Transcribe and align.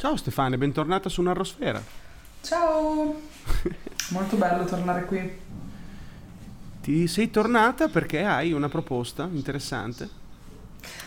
Ciao 0.00 0.16
Stefania, 0.16 0.56
bentornata 0.56 1.10
su 1.10 1.20
Narrosfera. 1.20 1.78
Ciao! 2.40 3.20
Molto 4.12 4.36
bello 4.36 4.64
tornare 4.64 5.04
qui. 5.04 5.38
Ti 6.80 7.06
sei 7.06 7.30
tornata 7.30 7.88
perché 7.88 8.24
hai 8.24 8.52
una 8.52 8.70
proposta 8.70 9.28
interessante? 9.30 10.08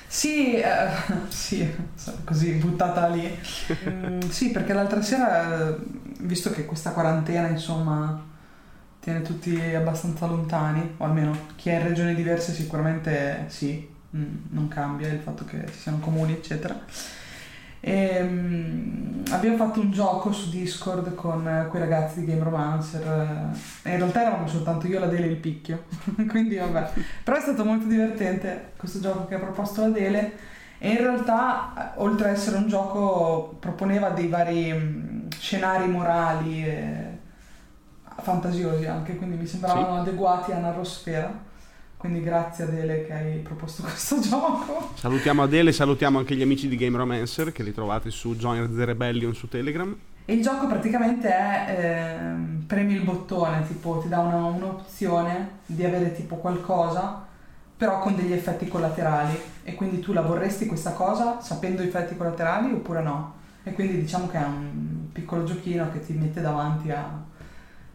Sì, 0.05 0.57
eh, 0.57 0.91
sì, 1.27 1.67
così 2.23 2.51
buttata 2.51 3.07
lì. 3.07 3.35
Mm, 3.89 4.19
sì, 4.29 4.51
perché 4.51 4.73
l'altra 4.73 5.01
sera, 5.01 5.75
visto 6.19 6.51
che 6.51 6.65
questa 6.65 6.91
quarantena, 6.91 7.47
insomma, 7.47 8.23
tiene 8.99 9.23
tutti 9.23 9.59
abbastanza 9.73 10.27
lontani, 10.27 10.93
o 10.97 11.05
almeno 11.05 11.35
chi 11.55 11.69
è 11.69 11.79
in 11.79 11.87
regioni 11.87 12.13
diverse 12.13 12.53
sicuramente 12.53 13.45
sì, 13.47 13.89
mm, 14.15 14.35
non 14.49 14.67
cambia 14.67 15.07
il 15.07 15.19
fatto 15.19 15.45
che 15.45 15.65
ci 15.71 15.79
siano 15.79 15.97
comuni, 15.97 16.33
eccetera. 16.33 16.79
E, 17.85 18.21
um, 18.21 19.23
abbiamo 19.31 19.57
fatto 19.57 19.81
un 19.81 19.91
gioco 19.91 20.31
su 20.31 20.49
Discord 20.49 21.15
con 21.15 21.67
quei 21.69 21.81
ragazzi 21.81 22.21
di 22.21 22.27
Game 22.27 22.41
Romancer. 22.41 23.51
E 23.81 23.91
in 23.91 23.97
realtà 23.97 24.21
eravamo 24.21 24.47
soltanto 24.47 24.87
io, 24.87 24.99
la 24.99 25.07
Dele 25.07 25.25
e 25.25 25.31
il 25.31 25.35
picchio. 25.35 25.83
Quindi 26.29 26.55
vabbè. 26.55 26.91
Però 27.25 27.35
è 27.35 27.41
stato 27.41 27.65
molto 27.65 27.85
divertente 27.85 28.71
questo 28.77 29.01
gioco 29.01 29.25
che 29.25 29.35
ha 29.35 29.39
proposto 29.39 29.81
la 29.81 29.89
Dele. 29.89 30.31
E 30.77 30.91
in 30.91 30.97
realtà, 30.97 31.93
oltre 31.95 32.29
ad 32.29 32.35
essere 32.35 32.55
un 32.55 32.69
gioco, 32.69 33.57
proponeva 33.59 34.09
dei 34.11 34.27
vari 34.27 34.71
um, 34.71 35.27
scenari 35.29 35.87
morali 35.87 36.65
e 36.65 37.17
fantasiosi 38.21 38.85
anche, 38.85 39.17
quindi 39.17 39.35
mi 39.35 39.45
sembravano 39.45 39.95
sì. 39.95 40.09
adeguati 40.09 40.51
a 40.53 40.59
Narrosfera. 40.59 41.51
Quindi 42.03 42.21
grazie 42.21 42.65
Adele 42.65 43.05
che 43.05 43.13
hai 43.13 43.37
proposto 43.37 43.81
questo 43.87 44.19
gioco. 44.19 44.91
Salutiamo 44.95 45.41
Adele 45.41 45.69
e 45.69 45.71
salutiamo 45.71 46.17
anche 46.17 46.35
gli 46.35 46.41
amici 46.41 46.67
di 46.67 46.75
Game 46.75 46.97
Romancer 46.97 47.53
che 47.53 47.63
li 47.63 47.73
trovate 47.73 48.09
su 48.09 48.35
Join 48.35 48.75
the 48.75 48.83
Rebellion 48.83 49.33
su 49.33 49.47
Telegram. 49.47 49.97
E 50.25 50.33
il 50.33 50.41
gioco 50.41 50.67
praticamente 50.67 51.29
è 51.29 51.65
eh, 51.69 52.65
premi 52.67 52.95
il 52.95 53.03
bottone, 53.03 53.65
tipo 53.65 53.99
ti 53.99 54.09
dà 54.09 54.19
una, 54.19 54.43
un'opzione 54.47 55.59
di 55.65 55.85
avere 55.85 56.11
tipo 56.11 56.35
qualcosa 56.35 57.25
però 57.77 57.99
con 57.99 58.17
degli 58.17 58.33
effetti 58.33 58.67
collaterali 58.67 59.39
e 59.63 59.73
quindi 59.73 60.01
tu 60.01 60.11
la 60.11 60.23
vorresti 60.23 60.65
questa 60.65 60.91
cosa 60.91 61.39
sapendo 61.39 61.83
i 61.83 61.87
effetti 61.87 62.17
collaterali 62.17 62.73
oppure 62.73 63.01
no. 63.01 63.35
E 63.63 63.71
quindi 63.71 64.01
diciamo 64.01 64.27
che 64.27 64.39
è 64.39 64.43
un 64.43 65.09
piccolo 65.13 65.45
giochino 65.45 65.89
che 65.89 66.01
ti 66.01 66.11
mette 66.11 66.41
davanti 66.41 66.91
a 66.91 67.23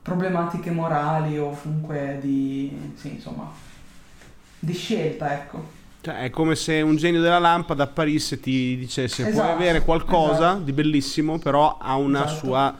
problematiche 0.00 0.70
morali 0.70 1.36
o 1.38 1.50
comunque 1.50 2.16
di, 2.22 2.94
sì, 2.94 3.12
insomma, 3.12 3.67
di 4.58 4.72
scelta, 4.72 5.32
ecco. 5.32 5.76
Cioè, 6.00 6.22
è 6.22 6.30
come 6.30 6.54
se 6.54 6.80
un 6.80 6.96
genio 6.96 7.20
della 7.20 7.38
lampada 7.38 7.84
apparisse 7.84 8.36
e 8.36 8.40
ti 8.40 8.76
dicesse 8.76 9.26
esatto, 9.26 9.42
puoi 9.42 9.52
avere 9.52 9.82
qualcosa 9.82 10.50
esatto. 10.50 10.60
di 10.60 10.72
bellissimo, 10.72 11.38
però 11.38 11.76
ha, 11.80 11.98
esatto. 11.98 12.34
sua, 12.34 12.78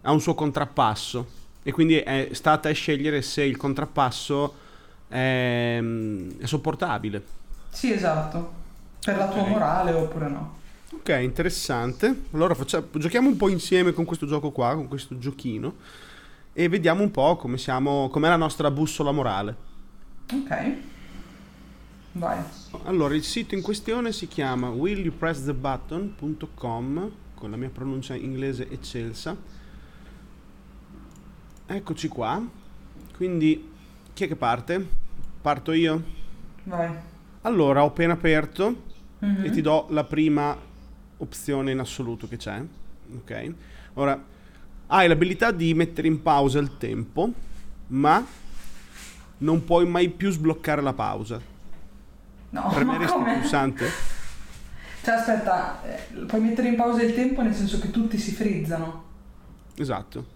ha, 0.00 0.12
un 0.12 0.20
suo 0.20 0.34
contrappasso. 0.34 1.42
E 1.62 1.72
quindi 1.72 1.96
è 1.98 2.30
stata 2.32 2.68
a 2.68 2.72
scegliere 2.72 3.22
se 3.22 3.42
il 3.42 3.56
contrappasso 3.56 4.54
è, 5.08 5.82
è 6.38 6.46
sopportabile. 6.46 7.22
Sì, 7.70 7.92
esatto. 7.92 8.62
Per 9.04 9.16
la 9.16 9.28
tua 9.28 9.40
okay. 9.40 9.52
morale 9.52 9.92
oppure 9.92 10.28
no. 10.28 10.56
Ok, 10.92 11.18
interessante. 11.20 12.22
Allora 12.32 12.54
facciamo, 12.54 12.86
giochiamo 12.92 13.28
un 13.28 13.36
po' 13.36 13.48
insieme 13.48 13.92
con 13.92 14.04
questo 14.04 14.26
gioco 14.26 14.50
qua, 14.50 14.74
con 14.74 14.88
questo 14.88 15.18
giochino 15.18 15.74
e 16.56 16.68
vediamo 16.68 17.02
un 17.02 17.10
po' 17.10 17.36
come 17.36 17.58
siamo, 17.58 18.08
com'è 18.08 18.28
la 18.28 18.36
nostra 18.36 18.70
bussola 18.70 19.10
morale. 19.10 19.56
Ok. 20.32 20.92
Vai. 22.16 22.40
Allora, 22.84 23.14
il 23.14 23.24
sito 23.24 23.56
in 23.56 23.62
questione 23.62 24.12
si 24.12 24.28
chiama 24.28 24.68
willyoupressthebutton.com 24.68 27.10
con 27.34 27.50
la 27.50 27.56
mia 27.56 27.70
pronuncia 27.70 28.14
inglese 28.14 28.70
eccelsa. 28.70 29.36
Eccoci 31.66 32.08
qua. 32.08 32.40
Quindi 33.16 33.68
chi 34.12 34.24
è 34.24 34.28
che 34.28 34.36
parte? 34.36 34.86
Parto 35.40 35.72
io? 35.72 36.04
Vai. 36.62 36.94
Allora, 37.42 37.82
ho 37.82 37.88
appena 37.88 38.12
aperto 38.12 38.82
mm-hmm. 39.24 39.44
e 39.44 39.50
ti 39.50 39.60
do 39.60 39.88
la 39.90 40.04
prima 40.04 40.56
opzione 41.16 41.72
in 41.72 41.80
assoluto 41.80 42.28
che 42.28 42.36
c'è. 42.36 42.62
Ok. 43.16 43.54
Ora 43.94 44.24
hai 44.86 45.08
l'abilità 45.08 45.50
di 45.50 45.74
mettere 45.74 46.06
in 46.06 46.22
pausa 46.22 46.60
il 46.60 46.76
tempo, 46.76 47.32
ma 47.88 48.24
non 49.38 49.64
puoi 49.64 49.84
mai 49.84 50.10
più 50.10 50.30
sbloccare 50.30 50.80
la 50.80 50.92
pausa. 50.92 51.53
No, 52.54 52.70
Premeresti 52.72 53.18
il 53.18 53.24
pulsante? 53.24 53.90
Cioè, 55.02 55.14
aspetta, 55.14 55.82
eh, 55.82 56.24
puoi 56.24 56.40
mettere 56.40 56.68
in 56.68 56.76
pausa 56.76 57.02
il 57.02 57.12
tempo 57.12 57.42
nel 57.42 57.54
senso 57.54 57.80
che 57.80 57.90
tutti 57.90 58.16
si 58.16 58.32
frizzano. 58.32 59.02
Esatto. 59.76 60.32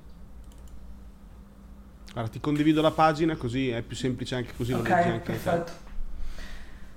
Allora, 2.15 2.29
ti 2.29 2.41
condivido 2.41 2.83
la 2.83 2.91
pagina 2.91 3.37
così 3.37 3.69
è 3.69 3.83
più 3.83 3.95
semplice 3.95 4.35
anche 4.35 4.53
così 4.57 4.73
okay, 4.73 4.91
lo 4.91 4.97
leggi 4.97 5.09
anche 5.09 5.33
perfetto. 5.33 5.73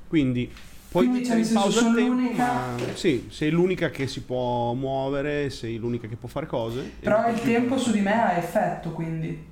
Quindi 0.07 0.51
Puoi 0.89 1.07
Quindi 1.07 1.29
mettere 1.29 1.47
in 1.47 1.53
pausa 1.53 1.87
il 1.87 1.95
tempo, 1.95 2.35
ma 2.35 2.75
sì, 2.95 3.27
sei 3.29 3.49
l'unica 3.49 3.89
che 3.89 4.07
si 4.07 4.23
può 4.23 4.73
muovere, 4.73 5.49
sei 5.49 5.77
l'unica 5.77 6.05
che 6.09 6.17
può 6.17 6.27
fare 6.27 6.47
cose. 6.47 6.81
Però 6.99 7.29
il 7.29 7.39
tempo 7.39 7.77
su 7.77 7.91
di 7.91 8.01
me 8.01 8.11
ha 8.11 8.33
effetto, 8.33 8.89
quindi. 8.89 9.47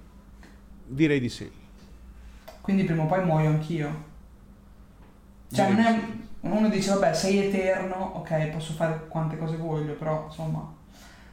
Direi 0.86 1.22
di 1.22 1.30
sì. 1.30 1.50
Quindi 2.60 2.84
prima 2.84 3.04
o 3.04 3.06
poi 3.06 3.24
muoio 3.24 3.50
anch'io. 3.52 4.09
Cioè, 5.52 5.70
non 5.70 5.80
è... 5.80 6.00
Uno 6.42 6.70
dice, 6.70 6.92
vabbè, 6.92 7.14
sei 7.14 7.48
eterno, 7.48 8.14
ok, 8.16 8.48
posso 8.48 8.74
fare 8.74 9.08
quante 9.08 9.38
cose 9.38 9.58
voglio, 9.58 9.94
però 9.94 10.26
insomma... 10.28 10.78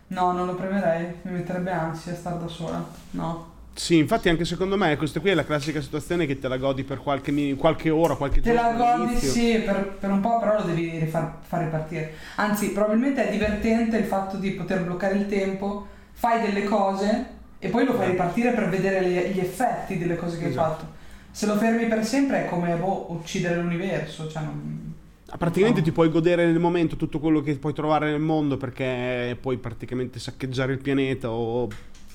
No, 0.08 0.32
non 0.32 0.46
lo 0.46 0.54
premerei, 0.54 1.14
mi 1.22 1.32
metterebbe 1.32 1.72
ansia 1.72 2.14
stare 2.14 2.38
da 2.38 2.46
sola. 2.46 2.84
No. 3.12 3.54
Sì, 3.76 3.98
infatti 3.98 4.30
anche 4.30 4.46
secondo 4.46 4.78
me 4.78 4.96
questa 4.96 5.20
qui 5.20 5.30
è 5.30 5.34
la 5.34 5.44
classica 5.44 5.82
situazione 5.82 6.24
che 6.24 6.38
te 6.38 6.48
la 6.48 6.56
godi 6.56 6.82
per 6.82 6.98
qualche, 6.98 7.54
qualche 7.56 7.90
ora, 7.90 8.14
qualche 8.14 8.40
te 8.40 8.54
giorno. 8.54 8.70
Te 8.70 8.78
la 8.78 8.96
godi, 8.96 9.16
sì, 9.16 9.58
per, 9.58 9.98
per, 10.00 10.10
un 10.10 10.20
po', 10.20 10.38
però 10.38 10.56
lo 10.56 10.62
devi 10.62 10.98
rifar, 10.98 11.38
far 11.42 11.64
ripartire. 11.64 12.14
Anzi, 12.36 12.70
probabilmente 12.70 13.28
è 13.28 13.30
divertente 13.30 13.98
il 13.98 14.06
fatto 14.06 14.38
di 14.38 14.52
poter 14.52 14.82
bloccare 14.82 15.16
il 15.16 15.26
tempo, 15.26 15.86
fai 16.12 16.40
delle 16.40 16.64
cose 16.64 17.26
e 17.58 17.68
poi 17.68 17.84
lo 17.84 17.92
fai 17.92 18.10
ripartire 18.10 18.52
per 18.52 18.70
vedere 18.70 19.00
le, 19.00 19.28
gli 19.28 19.40
effetti 19.40 19.98
delle 19.98 20.16
cose 20.16 20.38
che 20.38 20.46
esatto. 20.46 20.64
hai 20.64 20.74
fatto. 20.74 20.86
Se 21.36 21.44
lo 21.44 21.56
fermi 21.58 21.86
per 21.86 22.02
sempre 22.02 22.46
è 22.46 22.48
come 22.48 22.74
boh, 22.76 23.12
uccidere 23.12 23.60
l'universo, 23.60 24.26
cioè 24.26 24.42
non... 24.42 24.94
Ah, 25.26 25.36
praticamente 25.36 25.80
no. 25.80 25.84
ti 25.84 25.92
puoi 25.92 26.08
godere 26.08 26.46
nel 26.46 26.58
momento 26.58 26.96
tutto 26.96 27.18
quello 27.18 27.42
che 27.42 27.58
puoi 27.58 27.74
trovare 27.74 28.10
nel 28.10 28.20
mondo 28.20 28.56
perché 28.56 29.36
puoi 29.38 29.58
praticamente 29.58 30.18
saccheggiare 30.18 30.72
il 30.72 30.78
pianeta 30.78 31.28
o 31.28 31.68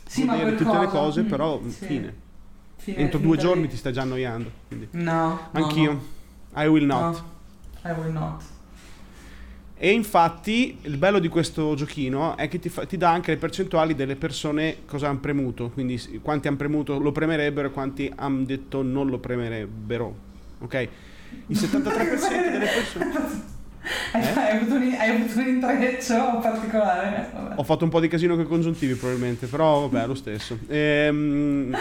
sì, 0.07 0.23
ma 0.23 0.39
tutte 0.39 0.63
cosa... 0.63 0.79
le 0.79 0.87
cose, 0.87 1.21
però 1.21 1.59
mm, 1.59 1.69
sì. 1.69 1.85
fine. 1.85 2.15
fine. 2.77 2.97
Entro 2.97 3.19
due 3.19 3.37
giorni 3.37 3.67
ti 3.67 3.75
stai 3.77 3.93
già 3.93 4.01
annoiando. 4.01 4.49
Quindi. 4.67 4.87
No. 4.93 5.49
Anch'io. 5.51 5.91
No, 5.91 6.01
no. 6.53 6.63
I 6.63 6.65
will 6.65 6.85
not. 6.85 7.21
No. 7.83 7.91
I 7.91 7.93
will 7.93 8.11
not. 8.11 8.43
E 9.83 9.89
infatti 9.89 10.77
il 10.83 10.97
bello 10.97 11.17
di 11.17 11.27
questo 11.27 11.73
giochino 11.73 12.37
è 12.37 12.47
che 12.47 12.59
ti, 12.59 12.69
fa, 12.69 12.85
ti, 12.85 12.97
dà 12.97 13.09
anche 13.09 13.31
le 13.31 13.37
percentuali 13.37 13.95
delle 13.95 14.15
persone 14.15 14.85
cosa 14.85 15.09
hanno 15.09 15.17
premuto, 15.17 15.71
quindi 15.71 15.99
quanti 16.21 16.47
hanno 16.47 16.57
premuto 16.57 16.99
lo 16.99 17.11
premerebbero 17.11 17.69
e 17.69 17.71
quanti 17.71 18.11
hanno 18.15 18.43
detto 18.43 18.83
non 18.83 19.09
lo 19.09 19.17
premerebbero. 19.17 20.15
Ok? 20.59 20.87
Il 21.47 21.57
73% 21.57 22.51
delle 22.51 22.65
persone... 22.67 23.49
Eh? 24.13 24.19
Hai, 24.19 24.57
avuto 24.57 24.75
un, 24.75 24.95
hai, 24.95 25.09
avuto 25.09 25.39
un, 25.39 25.47
intreccio 25.47 26.37
particolare. 26.39 27.31
Vabbè. 27.33 27.53
Ho 27.57 27.63
fatto 27.63 27.83
un 27.83 27.89
po' 27.89 27.99
di 27.99 28.07
casino 28.07 28.35
con 28.35 28.43
i 28.43 28.47
congiuntivi 28.47 28.93
probabilmente, 28.93 29.47
però 29.47 29.87
vabbè, 29.87 30.05
lo 30.05 30.13
stesso. 30.13 30.59
Ehm, 30.67 31.75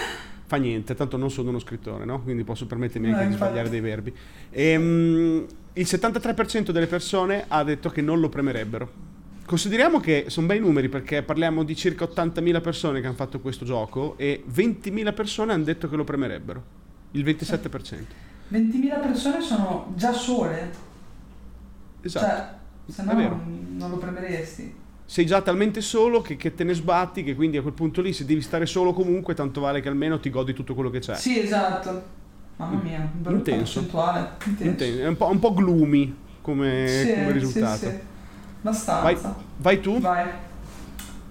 fa 0.47 0.57
niente, 0.57 0.95
tanto 0.95 1.19
non 1.19 1.31
sono 1.31 1.51
uno 1.51 1.59
scrittore, 1.59 2.07
no? 2.07 2.23
Quindi 2.23 2.43
posso 2.45 2.67
permettermi 2.67 3.09
anche 3.09 3.25
no, 3.25 3.29
di 3.29 3.35
sbagliare 3.35 3.69
dei 3.69 3.81
verbi. 3.81 4.15
Ehm, 4.51 5.47
il 5.75 5.87
73% 5.89 6.71
delle 6.71 6.87
persone 6.87 7.45
ha 7.47 7.63
detto 7.63 7.91
che 7.91 8.03
non 8.03 8.21
lo 8.21 8.29
premerebbero. 8.29 9.09
Consideriamo 9.45 9.99
che 10.01 10.27
sono 10.29 10.47
bei 10.47 10.61
numeri 10.61 10.89
perché 10.89 11.23
parliamo 11.23 11.65
di 11.65 11.75
circa 11.75 12.05
80.000 12.05 12.61
persone 12.61 13.01
che 13.01 13.07
hanno 13.07 13.17
fatto 13.17 13.41
questo 13.41 13.65
gioco 13.65 14.17
e 14.17 14.45
20.000 14.49 15.15
persone 15.15 15.53
hanno 15.53 15.65
detto 15.65 15.89
che 15.89 15.97
lo 15.97 16.05
premerebbero. 16.05 16.63
Il 17.13 17.25
27%. 17.25 18.05
20.000 18.53 19.01
persone 19.01 19.41
sono 19.41 19.93
già 19.97 20.13
sole. 20.13 20.71
Esatto. 22.03 22.27
Cioè, 22.27 22.93
se 22.93 23.03
no 23.03 23.13
non, 23.13 23.67
non 23.77 23.91
lo 23.91 23.97
premeresti. 23.97 24.75
Sei 25.05 25.27
già 25.27 25.43
talmente 25.43 25.81
solo 25.81 26.21
che, 26.21 26.37
che, 26.37 26.55
te 26.55 26.63
ne 26.63 26.75
sbatti 26.75 27.25
che 27.25 27.35
quindi 27.35 27.57
a 27.57 27.63
quel 27.63 27.75
punto 27.75 28.01
lì 28.01 28.13
se 28.13 28.25
devi 28.25 28.43
stare 28.43 28.67
solo 28.67 28.93
comunque 28.93 29.35
tanto 29.35 29.61
vale 29.61 29.81
che 29.81 29.89
almeno 29.89 30.21
ti 30.21 30.31
godi 30.31 30.53
tutto 30.53 30.75
quello 30.75 30.91
che 30.91 31.01
c'è. 31.01 31.17
Sì, 31.17 31.41
esatto. 31.41 32.19
Mamma 32.61 32.83
mia, 32.83 33.11
un 33.25 33.35
intenso. 33.37 33.79
Intenso. 33.79 34.29
Intenso. 34.59 35.03
È 35.03 35.07
un 35.07 35.17
po', 35.17 35.31
un 35.31 35.39
po', 35.39 35.55
gloomy 35.55 36.15
come, 36.43 36.87
sì, 36.89 37.15
come 37.15 37.33
risultato. 37.33 37.77
Sì, 37.77 37.87
sì. 37.87 38.01
Abbastanza. 38.61 39.03
Vai, 39.03 39.19
vai 39.57 39.81
tu. 39.81 39.99
Vai. 39.99 40.27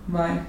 Vai. 0.05 0.39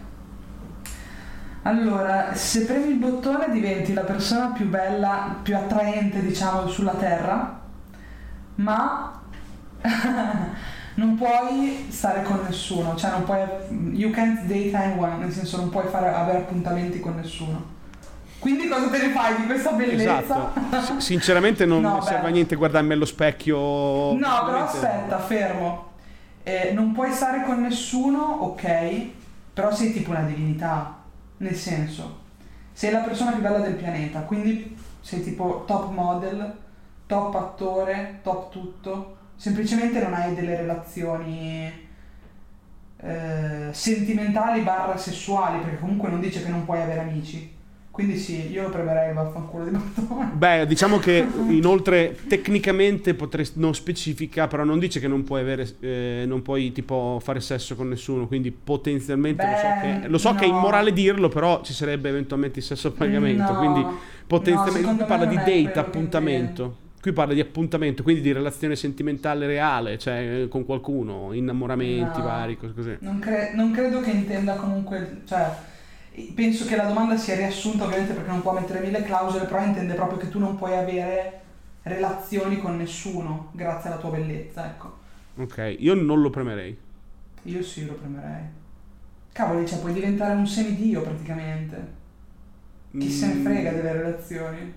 Allora, 1.64 2.32
se 2.32 2.64
premi 2.64 2.92
il 2.92 2.96
bottone 2.96 3.50
diventi 3.50 3.92
la 3.92 4.04
persona 4.04 4.52
più 4.52 4.70
bella, 4.70 5.36
più 5.42 5.54
attraente, 5.54 6.22
diciamo, 6.22 6.66
sulla 6.66 6.94
Terra, 6.94 7.60
ma 8.54 9.20
non 10.94 11.14
puoi 11.14 11.88
stare 11.90 12.22
con 12.22 12.40
nessuno, 12.42 12.96
cioè 12.96 13.10
non 13.10 13.24
puoi. 13.24 13.40
You 13.92 14.10
can't 14.10 14.44
date 14.44 14.74
anyone, 14.74 15.18
nel 15.18 15.30
senso 15.30 15.58
non 15.58 15.68
puoi 15.68 15.88
fare, 15.88 16.08
avere 16.08 16.38
appuntamenti 16.38 17.00
con 17.00 17.16
nessuno. 17.16 17.78
Quindi 18.40 18.68
cosa 18.68 18.88
te 18.88 18.98
ne 19.06 19.12
fai 19.12 19.36
di 19.36 19.46
questa 19.46 19.72
bellezza? 19.72 20.20
Esatto. 20.22 20.98
Sinceramente 20.98 21.66
non 21.66 21.82
No, 21.82 22.00
serve 22.00 22.22
beh. 22.22 22.28
a 22.28 22.30
niente 22.30 22.56
guardarmi 22.56 22.92
allo 22.94 23.04
specchio. 23.04 23.56
No, 23.58 24.44
però 24.44 24.64
aspetta, 24.64 25.18
fermo. 25.18 25.88
Eh, 26.42 26.72
non 26.72 26.92
puoi 26.92 27.12
stare 27.12 27.44
con 27.44 27.60
nessuno, 27.60 28.18
ok, 28.18 29.06
però 29.52 29.70
sei 29.72 29.92
tipo 29.92 30.10
una 30.10 30.22
divinità. 30.22 30.96
Nel 31.36 31.54
senso, 31.54 32.18
sei 32.72 32.90
la 32.90 33.00
persona 33.00 33.32
più 33.32 33.42
bella 33.42 33.58
del 33.60 33.74
pianeta, 33.74 34.20
quindi 34.20 34.76
sei 35.00 35.22
tipo 35.22 35.64
top 35.66 35.90
model, 35.92 36.54
top 37.06 37.34
attore, 37.34 38.20
top 38.22 38.50
tutto. 38.50 39.16
Semplicemente 39.36 40.02
non 40.02 40.14
hai 40.14 40.34
delle 40.34 40.56
relazioni 40.56 41.88
eh, 43.02 43.68
sentimentali 43.70 44.60
barra 44.62 44.96
sessuali, 44.96 45.60
perché 45.60 45.78
comunque 45.78 46.08
non 46.08 46.20
dice 46.20 46.42
che 46.42 46.48
non 46.50 46.64
puoi 46.64 46.80
avere 46.80 47.00
amici. 47.00 47.58
Quindi 47.90 48.16
sì, 48.18 48.50
io 48.50 48.70
premerei 48.70 49.12
vaffanculo 49.12 49.64
di 49.64 49.70
Bartolone. 49.70 50.30
Beh, 50.34 50.66
diciamo 50.66 50.98
che 50.98 51.26
inoltre 51.50 52.16
tecnicamente 52.28 53.14
potresti 53.14 53.58
non 53.58 53.74
specifica, 53.74 54.46
però 54.46 54.64
non 54.64 54.78
dice 54.78 55.00
che 55.00 55.08
non 55.08 55.24
puoi 55.24 55.40
avere 55.40 55.68
eh, 55.80 56.24
non 56.26 56.40
puoi 56.40 56.72
tipo 56.72 57.18
fare 57.22 57.40
sesso 57.40 57.74
con 57.74 57.88
nessuno, 57.88 58.26
quindi 58.26 58.52
potenzialmente 58.52 59.44
lo 59.44 59.56
so 59.56 59.66
Beh, 59.66 60.00
che 60.00 60.08
lo 60.08 60.18
so 60.18 60.34
che 60.34 60.44
è 60.44 60.48
no. 60.48 60.56
immorale 60.58 60.92
dirlo, 60.92 61.28
però 61.28 61.62
ci 61.62 61.72
sarebbe 61.72 62.08
eventualmente 62.08 62.60
il 62.60 62.64
sesso 62.64 62.88
a 62.88 62.92
pagamento, 62.92 63.52
No. 63.52 63.58
quindi 63.58 63.80
No, 63.80 63.98
potenzialmente 64.26 64.78
secondo 64.80 65.04
qui 65.04 65.16
parla 65.16 65.24
di 65.26 65.36
date, 65.64 65.78
appuntamento. 65.78 66.76
Qui 67.00 67.12
parla 67.12 67.32
di 67.32 67.40
appuntamento, 67.40 68.02
quindi 68.02 68.20
di 68.20 68.30
relazione 68.30 68.76
sentimentale 68.76 69.46
reale, 69.46 69.96
cioè 69.98 70.42
eh, 70.42 70.48
con 70.48 70.66
qualcuno, 70.66 71.32
innamoramenti 71.32 72.18
No. 72.18 72.24
vari, 72.24 72.56
cose 72.58 72.74
così. 72.74 72.96
Non, 73.00 73.18
cre- 73.18 73.52
non 73.54 73.70
credo 73.72 74.00
che 74.00 74.10
intenda 74.10 74.54
comunque, 74.56 75.22
cioè, 75.26 75.48
penso 76.34 76.64
che 76.66 76.76
la 76.76 76.84
domanda 76.86 77.16
sia 77.16 77.36
riassunta 77.36 77.84
ovviamente 77.84 78.12
perché 78.14 78.30
non 78.30 78.42
può 78.42 78.52
mettere 78.52 78.80
mille 78.80 79.02
clausole, 79.02 79.46
però 79.46 79.62
intende 79.64 79.94
proprio 79.94 80.18
che 80.18 80.28
tu 80.28 80.38
non 80.38 80.56
puoi 80.56 80.76
avere 80.76 81.40
relazioni 81.82 82.58
con 82.58 82.76
nessuno 82.76 83.50
grazie 83.52 83.90
alla 83.90 83.98
tua 84.00 84.10
bellezza, 84.10 84.66
ecco. 84.66 84.98
Ok, 85.36 85.76
io 85.80 85.94
non 85.94 86.20
lo 86.20 86.30
premerei. 86.30 86.76
Io 87.44 87.62
sì, 87.62 87.86
lo 87.86 87.94
premerei. 87.94 88.44
Cavoli, 89.32 89.66
cioè, 89.66 89.80
puoi 89.80 89.92
diventare 89.92 90.34
un 90.34 90.46
semidio 90.46 91.02
praticamente. 91.02 91.98
Chi 92.98 93.10
se 93.10 93.26
ne 93.28 93.34
Mm, 93.34 93.42
frega 93.42 93.72
delle 93.72 93.92
relazioni? 93.92 94.74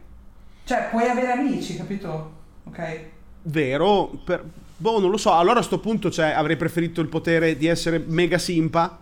Cioè, 0.64 0.88
puoi 0.90 1.08
avere 1.10 1.32
amici, 1.32 1.76
capito? 1.78 2.34
Ok? 2.66 3.12
Vero, 3.46 4.08
per- 4.24 4.46
boh, 4.78 5.00
non 5.00 5.10
lo 5.10 5.18
so. 5.18 5.34
Allora 5.34 5.60
a 5.60 5.64
sto 5.64 5.80
punto 5.80 6.10
cioè, 6.10 6.28
avrei 6.28 6.56
preferito 6.56 7.02
il 7.02 7.10
potere 7.10 7.58
di 7.58 7.68
essere 7.68 8.00
mega 8.00 8.38
simpa, 8.38 9.00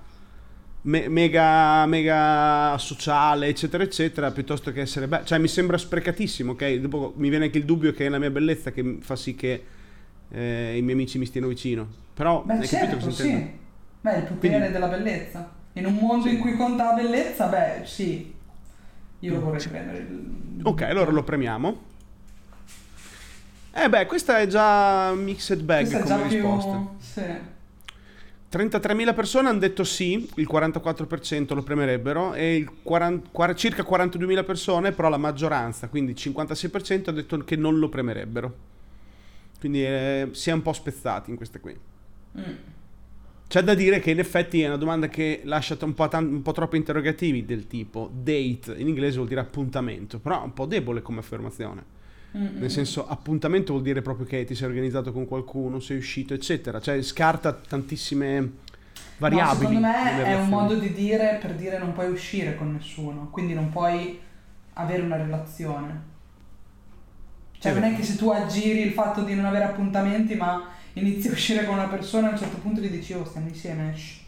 me- 0.84 1.08
mega, 1.10 1.86
mega 1.86 2.78
sociale, 2.78 3.48
eccetera, 3.48 3.84
eccetera, 3.84 4.32
piuttosto 4.32 4.72
che 4.72 4.82
essere 4.82 5.08
bello. 5.08 5.26
Cioè, 5.26 5.38
mi 5.40 5.48
sembra 5.48 5.78
sprecatissimo, 5.78 6.52
ok? 6.54 6.74
Dopo 6.76 7.14
mi 7.18 7.30
viene 7.30 7.46
anche 7.46 7.58
il 7.58 7.66
dubbio 7.66 7.92
che 7.94 8.06
è 8.06 8.10
la 8.10 8.20
mia 8.20 8.30
bellezza 8.32 8.72
che 8.72 8.98
fa 9.02 9.16
sì 9.16 9.36
che 9.36 9.64
eh, 10.32 10.78
i 10.78 10.82
miei 10.82 10.94
amici 10.94 11.18
mi 11.18 11.26
stiano 11.26 11.48
vicino. 11.48 11.88
Però, 12.14 12.42
Beh, 12.44 12.54
hai 12.54 12.60
capito 12.68 12.78
certo, 12.92 13.06
cosa 13.06 13.24
intendo? 13.24 13.46
sì. 13.46 13.60
Beh, 14.02 14.16
il 14.18 14.24
potere 14.24 14.54
Quindi- 14.58 14.72
della 14.72 14.88
bellezza. 14.88 15.52
In 15.74 15.86
un 15.86 15.94
mondo 15.96 16.28
Sì. 16.28 16.34
in 16.36 16.40
cui 16.40 16.56
conta 16.58 16.84
la 16.86 16.94
bellezza, 16.94 17.48
beh, 17.48 17.82
sì. 17.86 18.34
Io 19.20 19.34
lo 19.34 19.40
vorrei 19.42 19.68
prendere. 19.68 19.98
il- 20.00 20.60
Ok, 20.64 20.82
allora 20.82 21.12
lo 21.12 21.24
premiamo. 21.24 21.90
Eh 23.74 23.88
beh, 23.88 24.06
questa 24.06 24.40
è 24.40 24.48
già 24.48 25.14
mixed 25.14 25.62
bag 25.62 25.88
Questa 25.90 25.98
è 26.00 26.02
come 26.02 26.24
già 26.24 26.28
più... 26.28 26.36
risposta. 26.42 26.88
Sì. 27.00 27.22
33.000 28.52 29.16
persone 29.16 29.48
hanno 29.48 29.60
detto 29.60 29.86
sì, 29.86 30.30
il 30.36 30.48
44% 30.52 31.54
lo 31.54 31.64
premerebbero 31.64 32.34
e 32.34 32.58
il 32.58 32.70
40 32.84 33.30
quar- 33.32 33.54
circa 33.56 33.84
42.000 33.84 34.44
persone, 34.44 34.92
però 34.92 35.08
la 35.08 35.18
maggioranza, 35.18 35.88
quindi 35.88 36.12
il 36.12 36.18
56% 36.20 37.10
ha 37.10 37.14
detto 37.14 37.38
che 37.46 37.56
non 37.56 37.80
lo 37.80 37.88
premerebbero. 37.88 38.70
Quindi 39.58 39.86
eh, 39.86 40.30
si 40.32 40.50
è 40.50 40.54
un 40.54 40.62
po' 40.62 40.74
spezzati 40.74 41.30
in 41.30 41.38
queste 41.38 41.62
qui. 41.62 41.78
Mm. 42.38 42.44
C'è 43.48 43.62
da 43.64 43.74
dire 43.74 44.00
che 44.00 44.12
in 44.12 44.20
effetti 44.20 44.62
è 44.62 44.68
una 44.68 44.78
domanda 44.78 45.08
che 45.08 45.42
lascia 45.46 45.78
un 45.82 45.94
po', 45.94 46.10
tan- 46.10 46.34
un 46.34 46.42
po' 46.42 46.52
troppi 46.52 46.76
interrogativi 46.76 47.46
del 47.46 47.68
tipo 47.68 48.10
date, 48.14 48.76
in 48.76 48.88
inglese 48.88 49.16
vuol 49.16 49.28
dire 49.30 49.42
appuntamento, 49.42 50.20
però 50.20 50.42
è 50.42 50.44
un 50.46 50.54
po' 50.54 50.66
debole 50.66 51.02
come 51.02 51.20
affermazione. 51.20 52.00
Nel 52.34 52.72
senso, 52.72 53.08
appuntamento 53.08 53.74
vuol 53.74 53.84
dire 53.84 54.02
proprio 54.02 54.26
che 54.26 54.46
ti 54.46 54.56
sei 54.56 54.68
organizzato 54.68 55.12
con 55.12 55.28
qualcuno, 55.28 55.80
sei 55.80 55.98
uscito, 55.98 56.34
eccetera. 56.34 56.80
Cioè, 56.80 57.02
scarta 57.02 57.52
tantissime 57.54 58.52
variabili. 59.18 59.76
No, 59.76 59.82
secondo 59.82 59.88
me 59.88 60.24
è 60.24 60.36
un 60.36 60.50
modo 60.50 60.76
di 60.76 60.94
dire 60.94 61.38
per 61.42 61.56
dire 61.56 61.78
non 61.78 61.94
puoi 61.94 62.10
uscire 62.10 62.56
con 62.56 62.72
nessuno, 62.72 63.30
quindi 63.30 63.54
non 63.54 63.70
puoi 63.70 64.20
avere 64.74 65.02
una 65.02 65.18
relazione. 65.18 66.10
Cioè 67.60 67.74
non 67.74 67.84
è 67.84 67.96
che 67.96 68.04
se 68.04 68.16
tu 68.16 68.30
aggiri 68.30 68.82
il 68.82 68.92
fatto 68.92 69.22
di 69.22 69.36
non 69.36 69.46
avere 69.46 69.66
appuntamenti 69.66 70.34
ma 70.34 70.68
inizi 70.94 71.28
a 71.28 71.32
uscire 71.32 71.64
con 71.64 71.76
una 71.76 71.88
persona 71.88 72.30
a 72.30 72.32
un 72.32 72.38
certo 72.38 72.58
punto 72.58 72.82
gli 72.82 72.90
dici 72.90 73.14
oh 73.14 73.24
stiamo 73.24 73.48
insieme, 73.50 73.96
shh, 73.96 74.22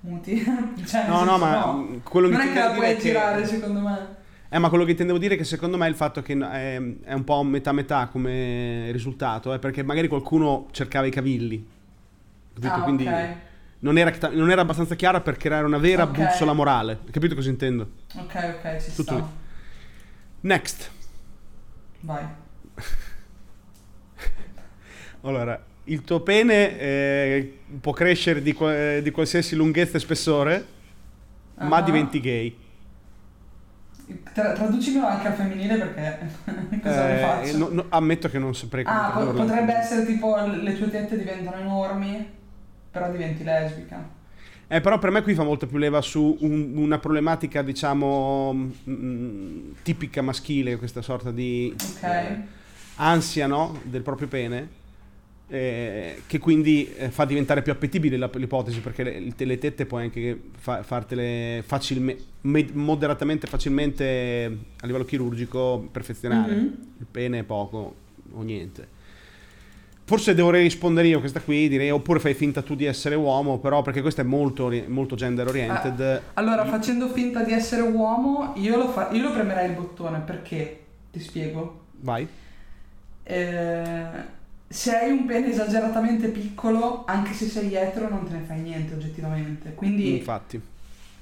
muti. 0.00 0.44
cioè, 0.84 1.08
No, 1.08 1.24
no, 1.24 1.38
ma 1.38 1.64
no. 1.64 2.00
quello 2.02 2.28
che 2.28 2.34
Non 2.34 2.42
è 2.42 2.52
che 2.52 2.58
la 2.58 2.70
puoi 2.72 2.90
è 2.90 2.96
girare 2.98 3.40
che... 3.40 3.46
secondo 3.46 3.80
me. 3.80 4.22
Eh, 4.48 4.58
ma 4.58 4.68
quello 4.68 4.84
che 4.84 4.92
intendevo 4.92 5.18
dire 5.18 5.34
è 5.34 5.36
che 5.36 5.44
secondo 5.44 5.76
me 5.76 5.88
il 5.88 5.94
fatto 5.96 6.22
che 6.22 6.34
è, 6.34 6.80
è 7.04 7.12
un 7.12 7.24
po' 7.24 7.42
metà-metà 7.42 8.06
come 8.06 8.90
risultato, 8.92 9.52
è 9.52 9.58
perché 9.58 9.82
magari 9.82 10.06
qualcuno 10.08 10.68
cercava 10.70 11.06
i 11.06 11.10
cavilli. 11.10 11.66
Capito? 12.54 12.72
Ah, 12.72 12.82
Quindi 12.82 13.06
ok. 13.06 13.34
non 13.80 13.98
era, 13.98 14.12
non 14.30 14.50
era 14.50 14.60
abbastanza 14.60 14.94
chiara 14.94 15.20
per 15.20 15.36
creare 15.36 15.64
una 15.66 15.78
vera 15.78 16.04
Ok. 16.04 16.12
bussola 16.16 16.52
morale. 16.52 17.00
Capito 17.10 17.34
cosa 17.34 17.50
intendo? 17.50 17.90
Ok, 18.14 18.56
ok, 18.62 18.76
ci 18.80 18.94
Tutto 18.94 19.14
sta. 19.14 19.30
Next. 20.42 20.90
Vai. 22.00 22.24
Allora, 25.22 25.58
il 25.84 26.02
tuo 26.02 26.20
pene 26.20 26.78
eh, 26.78 27.58
può 27.80 27.92
crescere 27.92 28.42
di, 28.42 28.52
qua- 28.52 29.00
di 29.00 29.10
qualsiasi 29.10 29.56
lunghezza 29.56 29.96
e 29.96 30.00
spessore, 30.00 30.66
ma 31.60 31.76
Ah. 31.78 31.82
diventi 31.82 32.20
gay. 32.20 32.54
Tra- 34.32 34.52
traducimelo 34.52 35.06
anche 35.06 35.28
al 35.28 35.34
femminile 35.34 35.76
perché 35.76 36.18
cosa 36.82 37.06
ne 37.06 37.16
Eh, 37.16 37.20
faccio? 37.20 37.56
no- 37.58 37.68
no, 37.70 37.84
ammetto 37.88 38.28
che 38.28 38.38
non 38.38 38.54
saprei 38.54 38.84
come 38.84 38.96
Ah, 38.98 39.10
po- 39.10 39.32
potrebbe 39.32 39.72
essere 39.74 40.04
tipo 40.04 40.36
le 40.44 40.76
tue 40.76 40.90
tette 40.90 41.16
diventano 41.16 41.56
enormi, 41.56 42.26
però 42.90 43.10
diventi 43.10 43.44
lesbica. 43.44 44.22
Eh, 44.66 44.80
però 44.80 44.98
per 44.98 45.10
me 45.10 45.22
qui 45.22 45.34
fa 45.34 45.44
molto 45.44 45.66
più 45.66 45.78
leva 45.78 46.00
su 46.00 46.36
un- 46.40 46.72
una 46.76 46.98
problematica, 46.98 47.62
diciamo, 47.62 48.72
mm, 48.88 49.70
tipica 49.82 50.20
maschile, 50.22 50.76
questa 50.76 51.02
sorta 51.02 51.30
di 51.30 51.72
Ok. 51.76 52.02
eh, 52.02 52.38
ansia, 52.96 53.46
no? 53.46 53.78
Del 53.84 54.02
proprio 54.02 54.26
pene, 54.26 54.68
eh, 55.54 56.22
che 56.26 56.40
quindi 56.40 56.92
eh, 56.96 57.10
fa 57.10 57.24
diventare 57.24 57.62
più 57.62 57.70
appetibile 57.70 58.16
la- 58.16 58.30
l'ipotesi, 58.34 58.80
perché 58.80 59.04
le, 59.04 59.32
le 59.36 59.58
tette 59.58 59.86
puoi 59.86 60.02
anche 60.02 60.40
fa- 60.56 60.82
fartele 60.82 61.62
facilmente, 61.64 62.24
moderatamente 62.72 63.46
facilmente 63.46 64.58
a 64.80 64.86
livello 64.86 65.04
chirurgico 65.04 65.88
perfezionare. 65.92 66.54
Mhm. 66.54 66.76
Il 66.98 67.06
pene 67.08 67.38
è 67.38 67.42
poco 67.44 67.94
o 68.32 68.42
niente. 68.42 68.88
Forse 70.06 70.34
dovrei 70.34 70.62
rispondere 70.64 71.06
io 71.08 71.16
a 71.16 71.20
questa 71.20 71.40
qui, 71.40 71.68
direi 71.68 71.90
oppure 71.90 72.18
fai 72.18 72.34
finta 72.34 72.60
tu 72.60 72.74
di 72.74 72.84
essere 72.84 73.14
uomo, 73.14 73.58
però 73.58 73.80
perché 73.80 74.02
questo 74.02 74.20
è 74.20 74.24
molto, 74.24 74.70
molto 74.88 75.14
gender 75.14 75.46
oriented. 75.46 76.20
Allora, 76.34 76.66
facendo 76.66 77.08
finta 77.08 77.42
di 77.42 77.52
essere 77.52 77.80
uomo, 77.82 78.52
io 78.56 78.76
lo, 78.76 78.88
fa- 78.88 79.10
io 79.12 79.22
lo 79.22 79.32
premerei 79.32 79.68
il 79.70 79.76
bottone 79.76 80.18
perché, 80.18 80.80
ti 81.10 81.20
spiego, 81.20 81.82
Vai. 82.00 82.26
Eh, 83.22 84.42
se 84.68 84.96
hai 84.96 85.10
un 85.10 85.24
pene 85.26 85.48
esageratamente 85.50 86.28
piccolo, 86.28 87.04
anche 87.06 87.32
se 87.32 87.46
sei 87.48 87.74
etero, 87.74 88.08
non 88.08 88.24
te 88.26 88.32
ne 88.34 88.42
fai 88.46 88.60
niente 88.60 88.94
oggettivamente. 88.94 89.74
Quindi, 89.74 90.16
Infatti. 90.16 90.60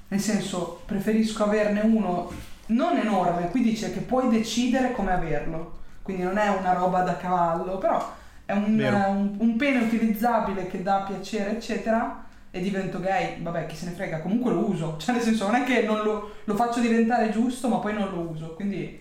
nel 0.08 0.20
senso, 0.20 0.82
preferisco 0.87 1.44
averne 1.44 1.80
uno 1.80 2.30
non 2.66 2.96
enorme. 2.96 3.50
Qui 3.50 3.62
dice 3.62 3.92
che 3.92 4.00
puoi 4.00 4.28
decidere 4.30 4.92
come 4.92 5.12
averlo. 5.12 5.80
Quindi 6.02 6.22
non 6.22 6.38
è 6.38 6.49
una 6.49 6.72
roba 6.72 7.02
da 7.02 7.16
cavallo, 7.16 7.78
però 7.78 8.12
è 8.44 8.52
un, 8.52 8.78
un- 8.80 9.34
un 9.38 9.56
pene 9.56 9.80
utilizzabile 9.84 10.66
che 10.66 10.82
dà 10.82 11.04
piacere, 11.06 11.52
eccetera. 11.52 12.25
E 12.54 12.61
divento 12.61 13.00
gay, 13.00 13.40
vabbè, 13.40 13.64
chi 13.64 13.75
se 13.76 13.87
ne 13.87 13.92
frega, 13.92 14.20
comunque 14.20 14.52
lo 14.52 14.68
uso. 14.68 14.96
Cioè, 14.99 15.14
nel 15.14 15.22
senso, 15.25 15.46
non 15.46 15.54
è 15.54 15.64
che 15.64 15.82
non 15.84 16.02
lo, 16.02 16.32
lo 16.44 16.54
faccio 16.54 16.80
diventare 16.80 17.30
giusto, 17.30 17.68
ma 17.68 17.78
poi 17.78 17.94
non 17.94 18.11
lo 18.11 18.28
uso. 18.30 18.49
Quindi, 18.54 19.00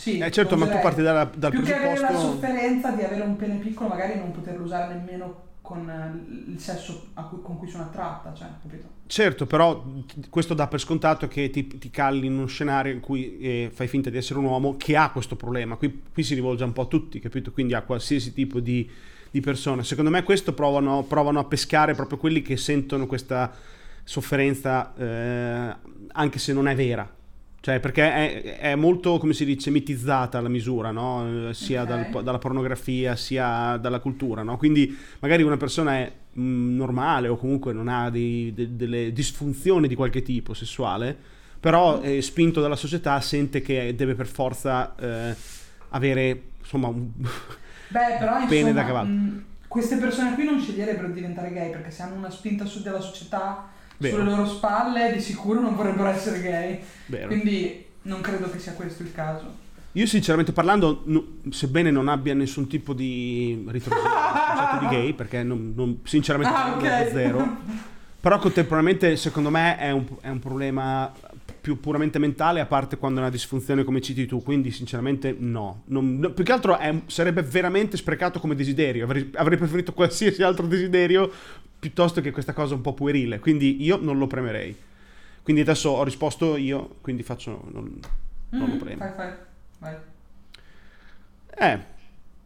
sì. 0.00 0.18
Eh, 0.18 0.30
certo, 0.30 0.56
ma 0.56 0.66
tu 0.66 0.78
parti 0.78 1.02
dalla- 1.02 1.30
dal 1.34 1.50
Più 1.50 1.62
che 1.62 1.74
avere 1.74 1.98
la 2.00 2.06
presupposto... 2.06 2.32
sofferenza 2.32 2.90
di 2.92 3.02
avere 3.02 3.22
un 3.22 3.36
pene 3.36 3.56
piccolo, 3.56 3.88
magari 3.90 4.18
non 4.18 4.30
poterlo 4.32 4.64
usare 4.64 4.94
nemmeno 4.94 5.48
con 5.60 5.88
eh, 5.88 6.50
il 6.50 6.58
sesso 6.58 7.08
cui- 7.28 7.42
con 7.42 7.58
cui 7.58 7.68
sono 7.68 7.84
attratta, 7.84 8.32
cioè, 8.34 8.48
capito? 8.62 8.88
Certo, 9.06 9.46
però 9.46 9.84
questo 10.28 10.54
dà 10.54 10.66
per 10.68 10.80
scontato 10.80 11.28
che 11.28 11.50
ti, 11.50 11.66
ti 11.66 11.90
calli 11.90 12.26
in 12.26 12.36
uno 12.36 12.46
scenario 12.46 12.92
in 12.92 13.00
cui 13.00 13.38
eh, 13.38 13.70
fai 13.72 13.88
finta 13.88 14.08
di 14.10 14.16
essere 14.16 14.38
un 14.38 14.46
uomo 14.46 14.76
che 14.76 14.96
ha 14.96 15.10
questo 15.10 15.36
problema. 15.36 15.76
Qui, 15.76 16.02
qui 16.12 16.22
si 16.22 16.34
rivolge 16.34 16.64
un 16.64 16.72
po' 16.72 16.82
a 16.82 16.86
tutti, 16.86 17.20
capito? 17.20 17.52
Quindi 17.52 17.74
a 17.74 17.82
qualsiasi 17.82 18.32
tipo 18.32 18.60
di 18.60 18.88
di 19.30 19.40
persone. 19.40 19.84
Secondo 19.84 20.10
me 20.10 20.22
questo 20.24 20.52
provano, 20.54 21.04
provano 21.04 21.38
a 21.38 21.44
pescare 21.44 21.94
proprio 21.94 22.18
quelli 22.18 22.42
che 22.42 22.56
sentono 22.56 23.06
questa 23.06 23.52
sofferenza 24.02 24.92
eh, 24.96 25.76
anche 26.12 26.38
se 26.38 26.52
non 26.52 26.66
è 26.66 26.74
vera. 26.74 27.08
Cioè, 27.62 27.78
perché 27.78 28.02
è, 28.02 28.58
è, 28.58 28.74
molto, 28.74 29.18
come 29.18 29.34
si 29.34 29.44
dice, 29.44 29.70
mitizzata 29.70 30.40
la 30.40 30.48
misura, 30.48 30.90
no? 30.92 31.52
sia 31.52 31.82
okay. 31.82 32.10
dal, 32.10 32.24
dalla 32.24 32.38
pornografia 32.38 33.16
sia 33.16 33.76
dalla 33.76 34.00
cultura. 34.00 34.42
No? 34.42 34.56
Quindi 34.56 34.96
magari 35.18 35.42
una 35.42 35.58
persona 35.58 35.98
è 35.98 36.10
mh, 36.32 36.42
mm, 36.42 36.76
normale 36.76 37.28
o 37.28 37.36
comunque 37.36 37.74
non 37.74 37.88
ha 37.88 38.08
dei, 38.08 38.52
de, 38.54 38.76
delle 38.76 39.12
disfunzioni 39.12 39.88
di 39.88 39.94
qualche 39.94 40.22
tipo 40.22 40.54
sessuale, 40.54 41.14
però 41.60 42.00
eh, 42.00 42.22
spinto 42.22 42.62
dalla 42.62 42.76
società 42.76 43.20
sente 43.20 43.60
che 43.60 43.94
deve 43.94 44.14
per 44.14 44.26
forza 44.26 44.94
eh, 44.96 45.36
avere 45.90 46.42
insomma 46.60 46.88
un 46.88 47.10
Beh, 47.88 48.16
però, 48.18 48.46
pene 48.48 48.72
da 48.72 48.86
cavallo. 48.86 49.10
Mh, 49.12 49.44
queste 49.68 49.96
persone 49.96 50.32
qui 50.34 50.44
non 50.44 50.58
sceglierebbero 50.58 51.08
di 51.08 51.14
diventare 51.14 51.52
gay 51.52 51.70
perché 51.70 51.90
se 51.90 52.02
hanno 52.02 52.14
una 52.14 52.30
spinta 52.30 52.64
su 52.64 52.82
della 52.82 53.00
società 53.00 53.68
Vero. 54.00 54.16
sulle 54.16 54.30
loro 54.30 54.46
spalle 54.46 55.12
di 55.12 55.20
sicuro 55.20 55.60
non 55.60 55.76
vorrebbero 55.76 56.08
essere 56.08 56.40
gay. 56.40 56.80
Vero. 57.06 57.26
Quindi 57.26 57.84
non 58.02 58.22
credo 58.22 58.50
che 58.50 58.58
sia 58.58 58.72
questo 58.72 59.02
il 59.02 59.12
caso. 59.12 59.68
Io 59.92 60.06
sinceramente 60.06 60.52
parlando, 60.52 61.02
no, 61.04 61.24
sebbene 61.50 61.90
non 61.90 62.08
abbia 62.08 62.32
nessun 62.32 62.66
tipo 62.66 62.94
di 62.94 63.64
ritrovato 63.68 64.86
di 64.86 64.86
gay, 64.86 65.12
perché 65.12 65.42
non, 65.42 65.72
non, 65.74 66.00
sinceramente 66.04 66.54
ah, 66.54 66.76
okay. 66.76 67.10
zero, 67.10 67.56
però 68.20 68.38
contemporaneamente 68.38 69.16
secondo 69.16 69.50
me 69.50 69.76
è 69.76 69.90
un, 69.90 70.04
è 70.20 70.28
un, 70.28 70.38
problema 70.38 71.12
più 71.60 71.80
puramente 71.80 72.20
mentale, 72.20 72.60
a 72.60 72.66
parte 72.66 72.98
quando 72.98 73.18
è 73.18 73.22
una 73.22 73.32
disfunzione 73.32 73.82
come 73.82 74.00
citi 74.00 74.26
tu, 74.26 74.42
quindi 74.42 74.70
sinceramente 74.70 75.34
no. 75.36 75.82
Non, 75.86 76.18
no 76.20 76.30
più 76.30 76.44
che 76.44 76.52
altro 76.52 76.78
è, 76.78 76.94
sarebbe 77.06 77.42
veramente 77.42 77.96
sprecato 77.96 78.38
come 78.38 78.54
desiderio, 78.54 79.04
avrei, 79.04 79.28
avrei 79.34 79.58
preferito 79.58 79.92
qualsiasi 79.92 80.42
altro 80.44 80.68
desiderio 80.68 81.32
piuttosto 81.80 82.20
che 82.20 82.30
questa 82.30 82.52
cosa 82.52 82.74
un 82.74 82.82
po' 82.82 82.94
puerile, 82.94 83.40
quindi 83.40 83.82
io 83.82 83.96
non 83.96 84.18
lo 84.18 84.26
premerei. 84.26 84.76
Quindi 85.42 85.62
adesso 85.62 85.90
ho 85.90 86.04
risposto 86.04 86.56
io, 86.56 86.96
quindi 87.00 87.22
faccio... 87.22 87.64
Non, 87.72 87.98
non 88.50 88.60
mm-hmm, 88.60 88.72
lo 88.72 88.84
premo. 88.84 88.98
Fai, 88.98 89.12
fai. 89.14 89.32
Vai. 89.78 89.96
Eh, 91.56 91.80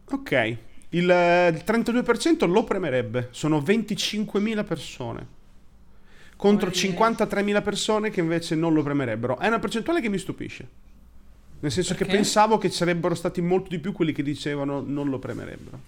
ok. 0.09 0.57
Il, 0.89 1.03
il 1.03 1.09
32% 1.09 2.49
lo 2.49 2.63
premerebbe. 2.63 3.27
Sono 3.31 3.59
25.000 3.59 4.65
persone. 4.65 5.27
Contro 6.37 6.69
53.000 6.69 7.63
persone 7.63 8.09
che 8.09 8.21
invece 8.21 8.55
non 8.55 8.73
lo 8.73 8.81
premerebbero. 8.81 9.37
È 9.37 9.47
una 9.47 9.59
percentuale 9.59 10.01
che 10.01 10.09
mi 10.09 10.17
stupisce. 10.17 10.67
Nel 11.59 11.71
senso 11.71 11.95
Perché? 11.95 12.11
che 12.11 12.15
pensavo 12.17 12.57
che 12.57 12.69
sarebbero 12.69 13.15
stati 13.15 13.41
molto 13.41 13.69
di 13.69 13.79
più 13.79 13.91
quelli 13.91 14.11
che 14.11 14.23
dicevano 14.23 14.81
non 14.85 15.09
lo 15.09 15.19
premerebbero. 15.19 15.79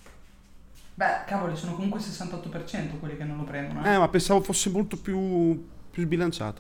Beh, 0.98 1.26
cavoli, 1.28 1.56
sono 1.56 1.76
comunque 1.76 2.00
68% 2.00 2.98
quelli 2.98 3.18
che 3.18 3.24
non 3.24 3.38
lo 3.38 3.44
premono. 3.44 3.86
Eh, 3.86 3.94
eh 3.94 3.98
ma 4.00 4.08
pensavo 4.08 4.42
fosse 4.42 4.72
molto 4.72 4.98
più, 4.98 5.64
più 5.92 6.02
sbilanciato. 6.02 6.60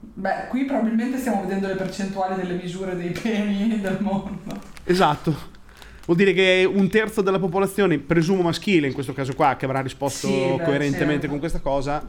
Beh, 0.00 0.48
qui 0.48 0.64
probabilmente 0.64 1.18
stiamo 1.18 1.42
vedendo 1.42 1.68
le 1.68 1.76
percentuali 1.76 2.34
delle 2.34 2.60
misure 2.60 2.96
dei 2.96 3.10
peni 3.10 3.78
del 3.80 3.98
mondo. 4.00 4.40
Esatto. 4.82 5.58
Vuol 6.04 6.16
dire 6.16 6.32
che 6.32 6.68
un 6.68 6.88
terzo 6.88 7.22
della 7.22 7.38
popolazione, 7.38 8.00
presumo 8.00 8.42
maschile 8.42 8.88
in 8.88 8.92
questo 8.92 9.12
caso 9.12 9.36
qua, 9.36 9.54
che 9.54 9.66
avrà 9.66 9.82
risposto 9.82 10.26
sì, 10.26 10.54
beh, 10.56 10.64
coerentemente 10.64 11.22
sì. 11.22 11.28
con 11.28 11.38
questa 11.38 11.60
cosa, 11.60 12.04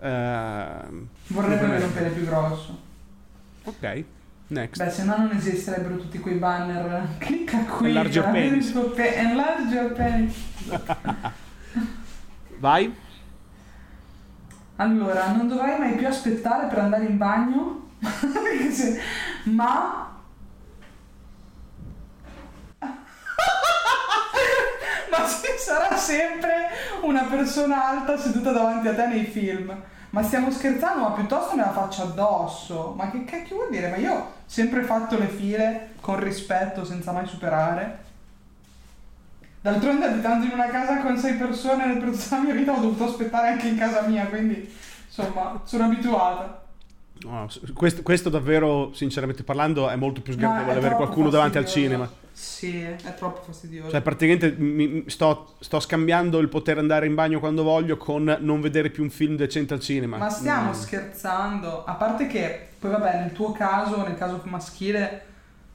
eh, 0.00 0.72
vorrebbe 1.26 1.64
avere 1.64 1.84
un 1.86 1.92
pene 1.92 2.10
più 2.10 2.24
grosso. 2.24 2.78
Ok, 3.64 4.04
next. 4.48 4.82
Beh, 4.82 4.90
se 4.90 5.04
no 5.04 5.16
non 5.16 5.30
esisterebbero 5.30 5.96
tutti 5.96 6.18
quei 6.18 6.36
banner. 6.36 7.16
Clicca 7.18 7.64
qui. 7.64 7.88
Enlarge 7.88 8.18
your 8.18 8.30
penis. 8.30 8.70
Pe- 8.94 9.14
enlarge 9.14 9.74
your 9.74 9.92
penis. 9.92 10.34
Vai. 12.58 12.94
Allora, 14.76 15.32
non 15.32 15.48
dovrai 15.48 15.78
mai 15.78 15.94
più 15.96 16.06
aspettare 16.06 16.68
per 16.68 16.78
andare 16.78 17.04
in 17.04 17.16
bagno, 17.16 17.88
ma... 19.44 20.06
ma 25.10 25.26
ci 25.26 25.58
sarà 25.58 25.96
sempre 25.96 26.68
una 27.02 27.24
persona 27.24 27.88
alta 27.88 28.16
seduta 28.16 28.52
davanti 28.52 28.86
a 28.86 28.94
te 28.94 29.06
nei 29.06 29.24
film. 29.24 29.76
Ma 30.10 30.22
stiamo 30.22 30.50
scherzando, 30.50 31.02
ma 31.02 31.10
piuttosto 31.12 31.54
me 31.54 31.62
la 31.62 31.72
faccio 31.72 32.02
addosso. 32.02 32.94
Ma 32.96 33.10
che 33.10 33.24
cacchio 33.24 33.56
vuol 33.56 33.70
dire? 33.70 33.88
Ma 33.88 33.96
io 33.96 34.12
ho 34.14 34.32
sempre 34.46 34.82
fatto 34.82 35.18
le 35.18 35.28
file 35.28 35.94
con 36.00 36.18
rispetto, 36.18 36.84
senza 36.84 37.12
mai 37.12 37.26
superare. 37.26 38.06
D'altronde 39.60 40.06
abitando 40.06 40.46
in 40.46 40.52
una 40.52 40.68
casa 40.68 40.98
con 40.98 41.18
sei 41.18 41.34
persone 41.34 41.86
nel 41.86 41.98
periodo 41.98 42.16
della 42.16 42.42
mia 42.42 42.54
vita 42.54 42.72
ho 42.72 42.80
dovuto 42.80 43.04
aspettare 43.04 43.48
anche 43.48 43.68
in 43.68 43.76
casa 43.76 44.02
mia, 44.02 44.26
quindi 44.26 44.72
insomma 45.06 45.60
sono 45.64 45.84
abituata. 45.84 46.62
No, 47.22 47.48
questo, 47.74 48.02
questo, 48.02 48.28
davvero, 48.28 48.92
sinceramente 48.94 49.42
parlando, 49.42 49.88
è 49.88 49.96
molto 49.96 50.20
più 50.20 50.32
sgradevole 50.32 50.72
no, 50.72 50.78
avere 50.78 50.94
qualcuno 50.94 51.30
davanti 51.30 51.58
al 51.58 51.66
cinema. 51.66 52.10
Sì, 52.32 52.80
è 52.82 53.14
troppo 53.16 53.42
fastidioso. 53.42 53.90
Cioè, 53.90 54.00
praticamente 54.00 54.54
mi, 54.56 55.04
sto, 55.08 55.54
sto, 55.58 55.80
scambiando 55.80 56.38
il 56.38 56.48
poter 56.48 56.78
andare 56.78 57.06
in 57.06 57.14
bagno 57.14 57.40
quando 57.40 57.64
voglio 57.64 57.96
con 57.96 58.36
non 58.40 58.60
vedere 58.60 58.90
più 58.90 59.02
un 59.02 59.10
film 59.10 59.34
decente 59.34 59.74
al 59.74 59.80
cinema. 59.80 60.18
Ma 60.18 60.30
stiamo 60.30 60.70
mm. 60.70 60.74
scherzando. 60.74 61.84
A 61.84 61.94
parte 61.94 62.28
che, 62.28 62.68
poi 62.78 62.92
vabbè, 62.92 63.20
nel 63.20 63.32
tuo 63.32 63.50
caso, 63.50 64.06
nel 64.06 64.16
caso 64.16 64.40
maschile, 64.44 65.22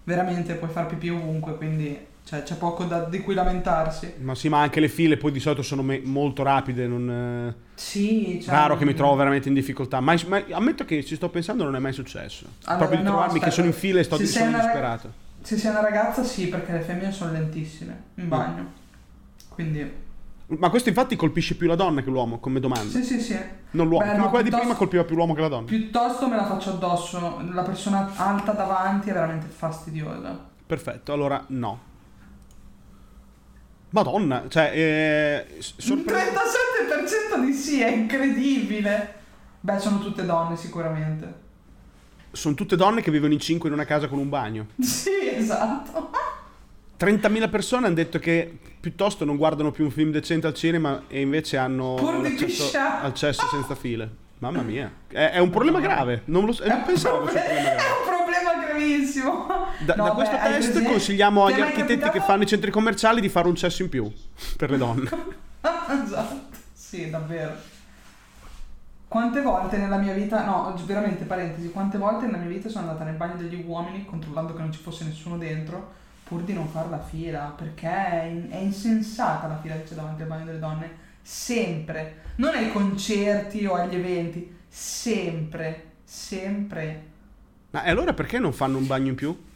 veramente 0.06 0.54
puoi 0.54 0.70
far 0.70 0.86
pipì 0.86 1.10
ovunque, 1.10 1.56
quindi 1.58 2.12
cioè, 2.26 2.44
c'è 2.44 2.56
poco 2.56 2.86
da, 2.86 3.04
di 3.04 3.20
cui 3.20 3.34
lamentarsi. 3.34 4.14
Ma 4.20 4.34
sì, 4.34 4.48
ma 4.48 4.62
anche 4.62 4.80
le 4.80 4.88
file 4.88 5.18
poi 5.18 5.32
di 5.32 5.40
solito 5.40 5.62
sono 5.62 5.84
me- 5.84 6.02
molto 6.04 6.42
rapide. 6.42 6.88
Non, 6.88 7.54
sì, 7.76 8.40
cioè, 8.42 8.54
raro 8.54 8.78
che 8.78 8.86
mi 8.86 8.94
trovo 8.94 9.16
veramente 9.16 9.50
in 9.50 9.54
difficoltà. 9.54 10.00
Ma, 10.00 10.16
ma, 10.28 10.42
ammetto 10.52 10.86
che 10.86 11.04
ci 11.04 11.16
sto 11.16 11.30
pensando, 11.30 11.64
non 11.64 11.76
è 11.76 11.80
mai 11.80 11.94
successo. 11.94 12.46
Allora, 12.64 12.78
Proprio 12.78 12.98
di 13.00 13.04
no, 13.04 13.10
trovarmi 13.10 13.34
aspetta. 13.34 13.46
che 13.46 13.52
sono 13.52 13.68
in 13.68 13.74
fila 13.74 14.00
e 14.00 14.04
sto 14.04 14.18
di, 14.18 14.26
sono 14.26 14.52
disperato. 14.52 15.08
Rag- 15.08 15.46
se 15.46 15.58
sei 15.58 15.72
una 15.72 15.82
ragazza, 15.82 16.24
sì, 16.24 16.48
perché 16.48 16.72
le 16.72 16.80
femmine 16.80 17.12
sono 17.12 17.34
lentissime 17.34 18.04
in 18.16 18.26
mm. 18.26 18.30
bagno. 18.30 18.62
Mm. 18.62 18.68
Quindi. 19.50 20.02
Ma 20.46 20.70
questo 20.70 20.90
infatti 20.90 21.16
colpisce 21.16 21.56
più 21.56 21.68
la 21.68 21.76
donna 21.76 22.02
che 22.02 22.10
l'uomo 22.10 22.40
come 22.40 22.62
domanda. 22.62 22.90
Sì, 22.90 23.04
sì, 23.04 23.20
sì. 23.20 23.38
Non 23.72 23.88
l'uomo. 23.88 24.06
Beh, 24.06 24.18
no, 24.18 24.30
quella 24.30 24.44
di 24.44 24.50
prima 24.50 24.76
colpiva 24.76 25.04
più 25.04 25.16
l'uomo 25.16 25.34
che 25.34 25.42
la 25.42 25.50
donna. 25.50 25.66
Piuttosto 25.66 26.30
me 26.30 26.38
la 26.38 26.46
faccio 26.46 26.72
addosso. 26.72 27.42
La 27.52 27.64
persona 27.64 28.12
alta 28.16 28.54
davanti 28.54 29.10
è 29.10 29.14
veramente 29.14 29.48
fastidiosa. 29.48 30.50
Perfetto, 30.66 31.12
allora 31.12 31.44
no. 31.50 31.92
Madonna, 33.94 34.46
cioè... 34.48 34.72
Eh, 34.74 35.62
sorpre- 35.78 36.32
37% 37.36 37.46
di 37.46 37.54
sì, 37.54 37.80
è 37.80 37.90
incredibile. 37.90 39.22
Beh, 39.60 39.78
sono 39.78 40.00
tutte 40.00 40.26
donne 40.26 40.58
sicuramente. 40.58 41.42
Sono 42.32 42.56
tutte 42.56 42.76
donne 42.76 43.02
che 43.04 43.12
vivono 43.12 43.34
in 43.34 43.40
5 43.40 43.70
in 43.70 43.76
una 43.76 43.86
casa 43.86 44.08
con 44.08 44.18
un 44.18 44.30
bagno. 44.30 44.68
Sì, 44.82 45.12
esatto. 45.32 46.10
30.000 47.00 47.50
persone 47.52 47.86
hanno 47.86 47.96
detto 47.96 48.18
che 48.18 48.58
piuttosto 48.80 49.26
non 49.26 49.38
guardano 49.38 49.72
più 49.72 49.84
un 49.84 49.92
film 49.92 50.10
decente 50.10 50.48
al 50.48 50.54
cinema 50.56 51.04
e 51.08 51.22
invece 51.22 51.58
hanno 51.58 51.96
accesso 51.96 52.72
al 52.78 53.14
cesso 53.14 53.46
senza 53.48 53.76
file. 53.76 54.23
Mamma 54.44 54.62
mia, 54.62 54.92
è, 55.08 55.32
è 55.32 55.38
un 55.38 55.50
problema 55.50 55.80
grave. 55.80 56.24
Non, 56.26 56.46
lo, 56.46 56.54
non 56.66 56.84
pensavo 56.84 57.22
fosse 57.26 57.38
un 57.38 57.44
problema 57.44 57.62
grave. 57.62 57.78
È 57.80 57.92
un 57.98 58.06
problema 58.06 58.66
gravissimo. 58.66 59.48
Da, 59.86 59.96
no, 59.96 60.04
da 60.04 60.12
questo 60.12 60.36
beh, 60.36 60.42
test 60.44 60.70
esempio, 60.70 60.90
consigliamo 60.90 61.46
agli 61.46 61.62
architetti 61.62 62.00
capitato... 62.00 62.12
che 62.12 62.20
fanno 62.20 62.44
i 62.44 62.46
centri 62.46 62.70
commerciali 62.70 63.22
di 63.22 63.30
fare 63.30 63.48
un 63.48 63.56
cesso 63.56 63.84
in 63.84 63.90
più 63.90 64.12
per 64.58 64.70
le 64.70 64.78
donne. 64.78 65.10
esatto, 66.04 66.58
sì, 66.74 67.10
davvero. 67.10 67.56
Quante 69.08 69.42
volte 69.42 69.78
nella 69.78 69.98
mia 69.98 70.14
vita, 70.14 70.44
no, 70.44 70.78
veramente 70.86 71.24
parentesi, 71.24 71.72
quante 71.72 71.98
volte 71.98 72.26
nella 72.26 72.40
mia 72.40 72.50
vita 72.50 72.68
sono 72.68 72.90
andata 72.90 73.06
nel 73.06 73.16
bagno 73.16 73.36
degli 73.36 73.64
uomini 73.66 74.04
controllando 74.04 74.54
che 74.54 74.60
non 74.60 74.74
ci 74.74 74.82
fosse 74.82 75.06
nessuno 75.06 75.38
dentro 75.38 76.02
pur 76.24 76.42
di 76.42 76.52
non 76.52 76.68
fare 76.68 76.90
la 76.90 77.00
fila 77.00 77.54
perché 77.56 77.88
è, 77.88 78.48
è 78.50 78.58
insensata 78.58 79.48
la 79.48 79.60
fila 79.62 79.76
che 79.76 79.84
c'è 79.84 79.94
davanti 79.94 80.24
al 80.24 80.28
bagno 80.28 80.46
delle 80.46 80.60
donne 80.60 81.03
sempre, 81.24 82.22
non 82.36 82.54
ai 82.54 82.72
concerti 82.72 83.66
o 83.66 83.76
agli 83.76 83.96
eventi, 83.96 84.56
sempre, 84.68 85.92
sempre. 86.04 87.12
Ma 87.72 87.84
e 87.84 87.90
allora 87.90 88.14
perché 88.14 88.38
non 88.38 88.54
fanno 88.54 88.78
un 88.78 88.86
bagno 88.86 89.10
in 89.10 89.16
più? 89.16 89.52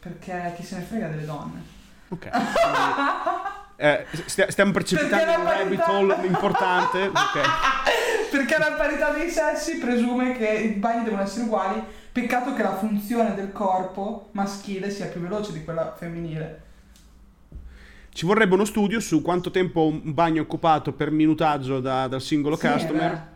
Perché 0.00 0.54
chi 0.56 0.64
se 0.64 0.78
ne 0.78 0.82
frega 0.82 1.08
delle 1.08 1.26
donne. 1.26 1.62
Ok. 2.08 2.28
eh, 3.76 4.06
stiamo 4.26 4.72
precipitando 4.72 5.40
un 5.40 5.44
rabbit 5.44 5.84
hole 5.86 6.26
importante. 6.26 7.10
Okay. 7.30 7.44
Perché 8.30 8.58
la 8.58 8.72
parità 8.76 9.10
dei 9.10 9.28
sessi 9.28 9.78
presume 9.78 10.36
che 10.36 10.46
i 10.46 10.68
bagni 10.70 11.02
devono 11.02 11.22
essere 11.22 11.44
uguali. 11.44 11.82
Peccato 12.12 12.54
che 12.54 12.62
la 12.62 12.76
funzione 12.76 13.34
del 13.34 13.50
corpo 13.50 14.28
maschile 14.32 14.90
sia 14.90 15.06
più 15.06 15.20
veloce 15.20 15.52
di 15.52 15.64
quella 15.64 15.94
femminile. 15.96 16.62
Ci 18.12 18.26
vorrebbe 18.26 18.54
uno 18.54 18.64
studio 18.64 19.00
su 19.00 19.22
quanto 19.22 19.50
tempo 19.50 19.86
un 19.86 20.12
bagno 20.12 20.38
è 20.38 20.44
occupato 20.44 20.92
per 20.92 21.10
minutaggio 21.10 21.80
da, 21.80 22.06
dal 22.08 22.20
singolo 22.20 22.56
sì, 22.56 22.66
customer 22.68 23.28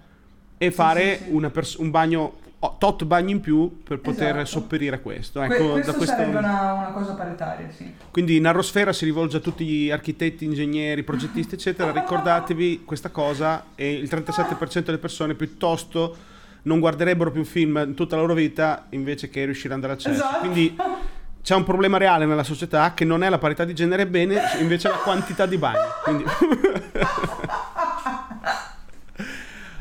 e 0.59 0.71
fare 0.71 1.19
sì, 1.19 1.25
sì, 1.33 1.51
pers- 1.51 1.75
un 1.77 1.91
bagno 1.91 2.39
ho 2.59 2.77
tot 2.79 3.05
bagni 3.05 3.33
in 3.33 3.41
più 3.41 3.83
per 3.83 4.01
poter 4.01 4.37
Esatto. 4.39 4.47
sopperire 4.61 4.97
a 4.97 4.99
questo. 4.99 5.41
Que- 5.41 5.55
Ecco, 5.55 5.73
questo 5.73 5.91
da 5.91 5.97
questo- 5.99 6.17
sarebbe 6.17 6.39
una, 6.39 6.73
una 6.73 6.91
cosa 6.95 7.13
paritaria, 7.13 7.71
sì. 7.71 7.93
Quindi 8.11 8.41
Narrosfera 8.41 8.93
si 8.93 9.05
rivolge 9.05 9.37
a 9.37 9.41
tutti 9.41 9.65
gli 9.67 9.91
architetti, 9.91 10.45
ingegneri, 10.47 11.03
progettisti, 11.03 11.55
eccetera. 11.57 11.91
Ricordatevi 12.01 12.83
questa 12.85 13.11
cosa 13.11 13.67
e 13.75 13.93
il 13.93 14.09
37% 14.11 14.83
delle 14.85 14.99
persone 14.99 15.35
piuttosto 15.35 16.17
non 16.63 16.81
guarderebbero 16.81 17.31
più 17.31 17.41
un 17.41 17.47
film 17.47 17.83
in 17.87 17.95
tutta 17.95 18.17
la 18.17 18.23
loro 18.23 18.33
vita 18.35 18.87
invece 18.91 19.29
che 19.29 19.45
riuscire 19.45 19.75
ad 19.75 19.85
andare 19.85 19.93
a 19.93 19.97
cesso. 19.99 20.15
Esatto. 20.15 20.39
Quindi 20.39 20.75
c'è 21.45 21.55
un 21.55 21.63
problema 21.65 21.99
reale 21.99 22.25
nella 22.25 22.43
società 22.43 22.95
che 22.95 23.05
non 23.05 23.23
è 23.23 23.29
la 23.29 23.37
parità 23.37 23.67
di 23.67 23.75
genere 23.75 24.07
bene, 24.07 24.41
invece 24.61 24.89
la 24.89 24.95
quantità 24.97 25.45
di 25.45 25.59
bagni. 25.59 25.87
Quindi... 26.03 26.25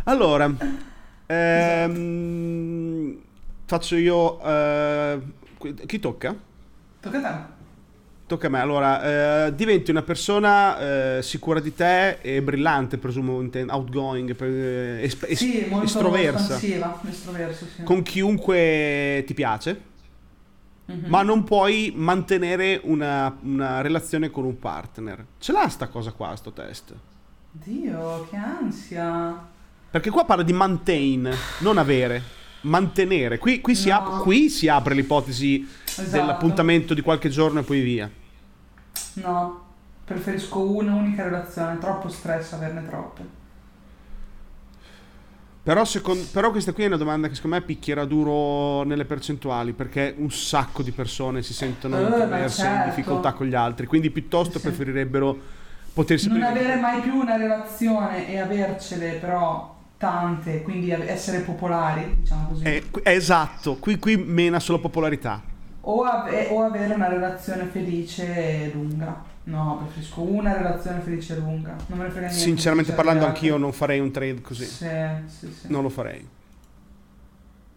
allora, 0.03 0.53
ehm, 1.25 3.17
faccio 3.65 3.95
io... 3.95 4.41
eh, 4.43 5.19
chi 5.85 5.99
tocca? 6.01 6.35
Tocca 6.99 7.17
a 7.17 7.21
te. 7.21 7.51
Tocca 8.27 8.47
a 8.47 8.49
me. 8.49 8.59
Allora, 8.59 9.45
eh, 9.45 9.55
diventi 9.55 9.89
una 9.89 10.01
persona 10.01 11.17
eh, 11.17 11.21
sicura 11.21 11.61
di 11.61 11.73
te 11.73 12.17
e 12.19 12.41
brillante, 12.41 12.97
presumo, 12.97 13.41
outgoing, 13.67 14.35
eh, 14.37 15.03
esp- 15.03 15.27
es- 15.29 15.37
Sì, 15.37 15.65
molto 15.69 15.85
estroversa, 15.85 16.55
espansiva, 16.55 16.99
estroverso, 17.07 17.65
sì. 17.73 17.83
con 17.83 18.01
chiunque 18.01 19.23
ti 19.25 19.33
piace, 19.33 19.91
Mhm. 20.85 21.05
ma 21.07 21.21
non 21.21 21.45
puoi 21.45 21.93
mantenere 21.95 22.81
una, 22.83 23.35
una 23.43 23.79
relazione 23.81 24.29
con 24.29 24.43
un 24.43 24.59
partner. 24.59 25.25
Ce 25.39 25.51
l'ha 25.53 25.69
sta 25.69 25.87
cosa 25.87 26.11
qua, 26.11 26.35
sto 26.35 26.51
test? 26.51 26.93
Dio, 27.51 28.27
che 28.29 28.35
ansia. 28.35 29.47
Perché 29.89 30.09
qua 30.09 30.25
parla 30.25 30.43
di 30.43 30.51
maintain, 30.53 31.31
non 31.59 31.77
avere, 31.77 32.21
mantenere. 32.61 33.37
Qui, 33.37 33.61
qui 33.61 33.75
si, 33.75 33.89
No. 33.89 33.95
ap- 33.95 34.21
qui 34.23 34.49
si 34.49 34.67
apre 34.67 34.93
l'ipotesi 34.93 35.65
Esatto. 35.85 36.09
dell'appuntamento 36.09 36.93
di 36.93 37.01
qualche 37.01 37.29
giorno 37.29 37.59
e 37.59 37.63
poi 37.63 37.79
via. 37.81 38.09
No, 39.15 39.65
preferisco 40.03 40.61
una 40.69 40.95
unica 40.95 41.23
relazione, 41.23 41.77
troppo 41.77 42.09
stress 42.09 42.51
averne 42.53 42.85
troppe. 42.85 43.41
Però, 45.63 45.85
secon- 45.85 46.27
però 46.29 46.51
questa 46.51 46.73
qui 46.73 46.83
è 46.83 46.87
una 46.87 46.97
domanda 46.97 47.29
che 47.29 47.35
secondo 47.35 47.55
me 47.55 47.61
picchierà 47.61 48.03
duro 48.03 48.83
nelle 48.83 49.05
percentuali 49.05 49.71
perché 49.71 50.13
un 50.17 50.29
sacco 50.29 50.83
di 50.83 50.91
persone 50.91 51.41
si 51.41 51.53
sentono 51.53 51.97
Eh, 51.97 52.01
ma 52.01 52.07
introverse 52.09 52.61
in 52.65 52.67
certo. 52.67 52.89
difficoltà 52.89 53.31
con 53.31 53.47
gli 53.47 53.55
altri, 53.55 53.85
quindi 53.85 54.09
piuttosto 54.09 54.59
Sì. 54.59 54.65
preferirebbero 54.65 55.37
potersi 55.93 56.27
Non 56.27 56.41
avere 56.43 56.75
mai 56.81 56.99
più 56.99 57.15
una 57.15 57.37
relazione 57.37 58.27
e 58.29 58.39
avercele 58.39 59.13
però 59.21 59.73
tante, 59.97 60.61
quindi 60.63 60.89
essere 60.91 61.39
popolari, 61.39 62.13
diciamo 62.19 62.49
così. 62.49 62.63
Eh, 62.65 62.83
esatto, 63.03 63.77
qui, 63.77 63.97
qui 63.99 64.17
mena 64.17 64.59
solo 64.59 64.79
popolarità. 64.81 65.41
O, 65.85 66.01
ave- 66.03 66.47
o 66.49 66.61
avere 66.63 66.93
una 66.93 67.07
relazione 67.07 67.67
felice 67.71 68.25
e 68.65 68.71
lunga. 68.73 69.31
No, 69.45 69.77
preferisco 69.83 70.21
una 70.21 70.53
relazione 70.53 71.01
felice 71.01 71.33
e 71.33 71.39
lunga. 71.39 71.75
Non 71.87 71.97
me 71.97 72.05
ne 72.05 72.09
frega 72.11 72.27
niente. 72.27 72.43
Sinceramente 72.43 72.91
di 72.91 72.95
parlando 72.95 73.25
anch'io 73.25 73.57
non 73.57 73.73
farei 73.73 73.99
un 73.99 74.11
trade 74.11 74.41
così, 74.41 74.63
Sì, 74.65 74.87
sì, 75.25 75.51
sì. 75.51 75.67
non 75.69 75.81
lo 75.83 75.89
farei. 75.89 76.25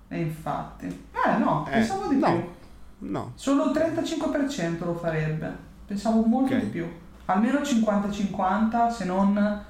E 0.09 0.21
infatti. 0.21 0.87
Eh 0.87 1.37
no, 1.39 1.67
Eh, 1.67 1.71
pensavo 1.71 2.07
di 2.07 2.17
no. 2.17 2.31
più. 2.31 3.09
No, 3.09 3.33
Solo 3.35 3.65
il 3.67 3.71
35% 3.73 4.85
lo 4.85 4.95
farebbe. 4.95 5.53
Pensavo 5.87 6.23
molto 6.25 6.55
Ok. 6.55 6.61
di 6.61 6.67
più. 6.69 6.87
Almeno 7.27 7.59
50-50, 7.61 8.89
se 8.91 9.05
non... 9.05 9.65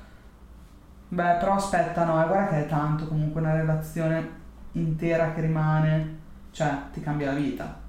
Beh, 1.08 1.36
però 1.38 1.54
aspetta, 1.54 2.04
no, 2.04 2.22
eh, 2.22 2.26
guarda 2.26 2.48
che 2.50 2.64
è 2.64 2.68
tanto 2.68 3.06
comunque 3.06 3.40
una 3.40 3.54
relazione 3.54 4.28
intera 4.72 5.32
che 5.32 5.40
rimane. 5.40 6.18
Cioè, 6.50 6.74
ti 6.92 7.00
cambia 7.00 7.28
la 7.32 7.38
vita. 7.38 7.84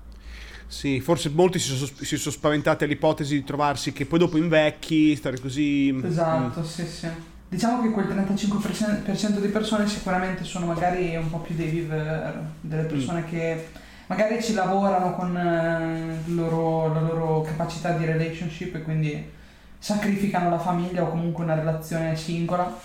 Sì, 0.67 0.99
forse 0.99 1.29
molti 1.29 1.59
si 1.59 1.73
sono, 1.75 1.89
si 2.01 2.17
sono 2.17 2.35
spaventati 2.35 2.83
all'ipotesi 2.83 3.35
di 3.35 3.43
trovarsi 3.43 3.93
che 3.93 4.05
poi 4.05 4.19
dopo 4.19 4.37
invecchi, 4.37 5.15
stare 5.15 5.39
così... 5.39 5.91
mm, 5.93 6.05
Esatto, 6.05 6.63
sì, 6.63 6.85
sì. 6.85 7.07
Diciamo 7.49 7.81
che 7.81 7.91
quel 7.91 8.07
35% 8.07 9.39
di 9.39 9.47
persone 9.47 9.87
sicuramente 9.87 10.43
sono 10.43 10.65
magari 10.65 11.15
un 11.15 11.29
po' 11.29 11.39
più 11.39 11.55
dei 11.55 11.69
viver, 11.69 12.43
delle 12.59 12.83
persone 12.83 13.23
che 13.23 13.69
magari 14.07 14.43
ci 14.43 14.53
lavorano 14.53 15.15
con 15.15 15.37
eh, 15.37 16.19
loro- 16.31 16.93
la 16.93 16.99
loro 16.99 17.41
capacità 17.43 17.91
di 17.91 18.03
relationship 18.05 18.75
e 18.75 18.81
quindi 18.81 19.31
sacrificano 19.79 20.49
la 20.49 20.59
famiglia 20.59 21.03
o 21.03 21.09
comunque 21.09 21.45
una 21.45 21.55
relazione 21.55 22.17
singola 22.17 22.77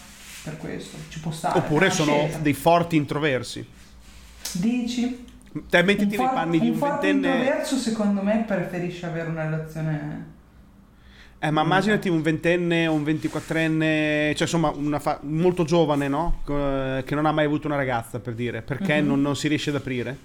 per 0.45 0.57
questo. 0.59 0.97
Ci 1.09 1.19
può 1.19 1.33
stare. 1.33 1.59
Oppure 1.59 1.91
sono 1.91 2.13
scelta. 2.13 2.39
dei 2.39 2.55
forti 2.55 2.95
introversi. 2.95 3.67
Dici? 4.53 5.25
Te 5.69 5.79
Un, 5.81 5.85
mettiti 5.85 6.17
nei 6.17 6.27
panni 6.33 6.59
di 6.59 6.69
un 6.69 6.75
un 6.75 6.81
ventenne... 6.81 7.29
introverso 7.29 7.77
secondo 7.77 8.23
me 8.23 8.45
preferisce 8.47 9.07
avere 9.07 9.29
una 9.29 9.45
relazione... 9.45 10.31
Eh, 11.39 11.51
ma 11.51 11.63
immaginati 11.63 12.09
un 12.09 12.23
ventenne 12.23 12.87
o 12.87 12.93
un 12.95 13.03
ventiquattrenne, 13.03 14.33
cioè 14.35 14.43
insomma 14.43 14.71
una 14.71 15.01
fa- 15.01 15.19
molto 15.23 15.65
giovane, 15.65 16.07
no? 16.07 16.41
Che 16.45 17.15
non 17.15 17.27
ha 17.27 17.33
mai 17.33 17.45
avuto 17.47 17.67
una 17.67 17.75
ragazza, 17.77 18.21
per 18.21 18.35
dire, 18.35 18.63
perché 18.63 19.01
Mhm. 19.01 19.07
non, 19.09 19.21
non 19.21 19.35
si 19.37 19.49
riesce 19.49 19.71
ad 19.71 19.77
aprire. 19.77 20.17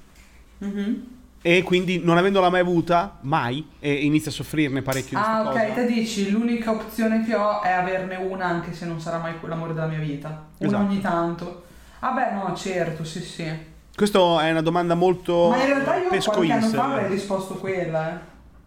E 1.41 1.63
quindi 1.63 1.99
non 2.03 2.17
avendola 2.17 2.49
mai 2.49 2.59
avuta, 2.61 3.17
mai, 3.21 3.65
e 3.79 3.93
inizia 3.93 4.29
a 4.29 4.33
soffrirne 4.33 4.81
parecchio 4.83 5.17
di 5.17 5.23
Ah, 5.25 5.41
ok, 5.41 5.51
cosa. 5.51 5.65
te 5.73 5.85
dici 5.87 6.29
l'unica 6.29 6.71
opzione 6.71 7.25
che 7.25 7.33
ho 7.35 7.61
è 7.63 7.71
averne 7.71 8.15
una 8.15 8.45
anche 8.45 8.73
se 8.73 8.85
non 8.85 8.99
sarà 9.01 9.17
mai 9.17 9.33
l'amore 9.41 9.73
della 9.73 9.87
mia 9.87 9.99
vita. 9.99 10.27
Una 10.59 10.67
Esatto. 10.67 10.83
ogni 10.83 11.01
tanto. 11.01 11.63
Ah 11.99 12.11
beh, 12.11 12.31
no, 12.33 12.55
certo, 12.55 13.03
sì, 13.03 13.21
sì. 13.21 13.75
Questa 13.97 14.19
è 14.45 14.51
una 14.51 14.61
domanda 14.61 14.93
molto 14.93 15.49
Ma 15.49 15.57
in 15.57 15.65
realtà 15.65 15.95
io 15.95 16.09
qualche 16.09 16.51
anno 16.51 16.67
fa 16.67 16.83
avrei 16.93 17.09
risposto 17.09 17.55
quella, 17.55 18.11
eh. 18.13 18.17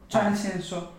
Cioè, 0.09 0.25
nel 0.25 0.35
senso, 0.37 0.95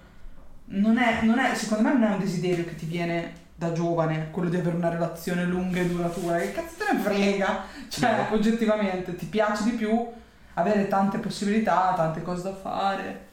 non 0.67 0.97
è, 0.97 1.19
non 1.23 1.37
è, 1.37 1.53
secondo 1.53 1.83
me 1.89 1.93
non 1.95 2.03
è 2.03 2.13
un 2.13 2.19
desiderio 2.19 2.63
che 2.63 2.75
ti 2.75 2.85
viene 2.85 3.33
da 3.55 3.73
giovane, 3.73 4.29
quello 4.31 4.47
di 4.47 4.55
avere 4.55 4.77
una 4.77 4.87
relazione 4.87 5.43
lunga 5.43 5.81
e 5.81 5.87
duratura. 5.89 6.37
Che 6.37 6.53
cazzo 6.53 6.75
te 6.77 6.93
ne 6.93 6.99
frega? 6.99 7.63
Cioè, 7.89 8.15
No. 8.29 8.35
oggettivamente, 8.35 9.15
ti 9.17 9.25
piace 9.25 9.65
di 9.65 9.71
più 9.71 10.07
avere 10.53 10.87
tante 10.87 11.17
possibilità, 11.17 11.91
tante 11.97 12.21
cose 12.21 12.43
da 12.43 12.55
fare. 12.55 13.27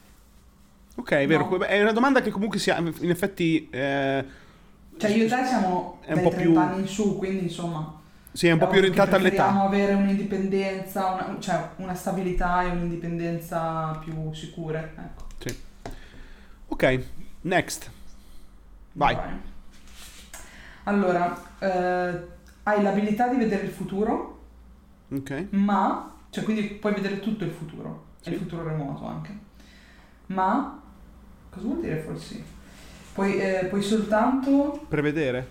Ok, 0.96 1.12
è 1.12 1.26
vero, 1.28 1.48
No. 1.48 1.58
è 1.64 1.80
una 1.80 1.92
domanda 1.92 2.20
che 2.20 2.30
comunque 2.30 2.58
sia, 2.58 2.76
in 2.76 3.10
effetti... 3.10 3.68
eh, 3.70 4.24
Cioè, 4.96 5.10
io 5.10 5.26
e 5.26 5.28
te 5.28 5.44
siamo 5.46 6.00
È 6.04 6.08
un 6.08 6.14
dai 6.14 6.24
po' 6.24 6.30
30 6.30 6.50
più- 6.50 6.58
anni 6.60 6.80
in 6.80 6.88
su, 6.88 7.16
quindi 7.16 7.44
insomma... 7.44 7.94
sì, 8.32 8.46
è 8.48 8.52
un 8.52 8.58
po' 8.58 8.68
più 8.68 8.78
orientata 8.78 9.16
all'età. 9.16 9.44
Preferiamo 9.44 9.64
avere 9.66 9.94
un'indipendenza, 9.94 11.06
una, 11.12 11.36
cioè 11.40 11.70
una 11.76 11.94
stabilità 11.94 12.62
e 12.62 12.70
un'indipendenza 12.70 13.98
più 14.04 14.32
sicure. 14.32 14.92
Ecco. 14.96 15.26
Sì. 15.38 15.60
Ok, 16.68 17.04
next. 17.42 17.90
Vai. 18.92 19.16
Allora, 20.84 21.40
eh, 21.58 22.26
hai 22.62 22.82
l'abilità 22.82 23.28
di 23.28 23.36
vedere 23.36 23.64
il 23.64 23.70
futuro, 23.70 24.40
Ok. 25.12 25.46
ma, 25.50 26.14
cioè 26.30 26.44
quindi 26.44 26.62
puoi 26.64 26.94
vedere 26.94 27.20
tutto 27.20 27.44
il 27.44 27.50
futuro, 27.50 28.04
e 28.20 28.24
Sì. 28.24 28.30
il 28.32 28.38
futuro 28.38 28.64
remoto 28.64 29.06
anche. 29.06 29.36
Ma, 30.26 30.80
cosa 31.50 31.66
vuol 31.66 31.80
dire 31.80 31.98
forse? 32.00 32.42
Puoi, 33.12 33.38
eh, 33.38 33.66
puoi 33.66 33.82
soltanto... 33.82 34.84
Prevedere? 34.88 35.48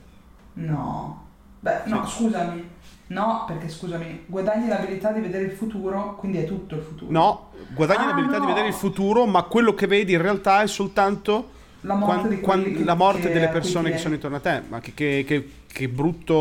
No. 0.53 1.26
Beh, 1.59 1.81
no, 1.85 2.05
scusami. 2.05 2.75
No, 3.09 3.45
perché 3.47 3.69
scusami, 3.69 4.23
guadagni 4.25 4.67
l'abilità 4.67 5.11
di 5.11 5.21
vedere 5.21 5.45
il 5.45 5.51
futuro, 5.51 6.15
quindi 6.17 6.39
è 6.39 6.45
tutto 6.45 6.75
il 6.75 6.81
futuro. 6.81 7.09
No, 7.11 7.49
guadagni 7.73 8.03
Ah, 8.03 8.07
l'abilità 8.07 8.35
di 8.35 8.41
no. 8.41 8.47
vedere 8.47 8.67
il 8.67 8.73
futuro, 8.73 9.25
ma 9.25 9.43
quello 9.43 9.73
che 9.73 9.87
vedi 9.87 10.11
in 10.11 10.21
realtà 10.21 10.61
è 10.61 10.67
soltanto 10.67 11.51
La 11.81 11.93
morte, 11.95 12.15
quan- 12.15 12.29
di 12.29 12.39
quan- 12.41 12.63
che- 12.63 12.83
la 12.83 12.95
morte 12.95 13.31
delle 13.31 13.47
persone 13.47 13.91
che 13.91 13.97
sono 13.97 14.13
intorno 14.15 14.35
a 14.37 14.39
te. 14.41 14.61
Ma 14.67 14.79
che, 14.81 14.93
che- 14.93 15.23
che- 15.25 15.51
che 15.71 15.87
brutto. 15.87 16.33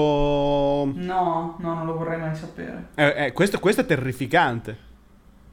No, 0.95 1.57
no, 1.59 1.75
non 1.75 1.87
lo 1.87 1.95
vorrei 1.97 2.19
mai 2.19 2.35
sapere. 2.35 2.89
Eh, 2.97 3.27
eh, 3.27 3.33
questo, 3.33 3.59
questo 3.61 3.83
è 3.83 3.87
terrificante. 3.87 4.77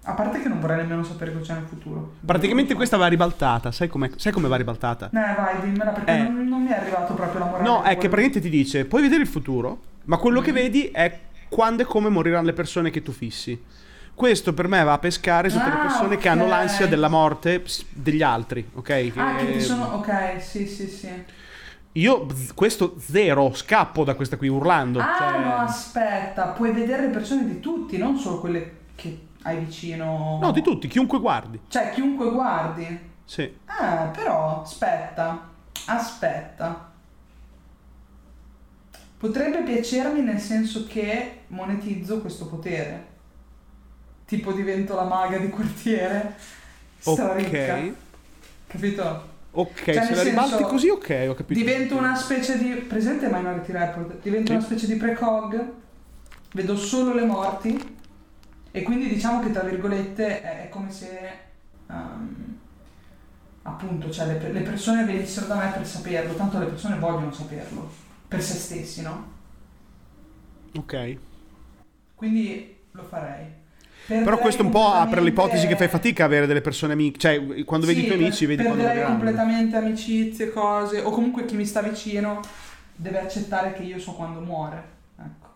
A 0.05 0.13
parte 0.13 0.41
che 0.41 0.49
non 0.49 0.59
vorrei 0.59 0.77
nemmeno 0.77 1.03
sapere 1.03 1.31
cosa 1.31 1.53
c'è 1.53 1.59
nel 1.59 1.67
futuro. 1.67 2.15
Praticamente 2.25 2.73
questa 2.73 2.97
va 2.97 3.07
ribaltata. 3.07 3.71
Sai, 3.71 3.89
sai 4.17 4.31
come 4.33 4.47
va 4.49 4.57
ribaltata? 4.57 5.07
Eh, 5.07 5.11
vai, 5.35 5.61
dimmela 5.61 5.91
perché 5.91 6.11
Eh. 6.11 6.17
non, 6.23 6.45
non 6.47 6.61
mi 6.63 6.69
è 6.69 6.77
arrivato 6.77 7.13
proprio 7.13 7.39
la 7.39 7.45
morale. 7.45 7.63
No, 7.63 7.77
è 7.83 7.89
che 7.89 7.95
quello. 7.95 8.09
praticamente 8.09 8.41
ti 8.41 8.49
dice: 8.49 8.85
puoi 8.85 9.01
vedere 9.01 9.21
il 9.21 9.27
futuro, 9.29 9.79
ma 10.05 10.17
quello 10.17 10.41
che 10.41 10.49
Mhm. 10.51 10.55
vedi 10.57 10.85
è 10.91 11.19
quando 11.47 11.83
e 11.83 11.85
come 11.85 12.09
moriranno 12.09 12.45
le 12.47 12.53
persone 12.53 12.89
che 12.89 13.01
tu 13.01 13.11
fissi. 13.13 13.61
Questo 14.13 14.53
per 14.53 14.67
me 14.67 14.83
va 14.83 14.93
a 14.93 14.99
pescare 14.99 15.49
tutte 15.49 15.63
le 15.65 15.71
Ah, 15.71 15.77
persone 15.77 16.17
che 16.17 16.27
hanno 16.29 16.47
l'ansia 16.47 16.85
della 16.85 17.07
morte 17.07 17.63
degli 17.91 18.21
altri, 18.21 18.67
ok? 18.75 19.11
Ah, 19.15 19.35
che 19.37 19.45
ti 19.47 19.51
Che- 19.53 19.59
sono... 19.61 19.85
Ok, 19.95 20.39
sì, 20.41 20.67
sì, 20.67 20.87
sì. 20.87 21.09
Io 21.93 22.25
questo 22.55 22.95
zero, 22.99 23.53
scappo 23.53 24.03
da 24.03 24.15
questa 24.15 24.35
qui 24.37 24.47
urlando. 24.49 24.99
Ah, 24.99 25.15
cioè- 25.17 25.39
no, 25.43 25.55
aspetta. 25.57 26.47
Puoi 26.47 26.71
vedere 26.71 27.03
le 27.03 27.07
persone 27.09 27.45
di 27.45 27.59
tutti, 27.59 27.97
non 27.97 28.17
solo 28.17 28.39
quelle 28.39 28.59
che 28.61 28.71
hai 29.43 29.57
vicino. 29.59 30.39
No, 30.41 30.51
di 30.51 30.61
tutti, 30.61 30.87
chiunque 30.87 31.19
guardi. 31.19 31.59
Cioè, 31.67 31.91
chiunque 31.91 32.29
guardi. 32.31 33.11
Sì. 33.25 33.53
Ah, 33.65 34.11
però, 34.13 34.61
aspetta. 34.61 35.49
Aspetta. 35.85 36.91
Potrebbe 39.17 39.61
piacermi 39.63 40.21
nel 40.21 40.39
senso 40.39 40.85
che 40.85 41.41
monetizzo 41.47 42.19
questo 42.19 42.47
potere. 42.47 43.11
tipo 44.25 44.51
divento 44.51 44.95
la 44.95 45.03
maga 45.03 45.37
di 45.37 45.49
quartiere, 45.49 46.35
straricca. 46.97 47.75
Ok. 47.75 47.93
Capito? 48.67 49.31
Ok, 49.51 49.83
Cioè, 49.83 50.03
se 50.05 50.15
la 50.15 50.23
ribalti 50.23 50.63
così, 50.63 50.89
ok, 50.89 51.25
ho 51.29 51.33
capito. 51.35 51.59
Divento 51.59 51.95
una 51.95 52.15
specie 52.15 52.57
di. 52.57 52.69
Presente 52.73 53.27
Minority 53.27 53.71
Report? 53.71 54.21
Divento 54.21 54.47
Sì. 54.47 54.53
una 54.57 54.65
specie 54.65 54.87
di 54.87 54.95
precog, 54.95 55.71
vedo 56.53 56.75
solo 56.75 57.13
le 57.13 57.25
morti. 57.25 57.97
E 58.75 58.81
quindi 58.83 59.07
diciamo 59.07 59.41
che 59.41 59.51
tra 59.51 59.63
virgolette 59.63 60.41
è, 60.41 60.63
è 60.65 60.69
come 60.69 60.91
se. 60.91 61.31
ehm, 61.89 62.59
appunto, 63.63 64.09
cioè 64.11 64.27
le, 64.27 64.51
le 64.51 64.61
persone 64.61 65.05
venissero 65.05 65.47
da 65.47 65.55
me 65.55 65.71
per 65.71 65.85
saperlo, 65.87 66.35
tanto 66.35 66.59
le 66.59 66.65
persone 66.67 66.97
vogliono 66.99 67.31
saperlo, 67.33 67.89
per 68.27 68.41
se 68.43 68.55
stessi, 68.55 69.01
no? 69.01 69.31
Ok. 70.77 70.93
Quindi 72.15 72.75
lo 72.91 73.03
farei. 73.03 73.45
Però 74.21 74.37
Perderei 74.37 74.39
questo 74.39 74.63
un 74.63 74.69
po' 74.69 74.87
apre 74.93 75.21
l'ipotesi 75.21 75.67
che 75.67 75.75
fai 75.75 75.87
fatica 75.89 76.23
a 76.23 76.25
avere 76.27 76.47
delle 76.47 76.61
persone 76.61 76.93
amiche. 76.93 77.19
Cioè, 77.19 77.63
quando 77.65 77.85
vedi 77.85 78.01
i 78.01 78.03
Sì, 78.03 78.05
tuoi 78.05 78.17
amici, 78.17 78.45
vedi 78.45 78.63
quando 78.63 78.85
perderei 78.85 79.03
completamente 79.03 79.75
amicizie, 79.77 80.51
cose, 80.51 81.01
o 81.01 81.11
comunque 81.11 81.45
chi 81.45 81.55
mi 81.55 81.65
sta 81.65 81.81
vicino 81.81 82.39
deve 82.95 83.19
accettare 83.19 83.73
che 83.73 83.83
io 83.83 83.99
so 83.99 84.13
quando 84.13 84.39
muore. 84.41 84.83
Ecco. 85.19 85.52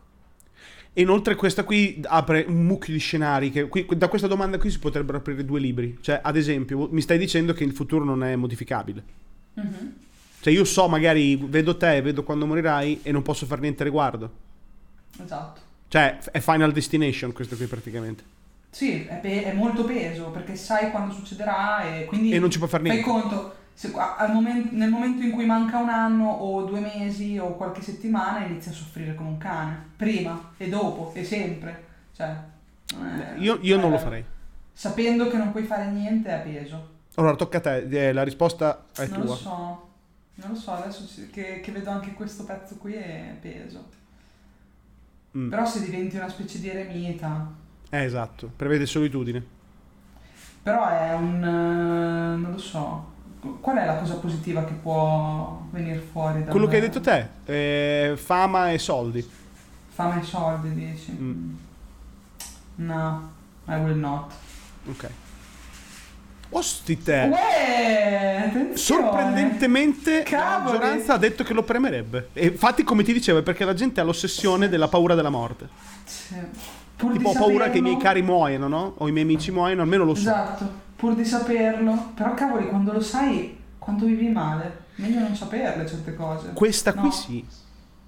E 0.97 1.01
inoltre 1.03 1.35
questa 1.35 1.63
qui 1.63 2.01
apre 2.07 2.43
un 2.47 2.65
mucchio 2.65 2.91
di 2.91 2.97
scenari. 2.97 3.51
Che 3.51 3.67
qui- 3.67 3.85
da 3.95 4.07
questa 4.07 4.25
domanda 4.25 4.57
qui 4.57 4.71
si 4.71 4.79
potrebbero 4.79 5.19
aprire 5.19 5.45
due 5.45 5.59
libri. 5.59 5.95
Cioè, 6.01 6.21
ad 6.23 6.35
esempio, 6.35 6.87
mi 6.91 7.01
stai 7.01 7.19
dicendo 7.19 7.53
che 7.53 7.63
il 7.63 7.71
futuro 7.71 8.03
non 8.03 8.23
è 8.23 8.35
modificabile. 8.35 9.03
Mhm. 9.53 9.93
Cioè, 10.39 10.51
io 10.51 10.63
so, 10.63 10.87
magari 10.87 11.35
vedo 11.35 11.77
te, 11.77 12.01
vedo 12.01 12.23
quando 12.23 12.47
morirai 12.47 13.01
e 13.03 13.11
non 13.11 13.21
posso 13.21 13.45
fare 13.45 13.61
niente 13.61 13.83
a 13.83 13.85
riguardo. 13.85 14.31
Esatto. 15.23 15.61
Cioè, 15.87 16.17
è 16.31 16.39
Final 16.39 16.71
Destination 16.71 17.31
questo 17.31 17.55
qui 17.55 17.67
praticamente. 17.67 18.23
Sì, 18.71 19.05
è, 19.05 19.19
pe- 19.21 19.43
è 19.43 19.53
molto 19.53 19.83
peso 19.83 20.31
perché 20.31 20.55
sai 20.55 20.89
quando 20.89 21.13
succederà 21.13 21.83
e 21.95 22.05
quindi 22.05 22.31
E 22.31 22.39
non 22.39 22.49
ci 22.49 22.57
puoi 22.57 22.69
fare 22.69 22.83
fai 22.87 22.93
niente. 23.03 23.11
conto. 23.11 23.55
Se 23.77 23.91
qua- 23.91 24.15
al 24.15 24.33
momen- 24.33 24.69
nel 24.71 24.89
momento 24.89 25.21
in 25.21 25.29
cui 25.29 25.45
manca 25.45 25.77
un 25.77 25.89
anno 25.89 26.27
o 26.31 26.63
due 26.63 26.79
mesi 26.79 27.37
o 27.37 27.55
qualche 27.55 27.83
settimana 27.83 28.43
inizi 28.43 28.69
a 28.69 28.71
soffrire 28.71 29.13
come 29.13 29.29
un 29.29 29.37
cane. 29.37 29.89
Prima 29.95 30.49
e 30.57 30.67
dopo 30.67 31.11
e 31.13 31.23
sempre. 31.23 31.85
Cioè, 32.15 32.35
eh, 33.35 33.39
Io, 33.39 33.59
io 33.61 33.77
non 33.79 33.91
lo 33.91 33.97
eh, 33.97 33.99
farei. 33.99 34.25
Sapendo 34.73 35.29
che 35.29 35.37
non 35.37 35.51
puoi 35.51 35.63
fare 35.63 35.91
niente 35.91 36.27
è 36.27 36.41
peso. 36.41 36.95
Allora, 37.15 37.35
tocca 37.35 37.59
a 37.59 37.61
te. 37.61 38.07
eh, 38.07 38.13
La 38.13 38.23
risposta 38.23 38.85
è 38.95 39.05
non 39.09 39.19
lo 39.19 39.25
tua. 39.25 39.35
so. 39.35 39.87
Non 40.39 40.49
lo 40.49 40.55
so, 40.55 40.71
adesso 40.71 41.05
che, 41.31 41.59
che 41.61 41.71
vedo 41.71 41.91
anche 41.91 42.13
questo 42.13 42.45
pezzo 42.45 42.77
qui 42.77 42.93
è 42.93 43.37
peso. 43.39 43.85
Mm. 45.37 45.49
Però 45.49 45.65
se 45.67 45.83
diventi 45.83 46.15
una 46.15 46.29
specie 46.29 46.59
di 46.59 46.69
eremita, 46.69 47.51
Eh, 47.91 48.03
esatto. 48.03 48.51
Prevede 48.55 48.87
solitudine. 48.87 49.43
però 50.63 50.87
è 50.89 51.13
un... 51.13 51.43
eh, 51.43 52.37
non 52.41 52.51
lo 52.51 52.57
so. 52.57 53.15
Qual 53.61 53.77
è 53.77 53.85
la 53.85 53.95
cosa 53.97 54.15
positiva 54.15 54.63
che 54.65 54.73
può 54.73 55.61
venire 55.71 55.99
fuori 56.11 56.43
da 56.43 56.51
Quello 56.51 56.67
che 56.67 56.75
hai 56.75 56.81
detto 56.81 56.99
te. 57.01 57.27
eh, 57.45 58.13
fama 58.17 58.71
e 58.71 58.77
soldi. 58.79 59.27
Fame 59.89 60.21
e 60.21 60.23
soldi, 60.23 60.73
dici? 60.73 61.11
Mm. 61.11 61.53
No, 62.75 63.31
I 63.67 63.73
will 63.75 63.97
not. 63.97 64.31
Ok. 64.89 65.09
Ostite. 66.49 67.29
Uè! 67.31 68.71
Sorprendentemente 68.75 70.19
la 70.19 70.23
Cavoli! 70.23 70.77
maggioranza 70.77 71.13
ha 71.13 71.17
detto 71.17 71.43
che 71.43 71.53
lo 71.53 71.63
premerebbe. 71.63 72.29
E 72.33 72.47
infatti, 72.47 72.83
come 72.83 73.03
ti 73.03 73.11
dicevo, 73.11 73.39
è 73.39 73.43
perché 73.43 73.65
la 73.65 73.73
gente 73.73 73.99
ha 73.99 74.03
l'ossessione 74.03 74.69
della 74.69 74.87
paura 74.87 75.13
della 75.15 75.29
morte. 75.29 75.67
Sì. 76.05 76.35
Pur 76.95 77.11
Tipo, 77.11 77.29
ho 77.29 77.33
paura 77.33 77.69
che 77.69 77.79
i 77.79 77.81
miei 77.81 77.95
saperlo- 77.95 77.97
cari 77.99 78.21
muoiano, 78.21 78.67
no? 78.67 78.93
O 78.97 79.07
i 79.07 79.11
miei 79.11 79.23
amici 79.25 79.51
muoiano, 79.51 79.81
almeno 79.81 80.03
lo 80.05 80.15
so. 80.15 80.21
Esatto, 80.21 80.69
pur 80.97 81.15
di 81.15 81.23
saperlo. 81.23 82.11
Però 82.13 82.33
cavoli, 82.33 82.67
quando 82.67 82.91
lo 82.91 82.99
sai, 82.99 83.55
quanto 83.77 84.05
vivi 84.05 84.27
male, 84.27 84.85
meglio 84.95 85.19
non 85.19 85.33
saperle 85.35 85.87
certe 85.87 86.13
cose. 86.15 86.51
Questa 86.53 86.91
qui 86.93 87.03
No. 87.03 87.11
sì. 87.11 87.45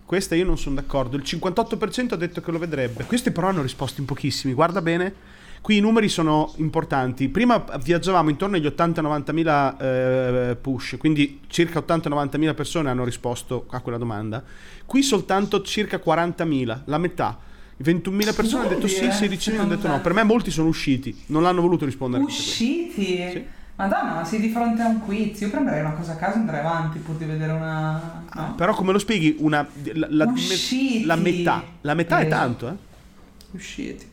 Questa 0.06 0.34
io 0.36 0.44
non 0.44 0.58
sono 0.58 0.76
d'accordo. 0.76 1.16
Il 1.16 1.24
58% 1.24 2.14
ha 2.14 2.18
detto 2.18 2.42
che 2.42 2.52
lo 2.52 2.58
vedrebbe. 2.58 3.06
Questi 3.06 3.30
però 3.32 3.48
hanno 3.50 3.62
risposto 3.62 4.02
in 4.02 4.08
pochissimi. 4.08 4.54
Guarda 4.54 4.82
bene. 4.82 5.14
Qui 5.62 5.78
i 5.78 5.82
numeri 5.82 6.10
sono 6.10 6.52
importanti. 6.56 7.30
Prima 7.30 7.64
viaggiavamo 7.80 8.30
intorno 8.30 8.56
agli 8.56 8.66
80-90 8.66 9.34
mila 9.34 9.78
eh, 9.78 10.58
push, 10.60 10.96
quindi 10.98 11.42
circa 11.48 11.82
80-90 11.82 12.38
mila 12.40 12.54
persone 12.54 12.90
hanno 12.90 13.04
risposto 13.04 13.66
a 13.70 13.82
quella 13.82 13.98
domanda. 13.98 14.42
Qui 14.86 15.04
soltanto 15.04 15.62
circa 15.62 16.00
40 16.00 16.46
mila, 16.46 16.82
la 16.86 16.98
metà. 16.98 17.38
21 17.82 18.16
mila 18.16 18.34
persone 18.34 18.66
hanno 18.66 18.76
detto 18.76 18.88
sì, 18.88 19.00
dire, 19.02 19.12
16 19.14 19.52
mila 19.52 19.64
hanno 19.64 19.76
detto 19.76 19.88
no. 19.88 20.02
Per 20.02 20.14
me 20.14 20.24
molti 20.24 20.52
sono 20.52 20.68
usciti, 20.68 21.24
non 21.28 21.46
hanno 21.46 21.62
voluto 21.62 21.86
rispondere. 21.86 22.24
Usciti? 22.24 23.06
Sì. 23.30 23.46
Madonna, 23.76 24.16
ma 24.16 24.26
sei 24.26 24.42
di 24.42 24.50
fronte 24.50 24.82
a 24.82 24.88
un 24.88 25.00
quiz. 25.00 25.40
Io 25.40 25.50
prenderei 25.50 25.80
una 25.80 25.94
cosa 25.94 26.12
a 26.12 26.16
caso 26.18 26.36
e 26.36 26.40
andrei 26.42 26.60
avanti 26.60 27.00
pur 27.00 27.16
di 27.16 27.24
vedere 27.24 27.54
una. 27.54 28.24
No? 28.36 28.56
Però 28.56 28.74
come 28.76 28.92
lo 28.92 29.00
spieghi? 29.00 29.38
Una, 29.40 29.66
la, 29.94 30.08
la- 30.10 30.26
Usciti. 30.26 31.06
la 31.06 31.16
metà. 31.16 31.64
La 31.82 31.94
metà 31.94 32.20
è 32.20 32.26
Eh. 32.26 32.28
tanto, 32.28 32.68
eh. 32.68 32.74
Usciti. 33.52 34.08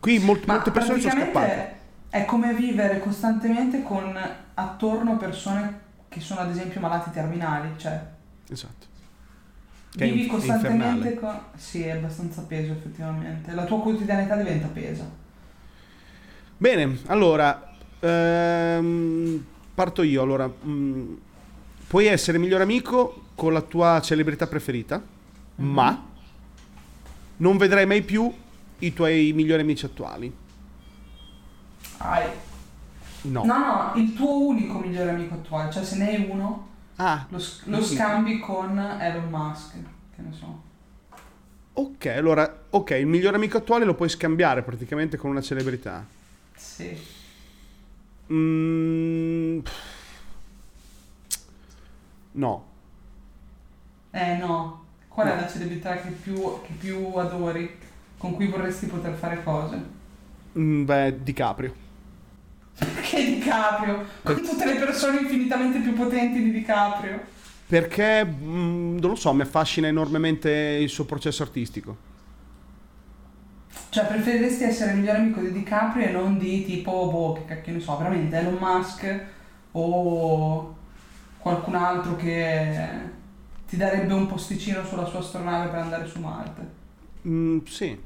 Qui 0.00 0.18
molt- 0.20 0.46
molte 0.46 0.70
persone 0.70 1.00
sono 1.00 1.12
scappate. 1.12 1.76
è 2.08 2.24
come 2.24 2.54
vivere 2.54 3.00
costantemente 3.00 3.82
con 3.82 4.16
attorno 4.54 5.16
persone 5.16 5.80
che 6.08 6.20
sono 6.20 6.40
ad 6.40 6.50
esempio 6.50 6.80
malati 6.80 7.10
terminali. 7.10 7.70
Cioè, 7.76 8.00
Esatto. 8.48 8.86
Che 9.96 10.04
vivi 10.04 10.26
costantemente 10.26 11.14
con. 11.14 11.38
Sì, 11.56 11.82
è 11.82 11.90
abbastanza 11.90 12.42
peso 12.42 12.72
effettivamente. 12.72 13.52
La 13.52 13.64
tua 13.64 13.80
quotidianità 13.80 14.36
diventa 14.36 14.68
pesa. 14.68 15.08
Bene, 16.56 16.98
allora 17.06 17.74
ehm, 18.00 19.44
parto 19.74 20.02
io. 20.02 20.22
Allora, 20.22 20.48
mm, 20.66 21.14
puoi 21.86 22.06
essere 22.06 22.38
miglior 22.38 22.60
amico 22.60 23.22
con 23.34 23.52
la 23.52 23.62
tua 23.62 24.00
celebrità 24.02 24.46
preferita, 24.46 25.00
Mhm. 25.56 25.66
ma 25.72 26.06
non 27.38 27.56
vedrai 27.56 27.86
mai 27.86 28.02
più 28.02 28.32
i 28.80 28.92
tuoi 28.92 29.32
migliori 29.34 29.62
amici 29.62 29.84
attuali. 29.86 30.32
Hai. 31.98 32.26
No. 33.22 33.44
No, 33.44 33.58
no, 33.58 33.92
il 33.96 34.14
tuo 34.14 34.46
unico 34.46 34.78
migliore 34.78 35.10
amico 35.10 35.34
attuale, 35.34 35.72
cioè 35.72 35.84
se 35.84 35.96
ne 35.96 36.08
hai 36.08 36.26
uno, 36.30 36.67
Ah, 37.00 37.26
lo, 37.30 37.38
lo 37.64 37.82
scambi 37.82 38.40
con 38.40 38.76
Elon 38.78 39.28
Musk, 39.30 39.72
che 40.14 40.22
ne 40.22 40.32
so. 40.32 40.62
ok. 41.74 42.06
Allora, 42.06 42.64
ok, 42.70 42.90
il 42.90 43.06
miglior 43.06 43.34
amico 43.34 43.58
attuale 43.58 43.84
lo 43.84 43.94
puoi 43.94 44.08
scambiare 44.08 44.62
praticamente 44.62 45.16
con 45.16 45.30
una 45.30 45.40
celebrità. 45.40 46.04
Sì. 46.54 46.96
Mm, 48.32 49.60
no. 52.32 52.64
Eh 54.10 54.36
no, 54.38 54.84
qual 55.08 55.28
è 55.28 55.34
No. 55.34 55.40
la 55.40 55.48
celebrità 55.48 55.96
che 56.00 56.10
più, 56.10 56.34
che 56.62 56.72
più 56.78 57.14
adori, 57.16 57.78
con 58.16 58.34
cui 58.34 58.46
vorresti 58.48 58.86
poter 58.86 59.14
fare 59.14 59.42
cose? 59.44 59.96
Mm, 60.58 60.84
beh, 60.84 61.22
DiCaprio. 61.22 61.74
Perché 62.78 63.24
DiCaprio? 63.24 64.04
Con 64.22 64.42
tutte 64.42 64.64
le 64.64 64.78
persone 64.78 65.20
infinitamente 65.20 65.80
più 65.80 65.94
potenti 65.94 66.42
di 66.42 66.52
DiCaprio. 66.52 67.20
Perché, 67.66 68.24
mm, 68.24 68.98
non 68.98 69.10
lo 69.10 69.16
so, 69.16 69.32
mi 69.32 69.42
affascina 69.42 69.88
enormemente 69.88 70.50
il 70.50 70.88
suo 70.88 71.04
processo 71.04 71.42
artistico. 71.42 72.06
Cioè, 73.90 74.06
preferiresti 74.06 74.64
essere 74.64 74.92
il 74.92 74.98
migliore 74.98 75.18
amico 75.18 75.40
di 75.40 75.52
DiCaprio 75.52 76.06
e 76.06 76.10
non 76.10 76.38
di 76.38 76.64
tipo, 76.64 77.10
boh, 77.10 77.32
che 77.34 77.44
cacchio 77.46 77.72
ne 77.72 77.80
so, 77.80 77.96
veramente 77.96 78.36
Elon 78.36 78.56
Musk 78.58 79.24
o 79.72 80.76
qualcun 81.38 81.74
altro 81.74 82.16
che 82.16 82.88
ti 83.68 83.76
darebbe 83.76 84.12
un 84.12 84.26
posticino 84.26 84.84
sulla 84.84 85.06
sua 85.06 85.18
astronave 85.18 85.68
per 85.70 85.80
andare 85.80 86.06
su 86.06 86.20
Marte. 86.20 86.76
Mm, 87.26 87.58
sì. 87.66 87.98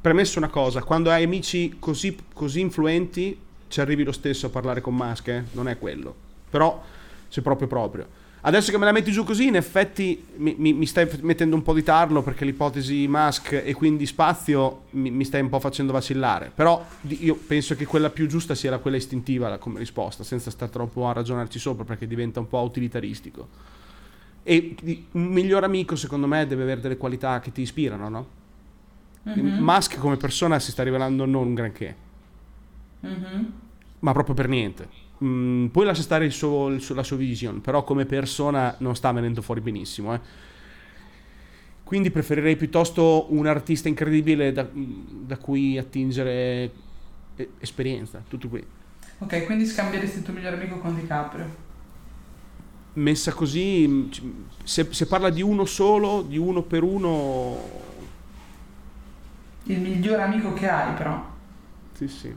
Premesso 0.00 0.38
una 0.38 0.48
cosa, 0.48 0.82
quando 0.82 1.10
hai 1.10 1.24
amici 1.24 1.76
così, 1.78 2.16
così 2.32 2.60
influenti, 2.60 3.38
ci 3.68 3.80
arrivi 3.82 4.02
lo 4.02 4.12
stesso 4.12 4.46
a 4.46 4.48
parlare 4.48 4.80
con 4.80 4.94
Musk, 4.94 5.28
eh? 5.28 5.44
non 5.52 5.68
è 5.68 5.78
quello. 5.78 6.14
Però, 6.48 6.82
se 7.28 7.42
proprio 7.42 7.68
proprio. 7.68 8.06
Adesso 8.42 8.70
che 8.70 8.78
me 8.78 8.86
la 8.86 8.92
metti 8.92 9.12
giù 9.12 9.24
così, 9.24 9.48
in 9.48 9.56
effetti 9.56 10.24
mi, 10.36 10.54
mi- 10.56 10.72
mi 10.72 10.86
stai 10.86 11.06
mettendo 11.20 11.54
un 11.54 11.60
po' 11.60 11.74
di 11.74 11.82
tarlo 11.82 12.22
perché 12.22 12.46
l'ipotesi 12.46 13.06
Musk 13.06 13.52
e 13.62 13.74
quindi 13.74 14.06
spazio 14.06 14.84
mi, 14.92 15.10
mi 15.10 15.24
stai 15.24 15.42
un 15.42 15.50
po' 15.50 15.60
facendo 15.60 15.92
vacillare. 15.92 16.50
Però 16.54 16.82
io 17.02 17.34
penso 17.34 17.76
che 17.76 17.84
quella 17.84 18.08
più 18.08 18.26
giusta 18.26 18.54
sia 18.54 18.70
la- 18.70 18.78
quella 18.78 18.96
istintiva 18.96 19.58
come 19.58 19.80
risposta, 19.80 20.24
senza 20.24 20.50
stare 20.50 20.72
troppo 20.72 21.06
a 21.08 21.12
ragionarci 21.12 21.58
sopra 21.58 21.84
perché 21.84 22.06
diventa 22.06 22.40
un 22.40 22.48
po' 22.48 22.60
utilitaristico. 22.60 23.48
E 24.42 24.74
un 25.12 25.24
miglior 25.24 25.62
amico, 25.64 25.94
secondo 25.94 26.26
me, 26.26 26.46
deve 26.46 26.62
avere 26.62 26.80
delle 26.80 26.96
qualità 26.96 27.38
che 27.40 27.52
ti 27.52 27.60
ispirano, 27.60 28.08
no? 28.08 28.26
Mhm, 29.22 29.56
Musk 29.58 29.98
come 29.98 30.16
persona 30.16 30.58
si 30.58 30.70
sta 30.70 30.82
rivelando 30.82 31.24
non 31.26 31.48
un 31.48 31.54
granché, 31.54 31.96
mhm. 33.00 33.52
ma 34.00 34.12
proprio 34.12 34.34
per 34.34 34.48
niente. 34.48 34.88
Mm, 35.22 35.66
poi 35.66 35.84
lascia 35.84 36.02
stare 36.02 36.24
il 36.24 36.32
suo- 36.32 36.68
il 36.68 36.80
suo- 36.80 36.94
la 36.94 37.02
sua 37.02 37.16
vision, 37.16 37.60
però 37.60 37.84
come 37.84 38.06
persona 38.06 38.74
non 38.78 38.96
sta 38.96 39.12
venendo 39.12 39.42
fuori 39.42 39.60
benissimo. 39.60 40.14
eh. 40.14 40.20
Quindi 41.82 42.10
preferirei 42.10 42.56
piuttosto 42.56 43.26
un 43.34 43.46
artista 43.46 43.88
incredibile 43.88 44.52
da, 44.52 44.66
da 44.72 45.36
cui 45.38 45.76
attingere 45.76 46.72
eh, 47.36 47.50
esperienza, 47.58 48.22
tutto 48.26 48.48
qui. 48.48 48.64
Ok, 49.18 49.44
quindi 49.44 49.66
scambieresti 49.66 50.18
il 50.18 50.24
tuo 50.24 50.32
migliore 50.32 50.56
amico 50.56 50.78
con 50.78 50.94
DiCaprio? 50.94 51.68
Messa 52.92 53.32
così, 53.32 54.08
se, 54.64 54.88
se 54.90 55.06
parla 55.06 55.30
di 55.30 55.42
uno 55.42 55.64
solo, 55.64 56.22
di 56.22 56.36
uno 56.38 56.62
per 56.62 56.82
uno... 56.82 57.88
Il 59.64 59.80
miglior 59.80 60.20
amico 60.20 60.52
che 60.52 60.68
hai 60.68 60.94
però. 60.94 61.28
Sì, 61.92 62.08
sì. 62.08 62.34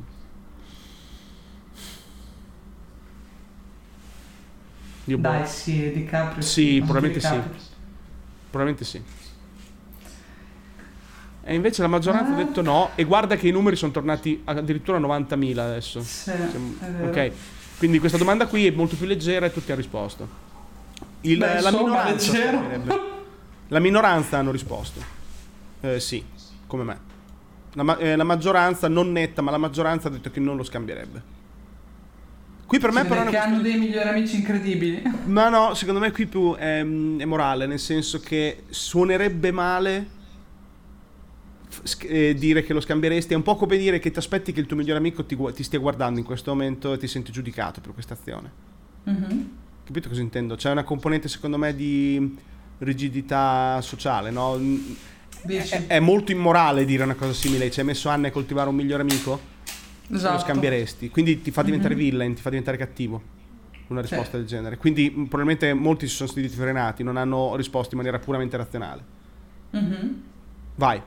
Io 5.06 5.18
Dai, 5.18 5.40
boh. 5.42 5.46
sì, 5.46 5.92
DiCaprio. 5.92 6.42
Sì, 6.42 6.82
probabilmente 6.84 7.20
DiCaprio. 7.20 7.60
sì. 7.60 7.68
Probabilmente 8.50 8.86
sì. 8.86 9.04
E 11.46 11.56
invece 11.56 11.82
la 11.82 11.90
maggioranza 11.90 12.32
ah. 12.32 12.34
ha 12.34 12.44
detto 12.44 12.62
no. 12.62 12.92
E 12.96 13.04
guarda 13.04 13.36
che 13.36 13.48
i 13.48 13.52
numeri 13.52 13.76
sono 13.76 13.92
tornati 13.92 14.42
addirittura 14.46 14.98
a 14.98 15.02
90.000 15.02 15.58
adesso. 15.58 16.02
Sì, 16.02 16.32
ok. 17.02 17.32
Quindi 17.78 18.00
questa 18.00 18.18
domanda 18.18 18.48
qui 18.48 18.68
è 18.68 18.72
molto 18.72 18.96
più 18.96 19.06
leggera 19.06 19.48
e 19.48 19.52
tutti 19.52 19.72
hanno 19.72 19.82
risposto. 19.82 20.42
Il, 21.22 21.38
Beh, 21.38 21.62
la, 21.62 21.72
minoranza, 21.72 22.34
la 23.68 23.80
minoranza 23.80 24.38
hanno 24.38 24.52
risposto. 24.52 25.02
Eh, 25.82 26.00
sì, 26.00 26.24
come 26.66 26.84
me. 26.84 27.12
La, 27.74 27.98
eh, 27.98 28.16
la, 28.16 28.24
maggioranza, 28.24 28.88
non 28.88 29.12
netta, 29.12 29.42
ma 29.42 29.52
la 29.52 29.58
maggioranza 29.58 30.08
ha 30.08 30.12
detto 30.12 30.30
che 30.30 30.40
non 30.40 30.56
lo 30.56 30.64
scambierebbe. 30.64 31.42
Qui 32.66 32.80
per 32.80 32.92
me 32.92 33.06
però... 33.06 33.26
Che 33.26 33.38
hanno 33.38 33.62
dei 33.62 33.78
migliori 33.78 34.10
amici 34.10 34.38
incredibili. 34.38 35.02
Ma 35.26 35.50
no, 35.50 35.74
secondo 35.74 36.00
me 36.00 36.12
qui 36.12 36.26
più 36.26 36.56
è, 36.56 36.80
è 36.80 36.84
morale, 37.26 37.66
nel 37.66 37.80
senso 37.80 38.20
che 38.20 38.64
suonerebbe 38.70 39.52
male 39.52 40.08
eh, 42.02 42.36
dire 42.36 42.64
che 42.64 42.74
lo 42.74 42.80
scambieresti 42.80 43.34
è 43.34 43.36
un 43.36 43.44
po' 43.44 43.56
come 43.56 43.78
dire 43.78 44.00
che 44.00 44.12
ti 44.12 44.20
aspetti 44.20 44.54
che 44.54 44.60
il 44.60 44.66
tuo 44.66 44.78
migliore 44.78 45.00
amico 45.00 45.26
ti, 45.26 45.38
ti 45.54 45.64
stia 45.64 45.80
guardando 45.80 46.20
in 46.20 46.26
questo 46.26 46.52
momento 46.52 46.94
e 46.94 46.98
ti 46.98 47.08
senti 47.08 47.32
giudicato 47.32 47.82
per 47.82 47.94
questa 47.94 48.14
azione. 48.14 48.52
Mm-hmm. 49.10 49.42
Capito 49.84 50.10
cosa 50.10 50.22
intendo? 50.22 50.56
C'è 50.56 50.72
una 50.72 50.84
componente 50.84 51.28
secondo 51.28 51.58
me 51.58 51.76
di 51.76 52.38
rigidità 52.80 53.80
sociale, 53.82 54.32
no? 54.32 54.60
È, 55.46 55.88
è, 55.88 56.00
molto 56.00 56.32
immorale 56.32 56.86
dire 56.86 57.04
una 57.04 57.16
cosa 57.16 57.34
simile. 57.34 57.70
Ci 57.70 57.82
hai 57.82 57.86
messo 57.86 58.10
anni 58.10 58.28
a 58.28 58.32
coltivare 58.32 58.70
un 58.70 58.76
migliore 58.76 59.02
amico? 59.02 59.52
Esatto. 60.10 60.34
Lo 60.36 60.40
scambieresti. 60.40 61.10
Quindi 61.10 61.42
ti 61.42 61.52
fa 61.52 61.64
diventare 61.64 61.96
mm-hmm. 61.96 62.04
villain, 62.04 62.34
ti 62.34 62.42
fa 62.42 62.50
diventare 62.50 62.78
cattivo. 62.78 63.22
Una 63.88 64.02
risposta 64.02 64.32
sì. 64.32 64.38
del 64.38 64.46
genere. 64.46 64.78
Quindi 64.78 65.12
probabilmente 65.12 65.74
molti 65.74 66.08
si 66.08 66.16
sono 66.16 66.30
sentiti 66.30 66.56
frenati, 66.56 67.04
non 67.04 67.18
hanno 67.18 67.56
risposto 67.56 67.92
in 67.92 67.98
maniera 67.98 68.20
puramente 68.20 68.56
razionale. 68.56 69.04
Mm-hmm. 69.76 70.12
Vai. 70.76 71.02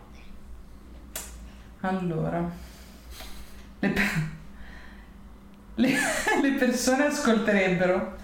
Allora, 1.80 2.50
le, 3.78 3.88
pe- 3.88 4.02
le, 5.76 5.88
le 6.42 6.52
persone 6.58 7.04
ascolterebbero, 7.04 8.16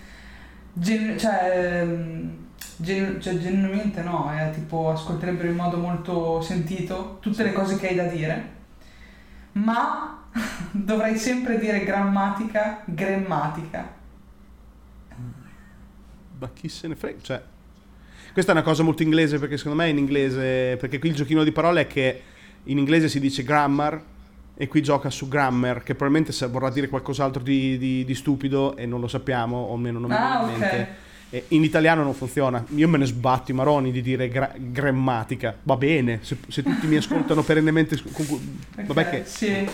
gen- 0.73 1.19
cioè, 1.19 1.83
ehm, 1.83 2.42
gen- 2.77 3.21
cioè, 3.21 3.39
genuinamente 3.39 4.03
no, 4.03 4.31
eh, 4.33 4.51
tipo 4.53 4.91
ascolterebbero 4.91 5.49
in 5.49 5.57
modo 5.57 5.77
molto 5.77 6.41
sentito 6.41 7.19
tutte 7.21 7.43
le 7.43 7.53
cose 7.53 7.77
che 7.77 7.89
hai 7.89 7.95
da 7.95 8.05
dire, 8.05 8.51
ma 9.53 10.27
dovrai 10.71 11.17
sempre 11.17 11.59
dire 11.59 11.85
grammatica, 11.85 12.83
grammatica. 12.85 14.01
Ma 16.39 16.51
chi 16.53 16.69
se 16.69 16.89
ne 16.89 16.97
frega? 16.97 17.19
Cioè, 17.23 17.43
questa 18.33 18.53
è 18.53 18.55
una 18.55 18.65
cosa 18.65 18.83
molto 18.83 19.03
inglese 19.03 19.39
perché 19.39 19.57
secondo 19.57 19.79
me 19.79 19.87
è 19.87 19.91
in 19.91 19.99
inglese, 19.99 20.77
perché 20.77 20.99
qui 20.99 21.11
il 21.11 21.15
giochino 21.15 21.45
di 21.45 21.53
parole 21.53 21.83
è 21.83 21.87
che 21.87 22.23
in 22.65 22.79
inglese 22.79 23.09
si 23.09 23.21
dice 23.21 23.43
grammar 23.43 24.03
e 24.55 24.69
qui 24.69 24.83
gioca 24.83 25.11
su 25.11 25.29
grammar, 25.29 25.83
che 25.83 25.95
probabilmente 25.95 26.47
vorrà 26.47 26.71
dire 26.71 26.89
qualcos'altro 26.89 27.43
di, 27.43 27.79
di, 27.79 28.05
di, 28.05 28.15
stupido 28.15 28.77
e 28.77 28.87
non 28.87 29.01
lo 29.01 29.09
sappiamo, 29.09 29.57
o 29.57 29.75
almeno 29.75 29.99
non 29.99 30.11
mi 30.11 30.17
ah, 30.17 30.39
viene 30.39 30.53
in 30.53 30.59
mente. 30.59 30.77
Okay. 30.77 30.95
In 31.49 31.63
italiano 31.63 32.03
non 32.03 32.15
funziona. 32.15 32.65
Io 32.75 32.89
me 32.89 32.99
ne 32.99 33.07
sbatto 33.07 33.51
i 33.51 33.55
maroni 33.55 33.91
di 33.91 34.03
dire 34.03 34.29
gra- 34.29 34.53
grammatica. 34.57 35.57
Va 35.63 35.77
bene, 35.77 36.19
se, 36.23 36.37
se 36.49 36.63
tutti 36.63 36.87
mi 36.87 36.97
ascoltano 36.97 37.43
perennemente. 37.43 37.95
Okay, 37.95 38.87
vabbè 38.87 39.11
che. 39.11 39.23
Sì. 39.25 39.69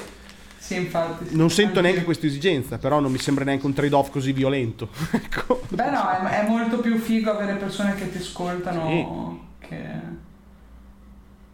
Sì, 0.59 0.77
infatti. 0.77 1.35
Non 1.35 1.51
sento 1.51 1.81
neanche 1.81 2.05
questa 2.05 2.27
esigenza, 2.27 2.77
però 2.79 3.01
non 3.01 3.11
mi 3.11 3.19
sembra 3.19 3.43
neanche 3.45 3.65
un 3.65 3.73
trade-off 3.73 4.11
così 4.11 4.33
violento. 4.33 4.91
ecco. 5.13 5.63
Beh, 5.69 5.91
no, 5.91 6.11
è, 6.11 6.45
è, 6.45 6.47
molto 6.47 6.79
più 6.81 6.99
figo 6.99 7.31
avere 7.31 7.55
persone 7.55 7.95
che 7.95 8.11
ti 8.11 8.19
ascoltano 8.19 9.41
sì. 9.61 9.67
che. 9.67 9.87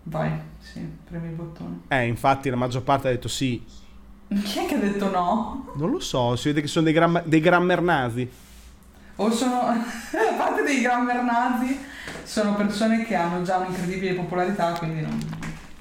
Vai. 0.02 0.30
Sì, 0.58 0.80
premi 1.08 1.28
il 1.28 1.34
bottone. 1.34 1.82
Eh, 1.88 2.06
infatti 2.06 2.50
la 2.50 2.56
maggior 2.56 2.82
parte 2.82 3.08
ha 3.08 3.10
detto 3.10 3.28
sì. 3.28 3.62
Chi 4.26 4.58
è 4.58 4.66
che 4.66 4.74
ha 4.74 4.78
detto 4.78 5.10
no? 5.10 5.72
Non 5.76 5.90
lo 5.90 6.00
so, 6.00 6.34
si 6.34 6.48
vede 6.48 6.62
che 6.62 6.66
sono 6.66 6.84
dei, 6.84 6.94
gram- 6.94 7.24
dei 7.24 7.40
grammer 7.40 7.82
nazi. 7.82 8.28
O 9.16 9.30
sono, 9.30 9.60
a 9.68 10.34
parte 10.36 10.62
dei 10.62 10.80
grammer 10.80 11.22
nazi, 11.22 11.78
sono 12.24 12.54
persone 12.54 13.04
che 13.04 13.14
hanno 13.14 13.42
già 13.42 13.58
un'incredibile 13.58 14.14
popolarità, 14.14 14.72
quindi 14.72 15.02
non, 15.02 15.18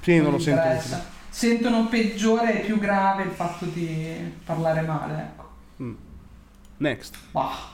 sì, 0.01 0.15
non, 0.15 0.23
non 0.23 0.31
lo 0.33 0.39
sento. 0.39 1.11
Sentono 1.29 1.87
peggiore 1.87 2.61
e 2.61 2.65
più 2.65 2.77
grave 2.77 3.23
il 3.23 3.31
fatto 3.31 3.65
di 3.65 4.33
parlare 4.45 4.81
male, 4.81 5.13
ecco. 5.13 5.49
Mm. 5.81 5.93
Next. 6.77 7.17
Bah. 7.31 7.71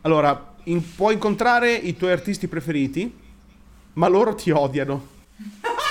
Allora, 0.00 0.54
in, 0.64 0.94
puoi 0.94 1.14
incontrare 1.14 1.74
i 1.74 1.96
tuoi 1.96 2.12
artisti 2.12 2.48
preferiti, 2.48 3.14
ma 3.94 4.08
loro 4.08 4.34
ti 4.34 4.50
odiano. 4.50 5.14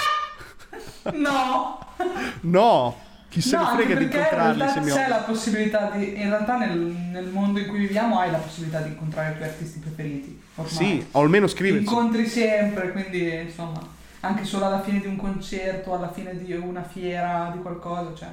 No! 1.13 1.86
no! 2.41 2.97
Chi 3.36 3.41
se 3.41 3.58
no, 3.58 3.63
ne 3.63 3.76
frega 3.76 3.95
di 3.95 4.04
incontrarli 4.06 4.67
se 4.69 4.80
mi 4.80 4.91
c'è 4.91 5.10
la 5.10 5.17
possibilità 5.17 5.89
di 5.89 6.21
in 6.21 6.30
realtà 6.30 6.58
nel, 6.58 6.80
nel, 6.80 7.28
mondo 7.28 7.60
in 7.60 7.67
cui 7.67 7.80
viviamo 7.80 8.17
hai 8.17 8.32
la 8.32 8.38
possibilità 8.38 8.80
di 8.80 8.88
incontrare 8.91 9.34
i 9.34 9.36
tuoi 9.36 9.50
artisti 9.50 9.80
preferiti 9.80 10.41
ormai. 10.56 10.74
sì 10.74 11.06
o 11.12 11.19
almeno 11.19 11.45
scriverci 11.45 11.84
incontri 11.84 12.26
sempre 12.30 12.93
quindi 12.93 13.41
insomma 13.41 13.86
anche 14.21 14.45
solo 14.45 14.67
alla 14.67 14.80
fine 14.80 15.02
di 15.02 15.08
un 15.08 15.17
concerto 15.17 15.93
alla 15.93 16.13
fine 16.13 16.41
di 16.41 16.54
una 16.54 16.84
fiera 16.84 17.52
di 17.54 17.60
qualcosa 17.60 18.15
cioè 18.15 18.30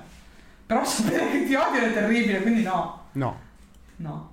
però 0.65 0.85
sapere 0.87 1.33
che 1.33 1.47
ti 1.47 1.55
odiano 1.57 1.87
è 1.87 1.93
terribile 1.93 2.41
quindi 2.41 2.63
no 2.63 3.07
no 3.11 3.41
no 3.97 4.31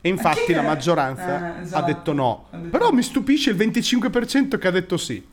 e 0.00 0.08
infatti 0.08 0.54
la 0.54 0.62
maggioranza 0.62 1.58
eh, 1.58 1.62
esatto. 1.64 1.84
ha 1.84 1.86
detto 1.86 2.12
no. 2.14 2.46
Ha 2.50 2.56
detto 2.56 2.70
Però 2.70 2.86
no. 2.86 2.96
mi 2.96 3.02
stupisce 3.02 3.50
il 3.50 3.56
25% 3.56 4.58
che 4.58 4.66
ha 4.66 4.72
detto 4.72 4.96
sì. 4.96 5.24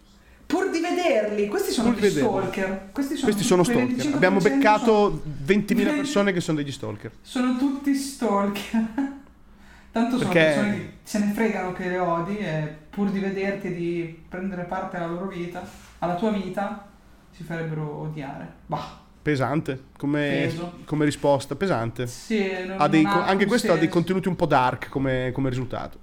Pur 0.49 0.71
di 0.71 0.79
vederli, 0.79 1.47
questi 1.47 1.71
sono 1.71 1.91
gli 1.91 2.09
stalker. 2.09 2.89
Questi 2.91 3.13
sono, 3.13 3.25
questi 3.25 3.43
sono 3.43 3.63
stalker. 3.63 4.15
Abbiamo 4.15 4.39
beccato 4.39 4.83
sono... 4.83 5.21
20.000 5.45 5.95
persone 5.95 6.33
che 6.33 6.41
sono 6.41 6.57
degli 6.57 6.71
stalker. 6.71 7.11
Sono 7.21 7.55
tutti 7.55 7.93
stalker. 7.93 8.87
Tanto 9.93 10.17
sono 10.17 10.31
Perché... 10.31 10.45
persone 10.45 10.73
che 10.73 10.91
se 11.03 11.19
ne 11.19 11.33
fregano 11.33 11.71
che 11.73 11.87
le 11.87 11.99
odi 11.99 12.37
e 12.37 12.75
pur 12.89 13.11
di 13.11 13.19
vederti 13.19 13.67
e 13.67 13.75
di 13.75 14.23
prendere 14.27 14.63
parte 14.63 14.97
alla 14.97 15.05
loro 15.05 15.27
vita, 15.27 15.63
alla 15.99 16.15
tua 16.15 16.31
vita, 16.31 16.87
si 17.29 17.43
farebbero 17.43 17.99
odiare. 18.01 18.53
Bah. 18.65 19.01
Pesante 19.21 19.83
come, 19.97 20.51
come 20.85 21.05
risposta, 21.05 21.53
pesante. 21.53 22.07
Sì, 22.07 22.65
non, 22.65 22.89
dei, 22.89 23.03
non 23.03 23.21
anche 23.21 23.45
questo 23.45 23.67
senso. 23.67 23.73
ha 23.73 23.77
dei 23.77 23.87
contenuti 23.87 24.27
un 24.27 24.35
po' 24.35 24.47
dark 24.47 24.89
come, 24.89 25.29
come 25.31 25.49
risultato. 25.49 25.99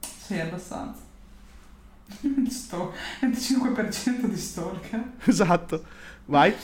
Sì, 0.00 0.38
abbastanza. 0.38 1.05
Sto 2.48 2.92
25% 3.20 4.26
di 4.26 4.36
stalker. 4.36 5.12
Esatto. 5.24 5.84
Vai. 6.26 6.54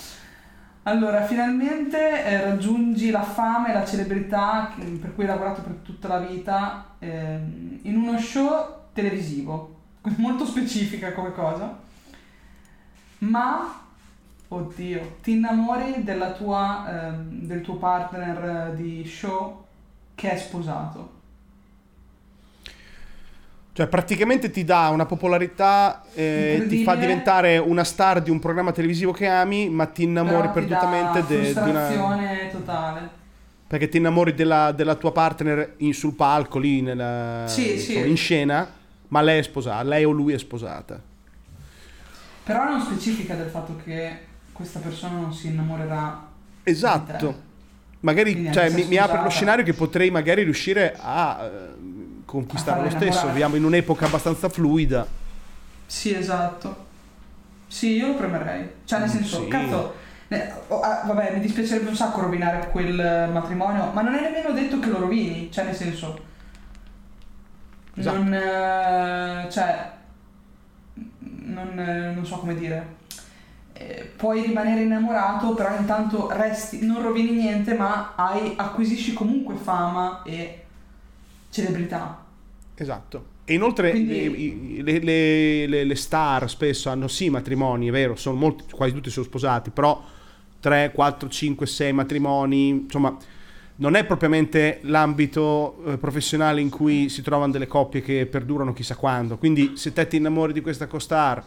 Allora, 0.84 1.24
finalmente 1.26 2.24
eh, 2.24 2.42
raggiungi 2.42 3.10
la 3.10 3.22
fame 3.22 3.70
e 3.70 3.72
la 3.72 3.84
celebrità 3.84 4.72
per 4.76 5.14
cui 5.14 5.22
hai 5.22 5.30
lavorato 5.30 5.62
per 5.62 5.74
tutta 5.82 6.08
la 6.08 6.18
vita 6.18 6.94
eh, 6.98 7.38
in 7.82 7.96
uno 7.96 8.18
show 8.18 8.86
televisivo, 8.92 9.76
molto 10.18 10.44
specifica 10.44 11.12
come 11.12 11.32
cosa, 11.32 11.78
ma, 13.18 13.80
oddio, 14.48 15.18
ti 15.22 15.32
innamori 15.32 16.02
della 16.02 16.32
tua, 16.32 17.10
eh, 17.10 17.12
del 17.28 17.60
tuo 17.60 17.76
partner 17.76 18.74
di 18.74 19.04
show 19.04 19.64
che 20.16 20.32
è 20.32 20.36
sposato. 20.36 21.20
Cioè, 23.74 23.86
praticamente 23.86 24.50
ti 24.50 24.64
dà 24.64 24.90
una 24.90 25.06
popolarità, 25.06 26.04
eh, 26.12 26.66
ti 26.68 26.82
fa 26.82 26.94
diventare 26.94 27.56
una 27.56 27.84
star 27.84 28.20
di 28.20 28.28
un 28.28 28.38
programma 28.38 28.70
televisivo 28.70 29.12
che 29.12 29.26
ami, 29.26 29.70
ma 29.70 29.86
ti 29.86 30.02
innamori 30.02 30.48
Però 30.48 30.52
perdutamente 30.52 31.24
de, 31.26 31.54
di 31.54 31.58
una. 31.58 31.88
totale. 32.50 33.08
Perché 33.66 33.88
ti 33.88 33.96
innamori 33.96 34.34
della, 34.34 34.72
della 34.72 34.94
tua 34.96 35.10
partner 35.12 35.76
in, 35.78 35.94
sul 35.94 36.12
palco, 36.12 36.58
lì 36.58 36.82
nella, 36.82 37.44
sì, 37.46 37.78
sì. 37.78 37.96
in 37.96 38.16
scena, 38.16 38.68
ma 39.08 39.22
lei 39.22 39.38
è 39.38 39.42
sposata, 39.42 39.82
lei 39.82 40.04
o 40.04 40.10
lui 40.10 40.34
è 40.34 40.38
sposata. 40.38 41.00
Però 42.44 42.64
non 42.64 42.78
specifica 42.82 43.34
del 43.34 43.48
fatto 43.48 43.80
che 43.82 44.18
questa 44.52 44.80
persona 44.80 45.16
non 45.16 45.32
si 45.32 45.46
innamorerà. 45.46 46.28
Esatto. 46.62 47.50
Magari 48.00 48.52
cioè, 48.52 48.68
mi, 48.68 48.84
mi, 48.84 48.96
apre 48.98 49.22
lo 49.22 49.30
scenario 49.30 49.64
che 49.64 49.72
potrei 49.72 50.10
magari 50.10 50.42
riuscire 50.42 50.94
a 51.00 51.70
conquistare 52.32 52.82
lo 52.82 52.88
stesso. 52.90 53.26
Viviamo 53.26 53.56
in 53.56 53.64
un'epoca 53.64 54.06
abbastanza 54.06 54.48
fluida. 54.48 55.06
Sì, 55.86 56.14
esatto. 56.14 56.86
Sì, 57.66 57.96
io 57.96 58.06
lo 58.08 58.14
premerei. 58.14 58.68
Cioè, 58.84 59.00
nel 59.00 59.08
Mm, 59.08 59.12
senso, 59.12 59.42
sì. 59.42 59.48
cazzo. 59.48 59.94
ne- 60.28 60.50
oh, 60.68 60.80
ah, 60.80 61.02
vabbè, 61.04 61.34
mi 61.34 61.40
dispiacerebbe 61.40 61.90
un 61.90 61.94
sacco 61.94 62.22
rovinare 62.22 62.70
quel 62.70 63.28
matrimonio, 63.30 63.90
ma 63.92 64.00
non 64.00 64.14
è 64.14 64.20
nemmeno 64.22 64.52
detto 64.52 64.78
che 64.78 64.88
lo 64.88 65.00
rovini. 65.00 65.50
Cioè, 65.52 65.64
nel 65.66 65.74
senso. 65.74 66.18
Esatto. 67.94 68.16
Non. 68.16 68.32
eh, 68.34 69.46
cioè. 69.50 69.90
Non, 71.18 71.78
eh, 71.78 72.12
non 72.14 72.24
so 72.24 72.36
come 72.38 72.54
dire. 72.54 73.00
Eh, 73.74 74.10
puoi 74.16 74.40
rimanere 74.42 74.82
innamorato, 74.82 75.52
però 75.54 75.76
intanto 75.76 76.30
resti, 76.30 76.84
non 76.86 77.02
rovini 77.02 77.32
niente, 77.32 77.74
ma 77.74 78.12
hai, 78.16 78.54
acquisisci 78.56 79.12
comunque 79.12 79.54
fama 79.56 80.22
e 80.24 80.64
celebrità. 81.50 82.20
Esatto. 82.82 83.24
E 83.44 83.54
inoltre 83.54 83.90
Quindi- 83.90 84.82
le, 84.82 84.98
le- 84.98 85.66
le- 85.66 85.84
le- 85.84 85.94
star 85.94 86.48
spesso 86.48 86.88
hanno 86.90 87.08
sì 87.08 87.28
matrimoni, 87.30 87.88
è 87.88 87.90
vero, 87.90 88.14
sono 88.16 88.36
molti, 88.36 88.64
quasi 88.70 88.92
tutti 88.92 89.10
sono 89.10 89.24
sposati, 89.26 89.70
però 89.70 90.02
3, 90.60 90.92
4, 90.94 91.28
5, 91.28 91.66
6 91.66 91.92
matrimoni, 91.92 92.68
insomma, 92.68 93.16
non 93.76 93.94
è 93.96 94.04
propriamente 94.04 94.78
l'ambito 94.82 95.82
eh, 95.86 95.98
professionale 95.98 96.60
in 96.60 96.70
cui 96.70 97.08
si 97.08 97.22
trovano 97.22 97.50
delle 97.52 97.66
coppie 97.66 98.00
che 98.00 98.26
perdurano 98.26 98.72
chissà 98.72 98.94
quando. 98.94 99.38
Quindi 99.38 99.72
se 99.74 99.92
te 99.92 100.06
ti 100.06 100.16
innamori 100.16 100.52
di 100.52 100.60
questa 100.60 100.86
costar 100.86 101.42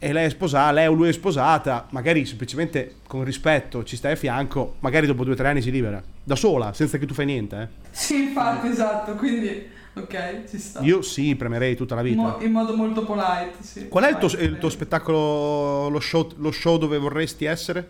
e 0.00 0.12
lei 0.12 0.26
è 0.26 0.30
sposata, 0.30 0.72
lei 0.72 0.86
o 0.86 0.92
lui 0.92 1.08
è 1.08 1.12
sposata, 1.12 1.86
magari 1.90 2.24
semplicemente 2.24 2.96
con 3.06 3.24
rispetto 3.24 3.82
ci 3.84 3.96
stai 3.96 4.12
a 4.12 4.16
fianco, 4.16 4.76
magari 4.80 5.06
dopo 5.06 5.22
due 5.24 5.34
o 5.34 5.36
tre 5.36 5.48
anni 5.48 5.60
si 5.62 5.70
libera, 5.70 6.02
da 6.24 6.34
sola, 6.36 6.72
senza 6.72 6.98
che 6.98 7.06
tu 7.06 7.14
fai 7.14 7.26
niente. 7.26 7.60
eh. 7.62 7.88
Sì, 7.90 8.22
infatti, 8.24 8.68
esatto. 8.68 9.14
Quindi, 9.14 9.76
ok, 9.98 10.44
ci 10.48 10.58
sta. 10.58 10.80
Io 10.80 11.02
sì, 11.02 11.34
premerei 11.36 11.76
tutta 11.76 11.94
la 11.94 12.02
vita. 12.02 12.20
Mo- 12.20 12.38
in 12.40 12.52
modo 12.52 12.74
molto 12.74 13.04
polite, 13.04 13.56
sì. 13.60 13.88
Qual 13.88 14.04
è 14.04 14.10
il 14.10 14.18
tuo, 14.18 14.28
il 14.38 14.58
tuo 14.58 14.68
spettacolo, 14.68 15.88
lo 15.88 16.00
show, 16.00 16.30
lo 16.36 16.50
show 16.50 16.78
dove 16.78 16.98
vorresti 16.98 17.44
essere? 17.44 17.88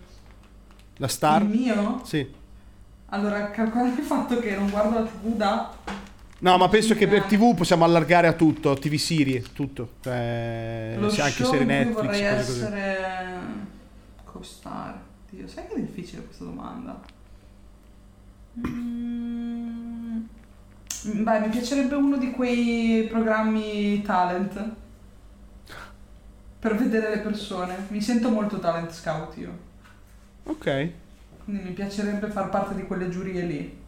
La 0.96 1.08
star? 1.08 1.42
Il 1.42 1.48
mio? 1.48 2.00
Sì. 2.04 2.26
Allora, 3.10 3.50
calcolate 3.50 4.00
il 4.00 4.06
fatto 4.06 4.38
che 4.38 4.54
non 4.54 4.68
guardo 4.68 4.98
la 4.98 5.04
TV 5.04 5.34
da... 5.34 5.76
No, 6.40 6.56
ma 6.56 6.68
penso 6.68 6.94
che 6.94 7.08
per 7.08 7.22
TV 7.24 7.54
possiamo 7.54 7.84
allargare 7.84 8.26
a 8.26 8.32
tutto, 8.32 8.74
TV 8.74 8.94
serie, 8.94 9.42
tutto. 9.52 9.94
Cioè, 10.02 10.94
lo 10.98 11.08
sì, 11.08 11.20
anche 11.20 11.44
serie 11.44 11.64
Netflix, 11.64 11.94
vorrei 11.94 12.20
cose 12.20 12.36
così. 12.36 12.60
essere... 12.60 12.96
Co-star. 14.24 15.00
Dio, 15.30 15.48
sai 15.48 15.66
che 15.66 15.74
è 15.74 15.80
difficile 15.80 16.22
questa 16.22 16.44
domanda? 16.44 17.00
Mm, 18.66 19.57
Beh, 21.02 21.40
mi 21.40 21.48
piacerebbe 21.48 21.94
uno 21.94 22.16
di 22.16 22.30
quei 22.30 23.06
programmi 23.08 24.02
talent. 24.02 24.74
Per 26.60 26.74
vedere 26.76 27.10
le 27.14 27.20
persone. 27.20 27.86
Mi 27.88 28.00
sento 28.00 28.30
molto 28.30 28.58
talent 28.58 28.90
scout 28.90 29.36
io. 29.36 29.66
Ok, 30.44 30.90
Quindi 31.44 31.62
mi 31.62 31.70
piacerebbe 31.72 32.28
far 32.30 32.48
parte 32.50 32.74
di 32.74 32.82
quelle 32.84 33.08
giurie 33.10 33.42
lì. 33.42 33.78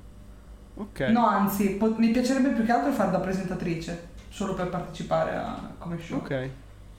ok. 0.74 1.00
No, 1.08 1.26
anzi, 1.26 1.70
po- 1.70 1.94
mi 1.98 2.10
piacerebbe 2.10 2.50
più 2.50 2.64
che 2.64 2.72
altro 2.72 2.92
fare 2.92 3.10
da 3.10 3.18
presentatrice, 3.20 4.08
solo 4.28 4.54
per 4.54 4.68
partecipare 4.68 5.34
a 5.36 5.74
come 5.78 5.98
show. 5.98 6.18
Ok, 6.18 6.50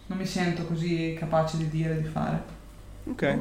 Non 0.07 0.17
mi 0.17 0.25
sento 0.25 0.65
così 0.65 1.15
capace 1.17 1.57
di 1.57 1.69
dire 1.69 1.97
e 1.97 2.01
di 2.01 2.07
fare. 2.07 2.43
ok. 3.05 3.39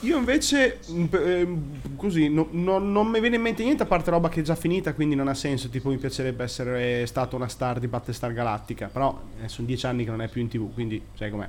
Io 0.00 0.18
invece, 0.18 0.80
ehm, 0.86 1.96
così, 1.96 2.28
no- 2.28 2.48
no- 2.50 2.78
non 2.78 3.06
mi 3.06 3.20
viene 3.20 3.36
in 3.36 3.42
mente 3.42 3.62
niente 3.62 3.84
a 3.84 3.86
parte 3.86 4.10
roba 4.10 4.28
che 4.28 4.40
è 4.40 4.42
già 4.42 4.54
finita, 4.54 4.92
quindi 4.92 5.14
non 5.14 5.28
ha 5.28 5.34
senso. 5.34 5.70
Tipo, 5.70 5.88
mi 5.88 5.96
piacerebbe 5.96 6.44
essere 6.44 7.06
stato 7.06 7.36
una 7.36 7.48
star 7.48 7.78
di 7.78 7.86
Battlestar 7.86 8.32
Galactica, 8.32 8.88
però 8.92 9.18
eh, 9.42 9.48
sono 9.48 9.66
dieci 9.66 9.86
anni 9.86 10.04
che 10.04 10.10
non 10.10 10.20
è 10.20 10.28
più 10.28 10.42
in 10.42 10.48
tv, 10.48 10.72
quindi 10.74 11.00
sai 11.14 11.30
com'è. 11.30 11.48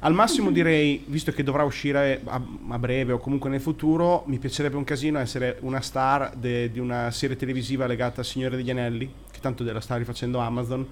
Al 0.00 0.12
massimo 0.12 0.50
direi, 0.50 1.04
visto 1.06 1.32
che 1.32 1.42
dovrà 1.42 1.62
uscire 1.62 2.20
a, 2.24 2.40
a 2.68 2.78
breve 2.78 3.12
o 3.12 3.18
comunque 3.18 3.48
nel 3.48 3.60
futuro, 3.60 4.24
mi 4.26 4.38
piacerebbe 4.38 4.76
un 4.76 4.84
casino 4.84 5.18
essere 5.18 5.56
una 5.60 5.80
star 5.80 6.32
de- 6.36 6.70
di 6.70 6.80
una 6.80 7.10
serie 7.10 7.36
televisiva 7.36 7.86
legata 7.86 8.20
al 8.20 8.26
Signore 8.26 8.56
degli 8.56 8.70
Anelli, 8.70 9.10
che 9.30 9.38
tanto 9.40 9.64
la 9.64 9.80
sta 9.80 9.96
rifacendo 9.96 10.38
Amazon. 10.38 10.86